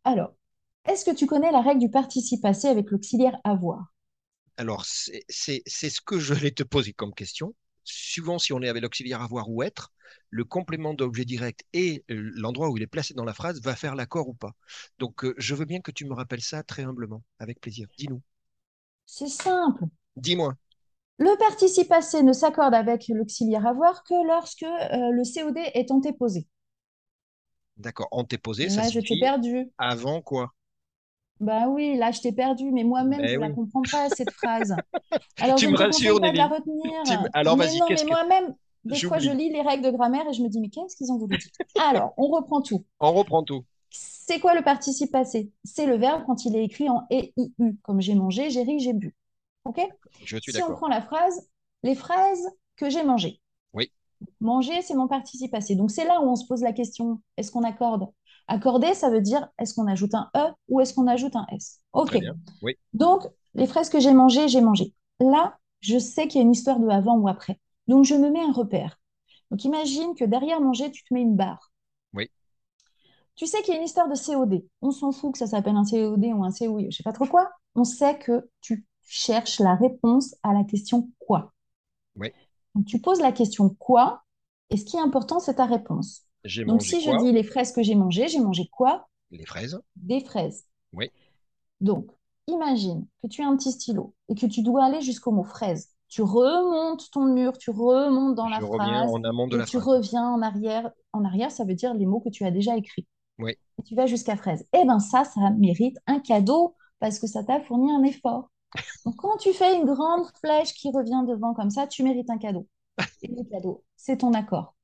Alors, 0.05 0.35
est-ce 0.85 1.07
que 1.07 1.15
tu 1.17 1.25
connais 1.27 1.53
la 1.53 1.63
règle 1.63 1.81
du 1.81 1.91
participe 1.91 2.43
passé 2.43 2.69
avec 2.69 2.91
l'auxiliaire 2.91 3.41
avoir? 3.45 3.95
Alors, 4.57 4.85
c'est 4.85 5.23
ce 5.29 6.01
que 6.01 6.19
je 6.21 6.35
vais 6.35 6.51
te 6.53 6.63
poser 6.63 6.93
comme 6.93 7.15
question. 7.15 7.55
suivant 7.85 8.39
si 8.39 8.53
on 8.53 8.63
est 8.63 8.69
avec 8.69 8.83
l'auxiliaire 8.83 9.23
avoir 9.23 9.49
ou 9.51 9.63
être, 9.65 9.93
le 10.29 10.45
complément 10.45 10.95
d'objet 10.95 11.25
direct 11.25 11.65
et 11.73 12.05
euh, 12.11 12.31
l'endroit 12.37 12.69
où 12.71 12.77
il 12.77 12.83
est 12.83 12.87
placé 12.87 13.15
dans 13.15 13.25
la 13.25 13.35
phrase 13.35 13.61
va 13.63 13.75
faire 13.75 13.97
l'accord 13.97 14.29
ou 14.29 14.35
pas. 14.35 14.53
Donc, 14.99 15.25
euh, 15.25 15.35
je 15.39 15.55
veux 15.57 15.65
bien 15.65 15.81
que 15.81 15.91
tu 15.91 16.05
me 16.05 16.15
rappelles 16.15 16.43
ça 16.43 16.63
très 16.63 16.85
humblement, 16.85 17.25
avec 17.41 17.61
plaisir. 17.61 17.89
Dis-nous. 17.99 18.23
C'est 19.05 19.29
simple. 19.29 19.85
Dis-moi. 20.17 20.57
Le 21.21 21.39
participe 21.39 21.87
passé 21.89 22.25
ne 22.25 22.33
s'accorde 22.33 22.75
avec 22.75 23.07
l'auxiliaire 23.07 23.65
avoir 23.65 24.03
que 24.03 24.27
lorsque 24.27 24.65
euh, 24.65 25.11
le 25.13 25.23
COD 25.23 25.57
est 25.75 25.93
antéposé. 25.93 26.49
D'accord. 27.77 28.07
Antéposé, 28.13 28.69
ça 28.69 28.83
Là, 28.83 28.89
je 28.89 29.01
t'ai 29.01 29.19
perdu. 29.19 29.71
avant 29.79 30.23
quoi? 30.23 30.55
Bah 31.41 31.69
oui, 31.69 31.97
là, 31.97 32.11
je 32.13 32.21
t'ai 32.21 32.33
perdu, 32.33 32.71
mais 32.71 32.85
moi-même, 32.85 33.21
Ben 33.21 33.29
je 33.29 33.37
ne 33.37 33.41
la 33.41 33.51
comprends 33.51 33.83
pas, 33.83 34.11
cette 34.11 34.33
phrase. 34.33 34.75
Alors, 35.41 35.57
Tu 35.59 35.67
je 35.67 35.71
me 35.71 35.77
rassures, 35.77 36.21
Nelly. 36.21 36.39
me- 36.39 37.29
Alors, 37.35 37.57
vas-y, 37.57 37.79
non, 37.79 37.87
qu'est-ce 37.89 38.03
mais 38.03 38.05
que- 38.05 38.09
moi-même, 38.09 38.55
des 38.85 39.01
fois, 39.01 39.19
je 39.19 39.31
lis 39.31 39.51
les 39.51 39.63
règles 39.63 39.85
de 39.85 39.91
grammaire 39.91 40.29
et 40.29 40.33
je 40.35 40.43
me 40.43 40.49
dis, 40.49 40.61
mais 40.61 40.69
qu'est-ce 40.69 40.97
qu'ils 40.97 41.13
ont 41.13 41.19
voulu 41.19 41.37
dire? 41.37 41.51
Alors, 41.79 42.13
on 42.19 42.29
reprend 42.29 42.61
tout. 42.63 42.85
On 43.01 43.13
reprend 43.13 43.43
tout. 43.43 43.65
C'est 43.91 44.41
quoi 44.41 44.55
le 44.55 44.63
participe 44.63 45.13
passé? 45.13 45.53
C'est 45.65 45.87
le 45.87 45.97
verbe 45.97 46.25
quand 46.27 46.45
il 46.45 46.57
est 46.57 46.65
écrit 46.65 46.89
en 46.89 47.07
EIU, 47.11 47.79
comme 47.83 48.01
j'ai 48.01 48.15
mangé, 48.15 48.51
j'ai 48.51 48.63
ri, 48.63 48.79
j'ai 48.81 48.93
bu. 48.93 49.15
OK? 49.65 49.81
Je 50.25 50.39
suis 50.39 50.53
Si 50.53 50.63
on 50.63 50.73
prend 50.73 50.89
la 50.89 51.03
phrase, 51.03 51.49
les 51.83 51.95
phrases 51.95 52.49
que 52.77 52.91
j'ai 52.91 53.03
mangées. 53.03 53.41
Oui. 53.73 53.93
Manger, 54.41 54.83
c'est 54.83 54.95
mon 54.95 55.09
participe 55.09 55.51
passé. 55.51 55.75
Donc, 55.75 55.91
c'est 55.91 56.05
là 56.05 56.21
où 56.21 56.25
on 56.25 56.37
se 56.37 56.47
pose 56.47 56.63
la 56.63 56.73
question, 56.73 57.21
est-ce 57.37 57.51
qu'on 57.51 57.63
accorde? 57.63 58.07
Accorder, 58.49 58.95
ça 58.95 59.11
veut 59.11 59.21
dire, 59.21 59.49
est-ce 59.59 59.75
qu'on 59.75 59.87
ajoute 59.87 60.15
un 60.15 60.29
E 60.37 60.53
ou 60.69 60.81
est-ce 60.81 60.95
qu'on 60.95 61.07
ajoute 61.07 61.37
un 61.37 61.47
S? 61.53 61.81
OK. 61.93 62.19
Oui. 62.63 62.77
Donc, 62.93 63.27
les 63.55 63.67
fraises 63.67 63.89
que 63.89 64.01
j'ai 64.01 64.13
mangées, 64.13 64.49
j'ai 64.49 64.61
mangé. 64.61 64.95
Là, 65.21 65.59
je 65.81 65.99
sais 65.99 66.27
qu'il 66.27 66.41
y 66.41 66.43
a 66.43 66.47
une 66.47 66.53
histoire 66.53 66.81
de 66.81 66.89
avant 66.89 67.17
ou 67.17 67.29
après. 67.29 67.61
Donc, 67.87 68.05
je 68.05 68.15
me 68.15 68.31
mets 68.31 68.43
un 68.43 68.53
repère. 68.53 68.99
Donc, 69.51 69.65
imagine 69.65 70.15
que 70.15 70.25
derrière 70.25 70.61
manger, 70.61 70.91
tu 70.91 71.05
te 71.05 71.15
mets 71.15 71.23
une 71.23 71.37
barre. 71.37 71.73
Oui. 72.13 72.31
Tu 73.37 73.47
sais 73.47 73.63
qu'il 73.63 73.75
y 73.75 73.77
a 73.77 73.81
une 73.81 73.87
histoire 73.87 74.09
de 74.09 74.15
COD. 74.15 74.65
On 74.83 74.91
s'en 74.91 75.13
fout 75.13 75.33
que 75.33 75.39
ça 75.39 75.47
s'appelle 75.47 75.77
un 75.77 75.85
COD 75.85 76.25
ou 76.25 76.45
un 76.45 76.53
COI, 76.53 76.91
je 76.91 76.97
sais 76.97 77.03
pas 77.03 77.13
trop 77.13 77.27
quoi. 77.27 77.51
On 77.75 77.85
sait 77.85 78.19
que 78.19 78.49
tu 78.61 78.85
cherches 79.11 79.59
la 79.61 79.75
réponse 79.75 80.35
à 80.43 80.53
la 80.53 80.65
question 80.65 81.11
quoi. 81.19 81.53
Oui. 82.17 82.29
Donc, 82.75 82.87
tu 82.87 83.01
poses 83.01 83.21
la 83.21 83.33
question 83.33 83.69
quoi, 83.71 84.23
et 84.71 84.77
ce 84.77 84.85
qui 84.85 84.97
est 84.97 85.01
important, 85.01 85.41
c'est 85.41 85.55
ta 85.55 85.67
réponse. 85.67 86.23
J'ai 86.45 86.65
Donc, 86.65 86.81
mangé 86.81 86.97
si 86.97 87.03
je 87.03 87.11
dis 87.23 87.33
les 87.33 87.43
fraises 87.43 87.73
que 87.73 87.83
j'ai 87.83 87.95
mangées, 87.97 88.29
j'ai 88.29 88.39
mangé 88.41 88.69
quoi? 88.71 89.09
Les 89.31 89.45
fraises. 89.45 89.81
Des 89.97 90.21
fraises. 90.21 90.65
Oui. 90.93 91.11
Donc, 91.81 92.07
imagine 92.47 93.07
que 93.23 93.29
tu 93.29 93.43
as 93.43 93.49
un 93.49 93.57
petit 93.57 93.73
stylo 93.73 94.15
et 94.29 94.35
que 94.35 94.47
tu 94.47 94.63
dois 94.63 94.85
aller 94.85 95.01
jusqu'au 95.01 95.33
mot 95.33 95.45
fraise. 95.45 95.89
Tu 96.09 96.23
remontes 96.23 97.11
ton 97.11 97.25
mur, 97.25 97.57
tu 97.59 97.71
remontes 97.71 98.35
dans 98.35 98.49
la 98.49 98.61
Je 98.61 98.67
phrase 98.67 99.11
en 99.13 99.23
amont 99.25 99.47
de 99.47 99.57
la 99.57 99.65
tu 99.65 99.79
phrase. 99.79 99.87
reviens 99.89 100.29
en 100.29 100.43
arrière. 100.43 100.91
En 101.13 101.25
arrière, 101.25 101.51
ça 101.51 101.65
veut 101.65 101.75
dire 101.75 101.95
les 101.95 102.07
mots 102.07 102.21
que 102.21 102.29
tu 102.31 102.45
as 102.45 102.51
déjà 102.51 102.77
écrits. 102.77 103.07
Oui. 103.39 103.53
Et 103.79 103.83
tu 103.83 103.95
vas 103.95 104.07
jusqu'à 104.07 104.37
fraise. 104.37 104.67
Eh 104.73 104.85
bien, 104.85 104.99
ça, 104.99 105.25
ça 105.25 105.51
mérite 105.51 105.97
un 106.07 106.19
cadeau 106.21 106.77
parce 106.99 107.19
que 107.19 107.27
ça 107.27 107.45
t'a 107.45 107.61
fourni 107.61 107.93
un 107.93 108.03
effort. 108.03 108.51
Donc, 109.05 109.17
quand 109.17 109.37
tu 109.37 109.53
fais 109.53 109.77
une 109.77 109.85
grande 109.85 110.27
flèche 110.41 110.75
qui 110.75 110.91
revient 110.91 111.25
devant 111.27 111.55
comme 111.55 111.71
ça, 111.71 111.87
tu 111.87 112.03
mérites 112.03 112.31
un 112.31 112.39
cadeau. 112.39 112.67
Et 113.23 113.29
le 113.29 113.45
cadeau, 113.45 113.85
c'est 113.97 114.19
ton 114.19 114.33
accord. 114.33 114.75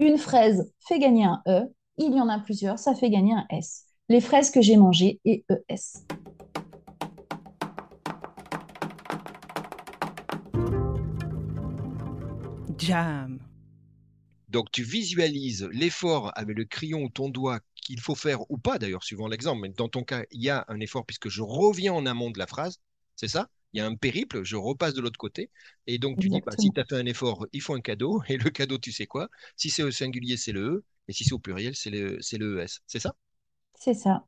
Une 0.00 0.18
fraise 0.18 0.72
fait 0.86 0.98
gagner 0.98 1.24
un 1.24 1.42
E, 1.46 1.72
il 1.98 2.14
y 2.14 2.20
en 2.20 2.28
a 2.28 2.38
plusieurs, 2.38 2.78
ça 2.78 2.94
fait 2.94 3.10
gagner 3.10 3.34
un 3.34 3.46
S. 3.50 3.86
Les 4.08 4.20
fraises 4.20 4.50
que 4.50 4.60
j'ai 4.60 4.76
mangées 4.76 5.20
et 5.24 5.44
E 5.50 5.64
ES. 5.68 6.04
Jam. 12.78 13.38
Donc, 14.48 14.70
tu 14.70 14.82
visualises 14.82 15.68
l'effort 15.72 16.30
avec 16.34 16.56
le 16.56 16.64
crayon 16.64 17.04
ou 17.04 17.08
ton 17.08 17.28
doigt 17.28 17.60
qu'il 17.74 18.00
faut 18.00 18.14
faire 18.14 18.50
ou 18.50 18.58
pas, 18.58 18.78
d'ailleurs, 18.78 19.04
suivant 19.04 19.28
l'exemple. 19.28 19.62
Mais 19.62 19.68
dans 19.70 19.88
ton 19.88 20.04
cas, 20.04 20.24
il 20.30 20.42
y 20.42 20.50
a 20.50 20.64
un 20.68 20.80
effort 20.80 21.06
puisque 21.06 21.28
je 21.28 21.42
reviens 21.42 21.92
en 21.94 22.06
amont 22.06 22.30
de 22.30 22.38
la 22.38 22.46
phrase. 22.46 22.80
C'est 23.22 23.28
ça? 23.28 23.48
Il 23.72 23.78
y 23.78 23.80
a 23.80 23.86
un 23.86 23.94
périple, 23.96 24.44
je 24.44 24.56
repasse 24.56 24.92
de 24.94 25.00
l'autre 25.00 25.16
côté. 25.18 25.50
Et 25.86 25.98
donc, 25.98 26.18
tu 26.18 26.28
dis, 26.28 26.42
bah, 26.42 26.52
si 26.58 26.72
tu 26.72 26.80
as 26.80 26.84
fait 26.84 26.96
un 26.96 27.06
effort, 27.06 27.46
il 27.54 27.62
faut 27.62 27.74
un 27.74 27.80
cadeau. 27.80 28.22
Et 28.28 28.36
le 28.36 28.50
cadeau, 28.50 28.76
tu 28.78 28.92
sais 28.92 29.06
quoi? 29.06 29.30
Si 29.56 29.70
c'est 29.70 29.82
au 29.82 29.90
singulier, 29.90 30.36
c'est 30.36 30.52
le 30.52 30.60
E. 30.62 30.84
Et 31.08 31.14
si 31.14 31.24
c'est 31.24 31.32
au 31.34 31.38
pluriel, 31.38 31.74
c'est 31.76 31.90
le, 31.90 32.20
c'est 32.20 32.36
le 32.38 32.60
ES. 32.60 32.82
C'est 32.86 33.00
ça? 33.00 33.14
C'est 33.78 33.92
ça. 33.92 34.24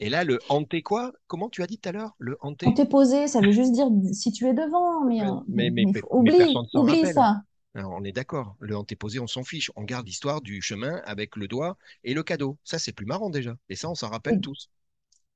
Et 0.00 0.08
là, 0.08 0.24
le 0.24 0.40
hanté 0.48 0.82
quoi? 0.82 1.12
Comment 1.28 1.48
tu 1.48 1.62
as 1.62 1.68
dit 1.68 1.78
tout 1.78 1.88
à 1.88 1.92
l'heure? 1.92 2.16
Le 2.18 2.36
hanté? 2.40 2.66
Quand 2.66 2.72
t'es 2.74 2.84
posé, 2.86 3.28
ça 3.28 3.40
veut 3.40 3.52
juste 3.52 3.72
dire 3.72 3.88
si 4.12 4.32
tu 4.32 4.46
es 4.46 4.54
devant, 4.54 5.04
mais, 5.04 5.20
Mais- 5.20 5.28
euh, 5.28 5.40
mais- 5.48 5.70
mais- 5.70 5.86
oublie, 6.10 6.68
oublie 6.74 7.06
ça. 7.06 7.42
Alors, 7.74 7.92
on 7.92 8.02
est 8.04 8.12
d'accord. 8.12 8.56
Le 8.60 8.76
antéposé, 8.76 9.20
on 9.20 9.26
s'en 9.28 9.44
fiche. 9.44 9.70
On 9.76 9.84
garde 9.84 10.06
l'histoire 10.06 10.40
du 10.40 10.60
chemin 10.62 11.00
avec 11.04 11.36
le 11.36 11.46
doigt 11.48 11.76
et 12.04 12.14
le 12.14 12.22
cadeau. 12.22 12.58
Ça, 12.64 12.78
c'est 12.78 12.92
plus 12.92 13.06
marrant 13.06 13.30
déjà. 13.30 13.56
Et 13.68 13.76
ça, 13.76 13.88
on 13.90 13.94
s'en 13.94 14.08
rappelle 14.10 14.38
tous. 14.40 14.70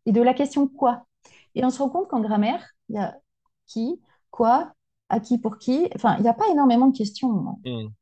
Et 0.06 0.12
de 0.12 0.22
la 0.22 0.32
question 0.32 0.68
quoi? 0.68 1.06
Et 1.54 1.64
on 1.64 1.70
se 1.70 1.78
rend 1.80 1.88
compte 1.90 2.08
qu'en 2.08 2.20
grammaire, 2.20 2.64
il 2.88 2.96
y 2.96 2.98
a 2.98 3.16
qui, 3.66 4.00
quoi, 4.30 4.72
à 5.08 5.20
qui, 5.20 5.38
pour 5.38 5.58
qui. 5.58 5.88
Enfin, 5.96 6.16
il 6.18 6.22
n'y 6.22 6.28
a 6.28 6.34
pas 6.34 6.48
énormément 6.50 6.88
de 6.88 6.96
questions. 6.96 7.60
Hmm. 7.64 7.92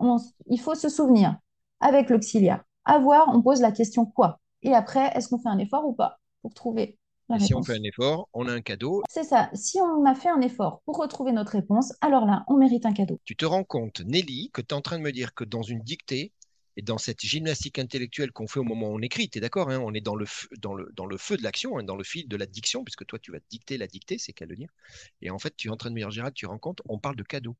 On 0.00 0.18
il 0.46 0.60
faut 0.60 0.74
se 0.76 0.88
souvenir, 0.88 1.36
avec 1.80 2.08
l'auxiliaire, 2.10 2.62
avoir, 2.84 3.28
on 3.34 3.42
pose 3.42 3.60
la 3.60 3.72
question 3.72 4.06
quoi. 4.06 4.40
Et 4.62 4.72
après, 4.74 5.10
est-ce 5.16 5.28
qu'on 5.28 5.38
fait 5.40 5.48
un 5.48 5.58
effort 5.58 5.84
ou 5.86 5.92
pas 5.92 6.20
pour 6.42 6.54
trouver 6.54 6.98
la 7.28 7.36
Et 7.36 7.38
si 7.38 7.54
on 7.54 7.62
réponse? 7.62 7.62
fait 7.62 7.76
un 7.78 7.82
effort, 7.84 8.28
on 8.32 8.48
a 8.48 8.52
un 8.52 8.60
cadeau. 8.60 9.04
C'est 9.08 9.24
ça. 9.24 9.48
Si 9.54 9.80
on 9.80 10.04
a 10.04 10.14
fait 10.14 10.28
un 10.28 10.42
effort 10.42 10.82
pour 10.84 10.98
retrouver 10.98 11.32
notre 11.32 11.52
réponse, 11.52 11.94
alors 12.02 12.26
là, 12.26 12.44
on 12.48 12.56
mérite 12.58 12.84
un 12.86 12.92
cadeau. 12.92 13.18
Tu 13.24 13.36
te 13.36 13.44
rends 13.44 13.64
compte, 13.64 14.00
Nelly, 14.00 14.50
que 14.50 14.62
tu 14.62 14.68
es 14.68 14.72
en 14.72 14.80
train 14.80 14.96
de 14.98 15.02
me 15.02 15.12
dire 15.12 15.34
que 15.34 15.44
dans 15.44 15.62
une 15.62 15.80
dictée 15.80 16.32
et 16.76 16.82
dans 16.82 16.98
cette 16.98 17.20
gymnastique 17.20 17.78
intellectuelle 17.78 18.32
qu'on 18.32 18.46
fait 18.46 18.60
au 18.60 18.64
moment 18.64 18.88
où 18.88 18.96
on 18.96 19.00
écrit, 19.00 19.28
tu 19.28 19.38
es 19.38 19.40
d'accord, 19.40 19.70
hein, 19.70 19.78
on 19.80 19.94
est 19.94 20.00
dans 20.00 20.16
le 20.16 20.26
feu, 20.26 20.48
dans 20.58 20.74
le, 20.74 20.90
dans 20.94 21.06
le 21.06 21.16
feu 21.16 21.36
de 21.36 21.42
l'action, 21.42 21.78
hein, 21.78 21.84
dans 21.84 21.96
le 21.96 22.04
fil 22.04 22.28
de 22.28 22.36
la 22.36 22.46
diction, 22.46 22.84
puisque 22.84 23.06
toi, 23.06 23.18
tu 23.18 23.30
vas 23.32 23.38
dicter 23.50 23.78
la 23.78 23.86
dictée, 23.86 24.18
c'est 24.18 24.32
qu'à 24.32 24.46
le 24.46 24.56
dire. 24.56 24.70
Et 25.22 25.30
en 25.30 25.38
fait, 25.38 25.56
tu 25.56 25.68
es 25.68 25.70
en 25.70 25.76
train 25.76 25.90
de 25.90 25.94
me 25.94 26.00
dire, 26.00 26.10
Gérald, 26.10 26.34
tu 26.34 26.46
rends 26.46 26.58
compte, 26.58 26.80
on 26.88 26.98
parle 26.98 27.16
de 27.16 27.22
cadeau. 27.22 27.56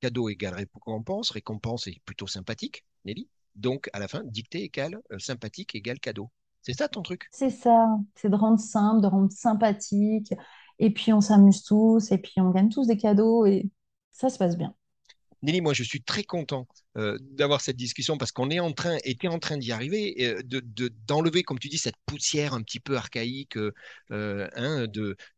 Cadeau 0.00 0.28
égale 0.28 0.54
récompense, 0.54 1.30
récompense 1.30 1.86
est 1.86 2.00
plutôt 2.04 2.26
sympathique, 2.26 2.84
Nelly. 3.04 3.28
Donc, 3.54 3.88
à 3.92 3.98
la 3.98 4.08
fin, 4.08 4.22
dictée 4.24 4.62
égale 4.62 5.00
euh, 5.12 5.18
sympathique 5.18 5.74
égale 5.74 5.98
cadeau. 6.00 6.30
C'est 6.62 6.74
ça 6.74 6.88
ton 6.88 7.02
truc? 7.02 7.28
C'est 7.30 7.50
ça, 7.50 7.86
c'est 8.14 8.28
de 8.28 8.34
rendre 8.34 8.58
simple, 8.58 9.00
de 9.00 9.06
rendre 9.06 9.30
sympathique, 9.32 10.34
et 10.78 10.92
puis 10.92 11.12
on 11.12 11.20
s'amuse 11.20 11.62
tous, 11.62 12.10
et 12.10 12.18
puis 12.18 12.34
on 12.38 12.50
gagne 12.50 12.68
tous 12.68 12.86
des 12.86 12.96
cadeaux, 12.96 13.46
et 13.46 13.70
ça 14.12 14.28
se 14.28 14.38
passe 14.38 14.58
bien. 14.58 14.74
Nelly, 15.46 15.60
moi, 15.62 15.72
je 15.74 15.82
suis 15.84 16.02
très 16.02 16.24
content 16.24 16.66
euh, 16.98 17.18
d'avoir 17.20 17.60
cette 17.62 17.76
discussion 17.76 18.18
parce 18.18 18.32
qu'on 18.32 18.50
est 18.50 18.60
en 18.60 18.72
train, 18.72 18.98
était 19.04 19.28
en 19.28 19.38
train 19.38 19.56
d'y 19.58 19.72
arriver, 19.72 20.14
euh, 20.20 20.42
de, 20.42 20.60
de- 20.60 20.92
d'enlever, 21.06 21.42
comme 21.44 21.58
tu 21.58 21.68
dis, 21.68 21.78
cette 21.78 21.96
poussière 22.06 22.52
un 22.54 22.62
petit 22.62 22.80
peu 22.80 22.96
archaïque 22.96 23.56
euh, 23.56 23.72
euh, 24.10 24.48
hein, 24.56 24.86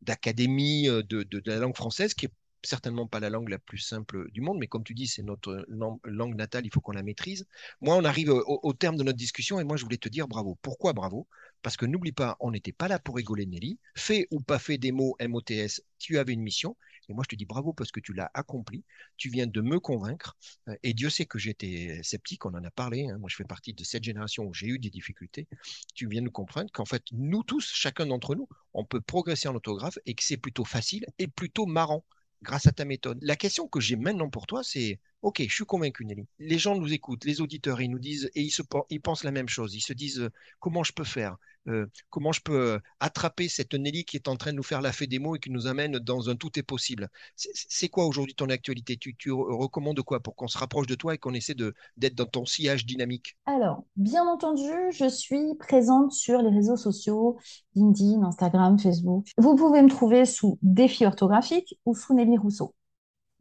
d'académie 0.01 0.87
de 0.87 1.41
la 1.45 1.57
langue 1.57 1.75
française, 1.75 2.13
qui 2.13 2.25
est 2.25 2.31
certainement 2.63 3.07
pas 3.07 3.19
la 3.19 3.29
langue 3.29 3.49
la 3.49 3.59
plus 3.59 3.77
simple 3.79 4.29
du 4.31 4.41
monde, 4.41 4.57
mais 4.59 4.67
comme 4.67 4.83
tu 4.83 4.93
dis, 4.93 5.07
c'est 5.07 5.23
notre 5.23 5.65
lang- 5.67 5.99
langue 6.03 6.35
natale, 6.35 6.65
il 6.65 6.71
faut 6.73 6.81
qu'on 6.81 6.91
la 6.91 7.03
maîtrise. 7.03 7.47
Moi, 7.81 7.95
on 7.95 8.03
arrive 8.03 8.29
au, 8.29 8.59
au 8.63 8.73
terme 8.73 8.95
de 8.97 9.03
notre 9.03 9.17
discussion 9.17 9.59
et 9.59 9.63
moi, 9.63 9.77
je 9.77 9.83
voulais 9.83 9.97
te 9.97 10.09
dire 10.09 10.27
bravo. 10.27 10.57
Pourquoi 10.61 10.93
bravo? 10.93 11.27
Parce 11.61 11.77
que 11.77 11.85
n'oublie 11.85 12.11
pas, 12.11 12.37
on 12.39 12.51
n'était 12.51 12.71
pas 12.71 12.87
là 12.87 12.99
pour 12.99 13.15
rigoler, 13.15 13.45
Nelly. 13.45 13.79
Fait 13.95 14.27
ou 14.31 14.39
pas 14.41 14.59
fait 14.59 14.77
des 14.77 14.91
mots 14.91 15.15
MOTS, 15.19 15.81
tu 15.97 16.17
avais 16.17 16.33
une 16.33 16.41
mission. 16.41 16.75
Et 17.09 17.13
moi, 17.13 17.23
je 17.23 17.29
te 17.29 17.35
dis 17.35 17.45
bravo 17.45 17.73
parce 17.73 17.91
que 17.91 17.99
tu 17.99 18.13
l'as 18.13 18.29
accompli. 18.33 18.83
Tu 19.17 19.29
viens 19.29 19.47
de 19.47 19.61
me 19.61 19.79
convaincre. 19.79 20.37
Euh, 20.67 20.75
Et 20.83 20.93
Dieu 20.93 21.09
sait 21.09 21.25
que 21.25 21.39
j'étais 21.39 21.99
sceptique, 22.03 22.45
on 22.45 22.53
en 22.53 22.63
a 22.63 22.71
parlé. 22.71 23.07
hein. 23.09 23.17
Moi, 23.17 23.29
je 23.29 23.35
fais 23.35 23.43
partie 23.45 23.73
de 23.73 23.83
cette 23.83 24.03
génération 24.03 24.45
où 24.45 24.53
j'ai 24.53 24.67
eu 24.67 24.79
des 24.79 24.89
difficultés. 24.91 25.47
Tu 25.95 26.07
viens 26.07 26.21
nous 26.21 26.31
comprendre 26.31 26.71
qu'en 26.71 26.85
fait, 26.85 27.03
nous 27.11 27.43
tous, 27.43 27.71
chacun 27.73 28.05
d'entre 28.05 28.35
nous, 28.35 28.47
on 28.73 28.85
peut 28.85 29.01
progresser 29.01 29.47
en 29.47 29.55
orthographe 29.55 29.97
et 30.05 30.13
que 30.13 30.23
c'est 30.23 30.37
plutôt 30.37 30.65
facile 30.65 31.05
et 31.17 31.27
plutôt 31.27 31.65
marrant 31.65 32.05
grâce 32.43 32.67
à 32.67 32.71
ta 32.71 32.85
méthode. 32.85 33.19
La 33.21 33.35
question 33.35 33.67
que 33.67 33.79
j'ai 33.79 33.95
maintenant 33.95 34.29
pour 34.29 34.47
toi, 34.47 34.63
c'est 34.63 34.99
Ok, 35.21 35.43
je 35.45 35.53
suis 35.53 35.65
convaincu, 35.65 36.05
Nelly. 36.05 36.25
Les 36.39 36.57
gens 36.57 36.77
nous 36.77 36.93
écoutent, 36.93 37.25
les 37.25 37.41
auditeurs, 37.41 37.81
ils 37.81 37.89
nous 37.89 37.99
disent 37.99 38.29
et 38.35 38.41
ils, 38.41 38.51
se, 38.51 38.61
pen- 38.61 38.83
ils 38.89 39.01
pensent 39.01 39.25
la 39.25 39.31
même 39.31 39.49
chose. 39.49 39.75
Ils 39.75 39.81
se 39.81 39.91
disent 39.91 40.21
euh, 40.21 40.29
comment 40.59 40.83
je 40.83 40.93
peux 40.93 41.03
faire 41.03 41.35
Euh, 41.67 41.87
Comment 42.09 42.31
je 42.31 42.39
peux 42.41 42.75
euh, 42.75 42.79
attraper 43.01 43.49
cette 43.49 43.73
Nelly 43.73 44.05
qui 44.05 44.15
est 44.15 44.29
en 44.29 44.37
train 44.37 44.51
de 44.51 44.55
nous 44.57 44.63
faire 44.63 44.81
la 44.81 44.93
fée 44.93 45.07
des 45.07 45.19
mots 45.19 45.35
et 45.35 45.39
qui 45.39 45.51
nous 45.51 45.67
amène 45.67 45.99
dans 45.99 46.29
un 46.29 46.35
tout 46.37 46.57
est 46.57 46.63
possible? 46.63 47.09
C'est 47.35 47.89
quoi 47.89 48.05
aujourd'hui 48.07 48.33
ton 48.33 48.49
actualité? 48.49 48.95
Tu, 48.95 49.13
tu 49.17 49.29
recommandes 49.31 50.01
quoi 50.03 50.21
pour 50.21 50.35
qu'on 50.35 50.47
se 50.47 50.57
rapproche 50.57 50.87
de 50.87 50.95
toi 50.95 51.13
et 51.13 51.17
qu'on 51.17 51.33
essaie 51.33 51.55
d'être 51.97 52.15
dans 52.15 52.25
ton 52.25 52.45
sillage 52.45 52.85
dynamique? 52.85 53.35
Alors, 53.45 53.83
bien 53.97 54.25
entendu, 54.25 54.71
je 54.91 55.09
suis 55.09 55.53
présente 55.59 56.13
sur 56.13 56.41
les 56.41 56.49
réseaux 56.49 56.77
sociaux, 56.77 57.37
LinkedIn, 57.75 58.23
Instagram, 58.23 58.79
Facebook. 58.79 59.27
Vous 59.37 59.55
pouvez 59.57 59.81
me 59.81 59.89
trouver 59.89 60.23
sous 60.25 60.57
Défi 60.61 61.05
orthographique 61.05 61.77
ou 61.85 61.93
sous 61.93 62.13
Nelly 62.13 62.37
Rousseau. 62.37 62.73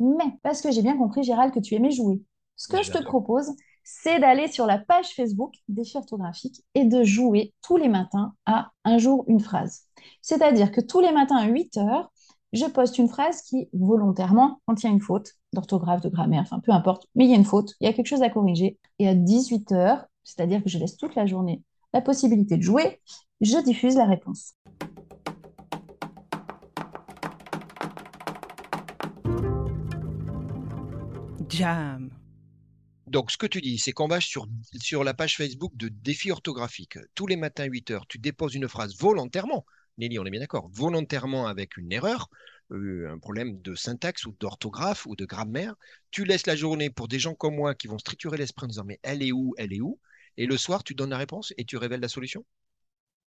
Mais, 0.01 0.38
parce 0.42 0.61
que 0.61 0.70
j'ai 0.70 0.82
bien 0.82 0.96
compris, 0.96 1.22
Gérald, 1.22 1.53
que 1.53 1.61
tu 1.61 1.74
aimais 1.74 1.90
jouer, 1.90 2.20
ce 2.57 2.68
que 2.68 2.82
je 2.82 2.90
te 2.90 3.03
propose, 3.03 3.51
c'est 3.84 4.20
d'aller 4.20 4.49
sur 4.49 4.66
la 4.66 4.78
page 4.78 5.14
Facebook 5.14 5.55
Défi 5.68 5.96
orthographique 5.96 6.62
et 6.74 6.84
de 6.84 7.05
jouer 7.05 7.55
tous 7.62 7.76
les 7.76 7.88
matins 7.88 8.34
à 8.46 8.70
un 8.84 8.99
jour 8.99 9.24
une 9.28 9.40
phrase. 9.40 9.84
C'est-à-dire 10.20 10.72
que 10.72 10.80
tous 10.80 11.01
les 11.01 11.12
matins 11.12 11.36
à 11.36 11.46
8 11.46 11.78
heures, 11.78 12.12
je 12.53 12.66
poste 12.66 12.99
une 12.99 13.09
phrase 13.09 13.42
qui 13.42 13.68
volontairement 13.72 14.61
contient 14.66 14.90
une 14.90 15.01
faute 15.01 15.32
d'orthographe, 15.53 16.01
de 16.01 16.09
grammaire, 16.09 16.42
enfin 16.42 16.61
peu 16.61 16.72
importe, 16.72 17.07
mais 17.14 17.24
il 17.24 17.30
y 17.30 17.34
a 17.34 17.36
une 17.36 17.44
faute, 17.44 17.74
il 17.80 17.86
y 17.86 17.88
a 17.88 17.92
quelque 17.92 18.07
chose 18.07 18.22
à 18.22 18.30
corriger. 18.30 18.78
Et 18.99 19.09
à 19.09 19.14
18h, 19.14 20.05
c'est-à-dire 20.24 20.62
que 20.62 20.68
je 20.68 20.78
laisse 20.78 20.96
toute 20.96 21.14
la 21.14 21.26
journée 21.26 21.62
la 21.94 22.03
possibilité 22.03 22.57
de 22.57 22.62
jouer, 22.62 23.01
je 23.40 23.59
diffuse 23.59 23.96
la 23.96 24.05
réponse. 24.05 24.55
Jam. 31.59 32.11
Donc, 33.09 33.32
ce 33.32 33.36
que 33.36 33.46
tu 33.46 33.61
dis, 33.61 33.78
c'est 33.78 33.90
qu'on 33.90 34.06
va 34.06 34.20
sur, 34.20 34.46
sur 34.80 35.02
la 35.02 35.12
page 35.12 35.36
Facebook 35.36 35.76
de 35.76 35.88
défis 35.88 36.30
orthographiques. 36.30 36.98
Tous 37.16 37.26
les 37.26 37.34
matins 37.36 37.64
à 37.64 37.66
8 37.66 37.90
heures, 37.90 38.06
tu 38.06 38.18
déposes 38.18 38.54
une 38.54 38.68
phrase 38.68 38.96
volontairement. 38.96 39.66
Nelly, 39.96 40.20
on 40.20 40.24
est 40.24 40.30
bien 40.30 40.38
d'accord, 40.38 40.68
volontairement 40.72 41.48
avec 41.48 41.76
une 41.76 41.90
erreur, 41.90 42.28
euh, 42.70 43.11
un 43.12 43.18
problème 43.18 43.61
de 43.61 43.74
syntaxe 43.74 44.24
ou 44.26 44.36
d'orthographe 44.38 45.04
ou 45.06 45.16
de 45.16 45.24
grammaire. 45.24 45.74
Tu 46.12 46.24
laisses 46.24 46.46
la 46.46 46.54
journée 46.54 46.90
pour 46.90 47.09
des 47.09 47.18
gens 47.18 47.34
comme 47.34 47.56
moi 47.56 47.74
qui 47.74 47.88
vont 47.88 47.98
se 47.98 48.04
triturer 48.04 48.36
l'esprit 48.36 48.66
en 48.66 48.68
disant 48.68 48.84
mais 48.84 49.00
elle 49.02 49.22
est 49.24 49.32
où, 49.32 49.54
elle 49.59 49.72
est 49.72 49.80
où? 49.80 49.98
Et 50.36 50.46
le 50.46 50.56
soir, 50.56 50.84
tu 50.84 50.94
donnes 50.94 51.11
la 51.11 51.18
réponse 51.18 51.52
et 51.56 51.64
tu 51.64 51.76
révèles 51.76 52.00
la 52.00 52.09
solution? 52.09 52.44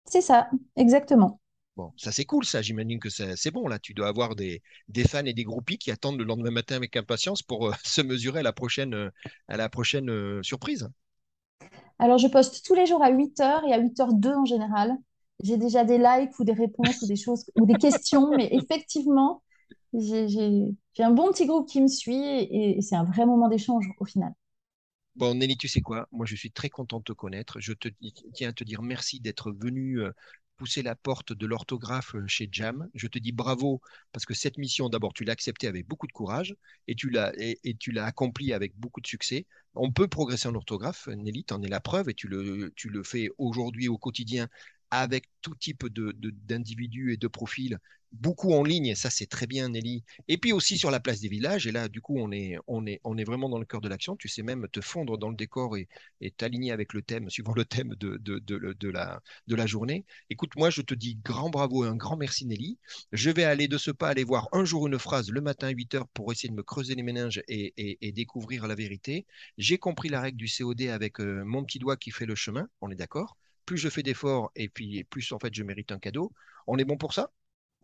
C'est 0.05 0.21
ça, 0.21 0.49
exactement. 0.75 1.39
Bon, 1.77 1.93
ça 1.95 2.11
c'est 2.11 2.25
cool, 2.25 2.43
ça. 2.43 2.63
J'imagine 2.63 2.99
que 2.99 3.09
c'est 3.09 3.51
bon. 3.51 3.67
Là, 3.67 3.77
tu 3.77 3.93
dois 3.93 4.07
avoir 4.07 4.35
des, 4.35 4.63
des, 4.87 5.03
fans 5.03 5.23
et 5.23 5.33
des 5.33 5.43
groupies 5.43 5.77
qui 5.77 5.91
attendent 5.91 6.17
le 6.17 6.23
lendemain 6.23 6.49
matin 6.49 6.75
avec 6.75 6.97
impatience 6.97 7.43
pour 7.43 7.67
euh, 7.67 7.71
se 7.85 8.01
mesurer 8.01 8.39
à 8.39 8.43
la 8.43 8.51
prochaine, 8.51 8.95
euh, 8.95 9.11
à 9.47 9.57
la 9.57 9.69
prochaine 9.69 10.09
euh, 10.09 10.41
surprise. 10.41 10.89
Alors, 11.99 12.17
je 12.17 12.27
poste 12.29 12.65
tous 12.65 12.73
les 12.73 12.87
jours 12.87 13.03
à 13.03 13.11
8h 13.11 13.69
et 13.69 13.73
à 13.73 13.79
8h02 13.79 14.33
en 14.33 14.45
général. 14.45 14.91
J'ai 15.43 15.57
déjà 15.57 15.83
des 15.83 15.99
likes 15.99 16.39
ou 16.39 16.43
des 16.43 16.53
réponses 16.53 16.99
ou 17.03 17.07
des 17.07 17.15
choses 17.15 17.45
ou 17.55 17.67
des 17.67 17.75
questions, 17.75 18.31
mais 18.35 18.49
effectivement, 18.51 19.43
j'ai 19.93 20.73
un 20.97 21.11
bon 21.11 21.31
petit 21.31 21.45
groupe 21.45 21.69
qui 21.69 21.79
me 21.79 21.87
suit 21.87 22.25
et, 22.25 22.79
et 22.79 22.81
c'est 22.81 22.95
un 22.95 23.03
vrai 23.03 23.27
moment 23.27 23.49
d'échange 23.49 23.85
au 23.99 24.05
final. 24.05 24.33
Bon, 25.15 25.35
Nelly, 25.35 25.57
tu 25.57 25.67
sais 25.67 25.81
quoi? 25.81 26.07
Moi, 26.11 26.25
je 26.25 26.35
suis 26.35 26.51
très 26.51 26.69
content 26.69 26.97
de 26.97 27.03
te 27.03 27.13
connaître. 27.13 27.59
Je 27.59 27.73
te 27.73 27.87
tiens 28.33 28.49
à 28.49 28.53
te 28.53 28.63
dire 28.63 28.81
merci 28.81 29.19
d'être 29.19 29.51
venu 29.51 30.01
pousser 30.57 30.81
la 30.81 30.95
porte 30.95 31.33
de 31.33 31.45
l'orthographe 31.45 32.15
euh, 32.15 32.27
chez 32.27 32.49
Jam. 32.51 32.89
Je 32.93 33.07
te 33.07 33.19
dis 33.19 33.31
bravo 33.31 33.81
parce 34.11 34.25
que 34.25 34.33
cette 34.33 34.57
mission, 34.57 34.89
d'abord, 34.89 35.13
tu 35.13 35.23
l'as 35.23 35.33
acceptée 35.33 35.67
avec 35.67 35.87
beaucoup 35.87 36.07
de 36.07 36.11
courage 36.11 36.55
et 36.87 36.95
tu 36.95 37.09
l'as 37.09 37.31
et, 37.37 37.75
tu 37.79 37.91
l'as 37.91 38.05
accomplie 38.05 38.53
avec 38.53 38.75
beaucoup 38.77 39.01
de 39.01 39.07
succès. 39.07 39.45
On 39.75 39.91
peut 39.91 40.07
progresser 40.07 40.47
en 40.47 40.55
orthographe, 40.55 41.07
Nelly, 41.07 41.45
en 41.51 41.61
es 41.61 41.67
la 41.67 41.79
preuve 41.79 42.09
et 42.09 42.13
tu 42.13 42.27
le, 42.27 42.73
tu 42.75 42.89
le 42.89 43.03
fais 43.03 43.29
aujourd'hui 43.37 43.87
au 43.87 43.97
quotidien 43.97 44.47
avec 44.89 45.25
tout 45.41 45.55
type 45.55 45.87
de, 45.87 46.13
d'individus 46.45 47.13
et 47.13 47.17
de 47.17 47.27
profils 47.27 47.77
beaucoup 48.11 48.53
en 48.53 48.63
ligne, 48.63 48.95
ça 48.95 49.09
c'est 49.09 49.25
très 49.27 49.47
bien 49.47 49.69
Nelly. 49.69 50.03
Et 50.27 50.37
puis 50.37 50.53
aussi 50.53 50.77
sur 50.77 50.91
la 50.91 50.99
place 50.99 51.19
des 51.19 51.27
villages, 51.27 51.67
et 51.67 51.71
là 51.71 51.87
du 51.89 52.01
coup 52.01 52.17
on 52.19 52.31
est, 52.31 52.57
on 52.67 52.85
est, 52.85 52.99
on 53.03 53.17
est 53.17 53.23
vraiment 53.23 53.49
dans 53.49 53.59
le 53.59 53.65
cœur 53.65 53.81
de 53.81 53.89
l'action, 53.89 54.15
tu 54.15 54.27
sais 54.27 54.43
même 54.43 54.67
te 54.71 54.81
fondre 54.81 55.17
dans 55.17 55.29
le 55.29 55.35
décor 55.35 55.77
et, 55.77 55.87
t'aligner 56.37 56.71
avec 56.71 56.93
le 56.93 57.01
thème, 57.01 57.29
suivant 57.29 57.53
le 57.53 57.65
thème 57.65 57.95
de, 57.95 58.17
de, 58.17 58.89
la, 58.89 59.21
de 59.47 59.55
la 59.55 59.65
journée. 59.65 60.05
Écoute, 60.29 60.55
moi 60.55 60.69
je 60.69 60.81
te 60.81 60.93
dis 60.93 61.15
grand 61.23 61.49
bravo 61.49 61.85
et 61.85 61.87
un 61.87 61.95
grand 61.95 62.17
merci 62.17 62.45
Nelly. 62.45 62.77
Je 63.11 63.29
vais 63.29 63.43
aller 63.43 63.67
de 63.67 63.77
ce 63.77 63.91
pas 63.91 64.09
aller 64.09 64.23
voir 64.23 64.49
un 64.51 64.65
jour 64.65 64.87
une 64.87 64.99
phrase 64.99 65.29
le 65.29 65.41
matin 65.41 65.67
à 65.67 65.71
8h 65.71 66.05
pour 66.13 66.31
essayer 66.31 66.49
de 66.49 66.55
me 66.55 66.63
creuser 66.63 66.95
les 66.95 67.03
méninges 67.03 67.41
et, 67.47 67.73
et, 67.77 68.11
découvrir 68.11 68.67
la 68.67 68.75
vérité. 68.75 69.25
J'ai 69.57 69.77
compris 69.77 70.09
la 70.09 70.21
règle 70.21 70.37
du 70.37 70.47
COD 70.47 70.81
avec 70.83 71.19
euh, 71.19 71.43
mon 71.45 71.63
petit 71.63 71.79
doigt 71.79 71.97
qui 71.97 72.11
fait 72.11 72.25
le 72.25 72.35
chemin, 72.35 72.67
on 72.81 72.89
est 72.89 72.95
d'accord 72.95 73.37
plus 73.67 73.77
je 73.77 73.89
fais 73.89 74.01
d'efforts 74.01 74.51
et 74.55 74.69
puis 74.69 75.03
plus 75.03 75.31
en 75.33 75.39
fait 75.39 75.53
je 75.53 75.61
mérite 75.61 75.91
un 75.91 75.99
cadeau. 75.99 76.31
On 76.65 76.77
est 76.79 76.85
bon 76.85 76.97
pour 76.97 77.13
ça? 77.13 77.31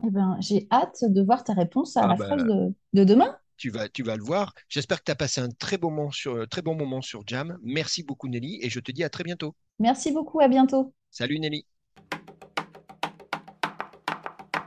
Eh 0.05 0.09
ben, 0.09 0.37
j'ai 0.39 0.67
hâte 0.71 1.03
de 1.03 1.21
voir 1.21 1.43
ta 1.43 1.53
réponse 1.53 1.95
à 1.97 2.03
ah 2.03 2.07
la 2.07 2.15
bah, 2.15 2.25
phrase 2.25 2.43
de, 2.43 3.03
demain. 3.03 3.37
Tu 3.57 3.69
vas, 3.69 3.87
tu 3.87 4.03
vas 4.03 4.17
le 4.17 4.23
voir. 4.23 4.53
J'espère 4.67 4.99
que 4.99 5.05
tu 5.05 5.11
as 5.11 5.15
passé 5.15 5.39
un 5.39 5.49
très 5.49 5.77
bon, 5.77 5.91
moment 5.91 6.11
sur, 6.11 6.47
très 6.49 6.61
bon 6.61 6.75
moment 6.75 7.01
sur 7.01 7.23
Jam. 7.25 7.57
Merci 7.63 8.03
beaucoup 8.03 8.27
Nelly 8.27 8.59
et 8.61 8.69
je 8.69 8.79
te 8.79 8.91
dis 8.91 9.03
à 9.03 9.09
très 9.09 9.23
bientôt. 9.23 9.55
Merci 9.79 10.11
beaucoup, 10.11 10.41
à 10.41 10.47
bientôt. 10.47 10.93
Salut 11.11 11.39
Nelly. 11.39 11.65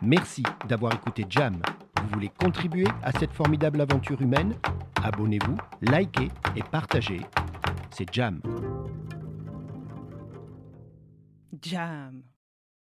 Merci 0.02 0.42
d'avoir 0.68 0.94
écouté 0.94 1.24
Jam. 1.28 1.60
Vous 2.02 2.08
voulez 2.12 2.28
contribuer 2.28 2.86
à 3.02 3.12
cette 3.18 3.32
formidable 3.32 3.80
aventure 3.80 4.20
humaine? 4.22 4.54
Abonnez-vous, 5.02 5.56
likez 5.82 6.30
et 6.54 6.62
partagez. 6.70 7.20
C'est 7.90 8.12
Jam. 8.12 8.40
Jam. 11.60 12.22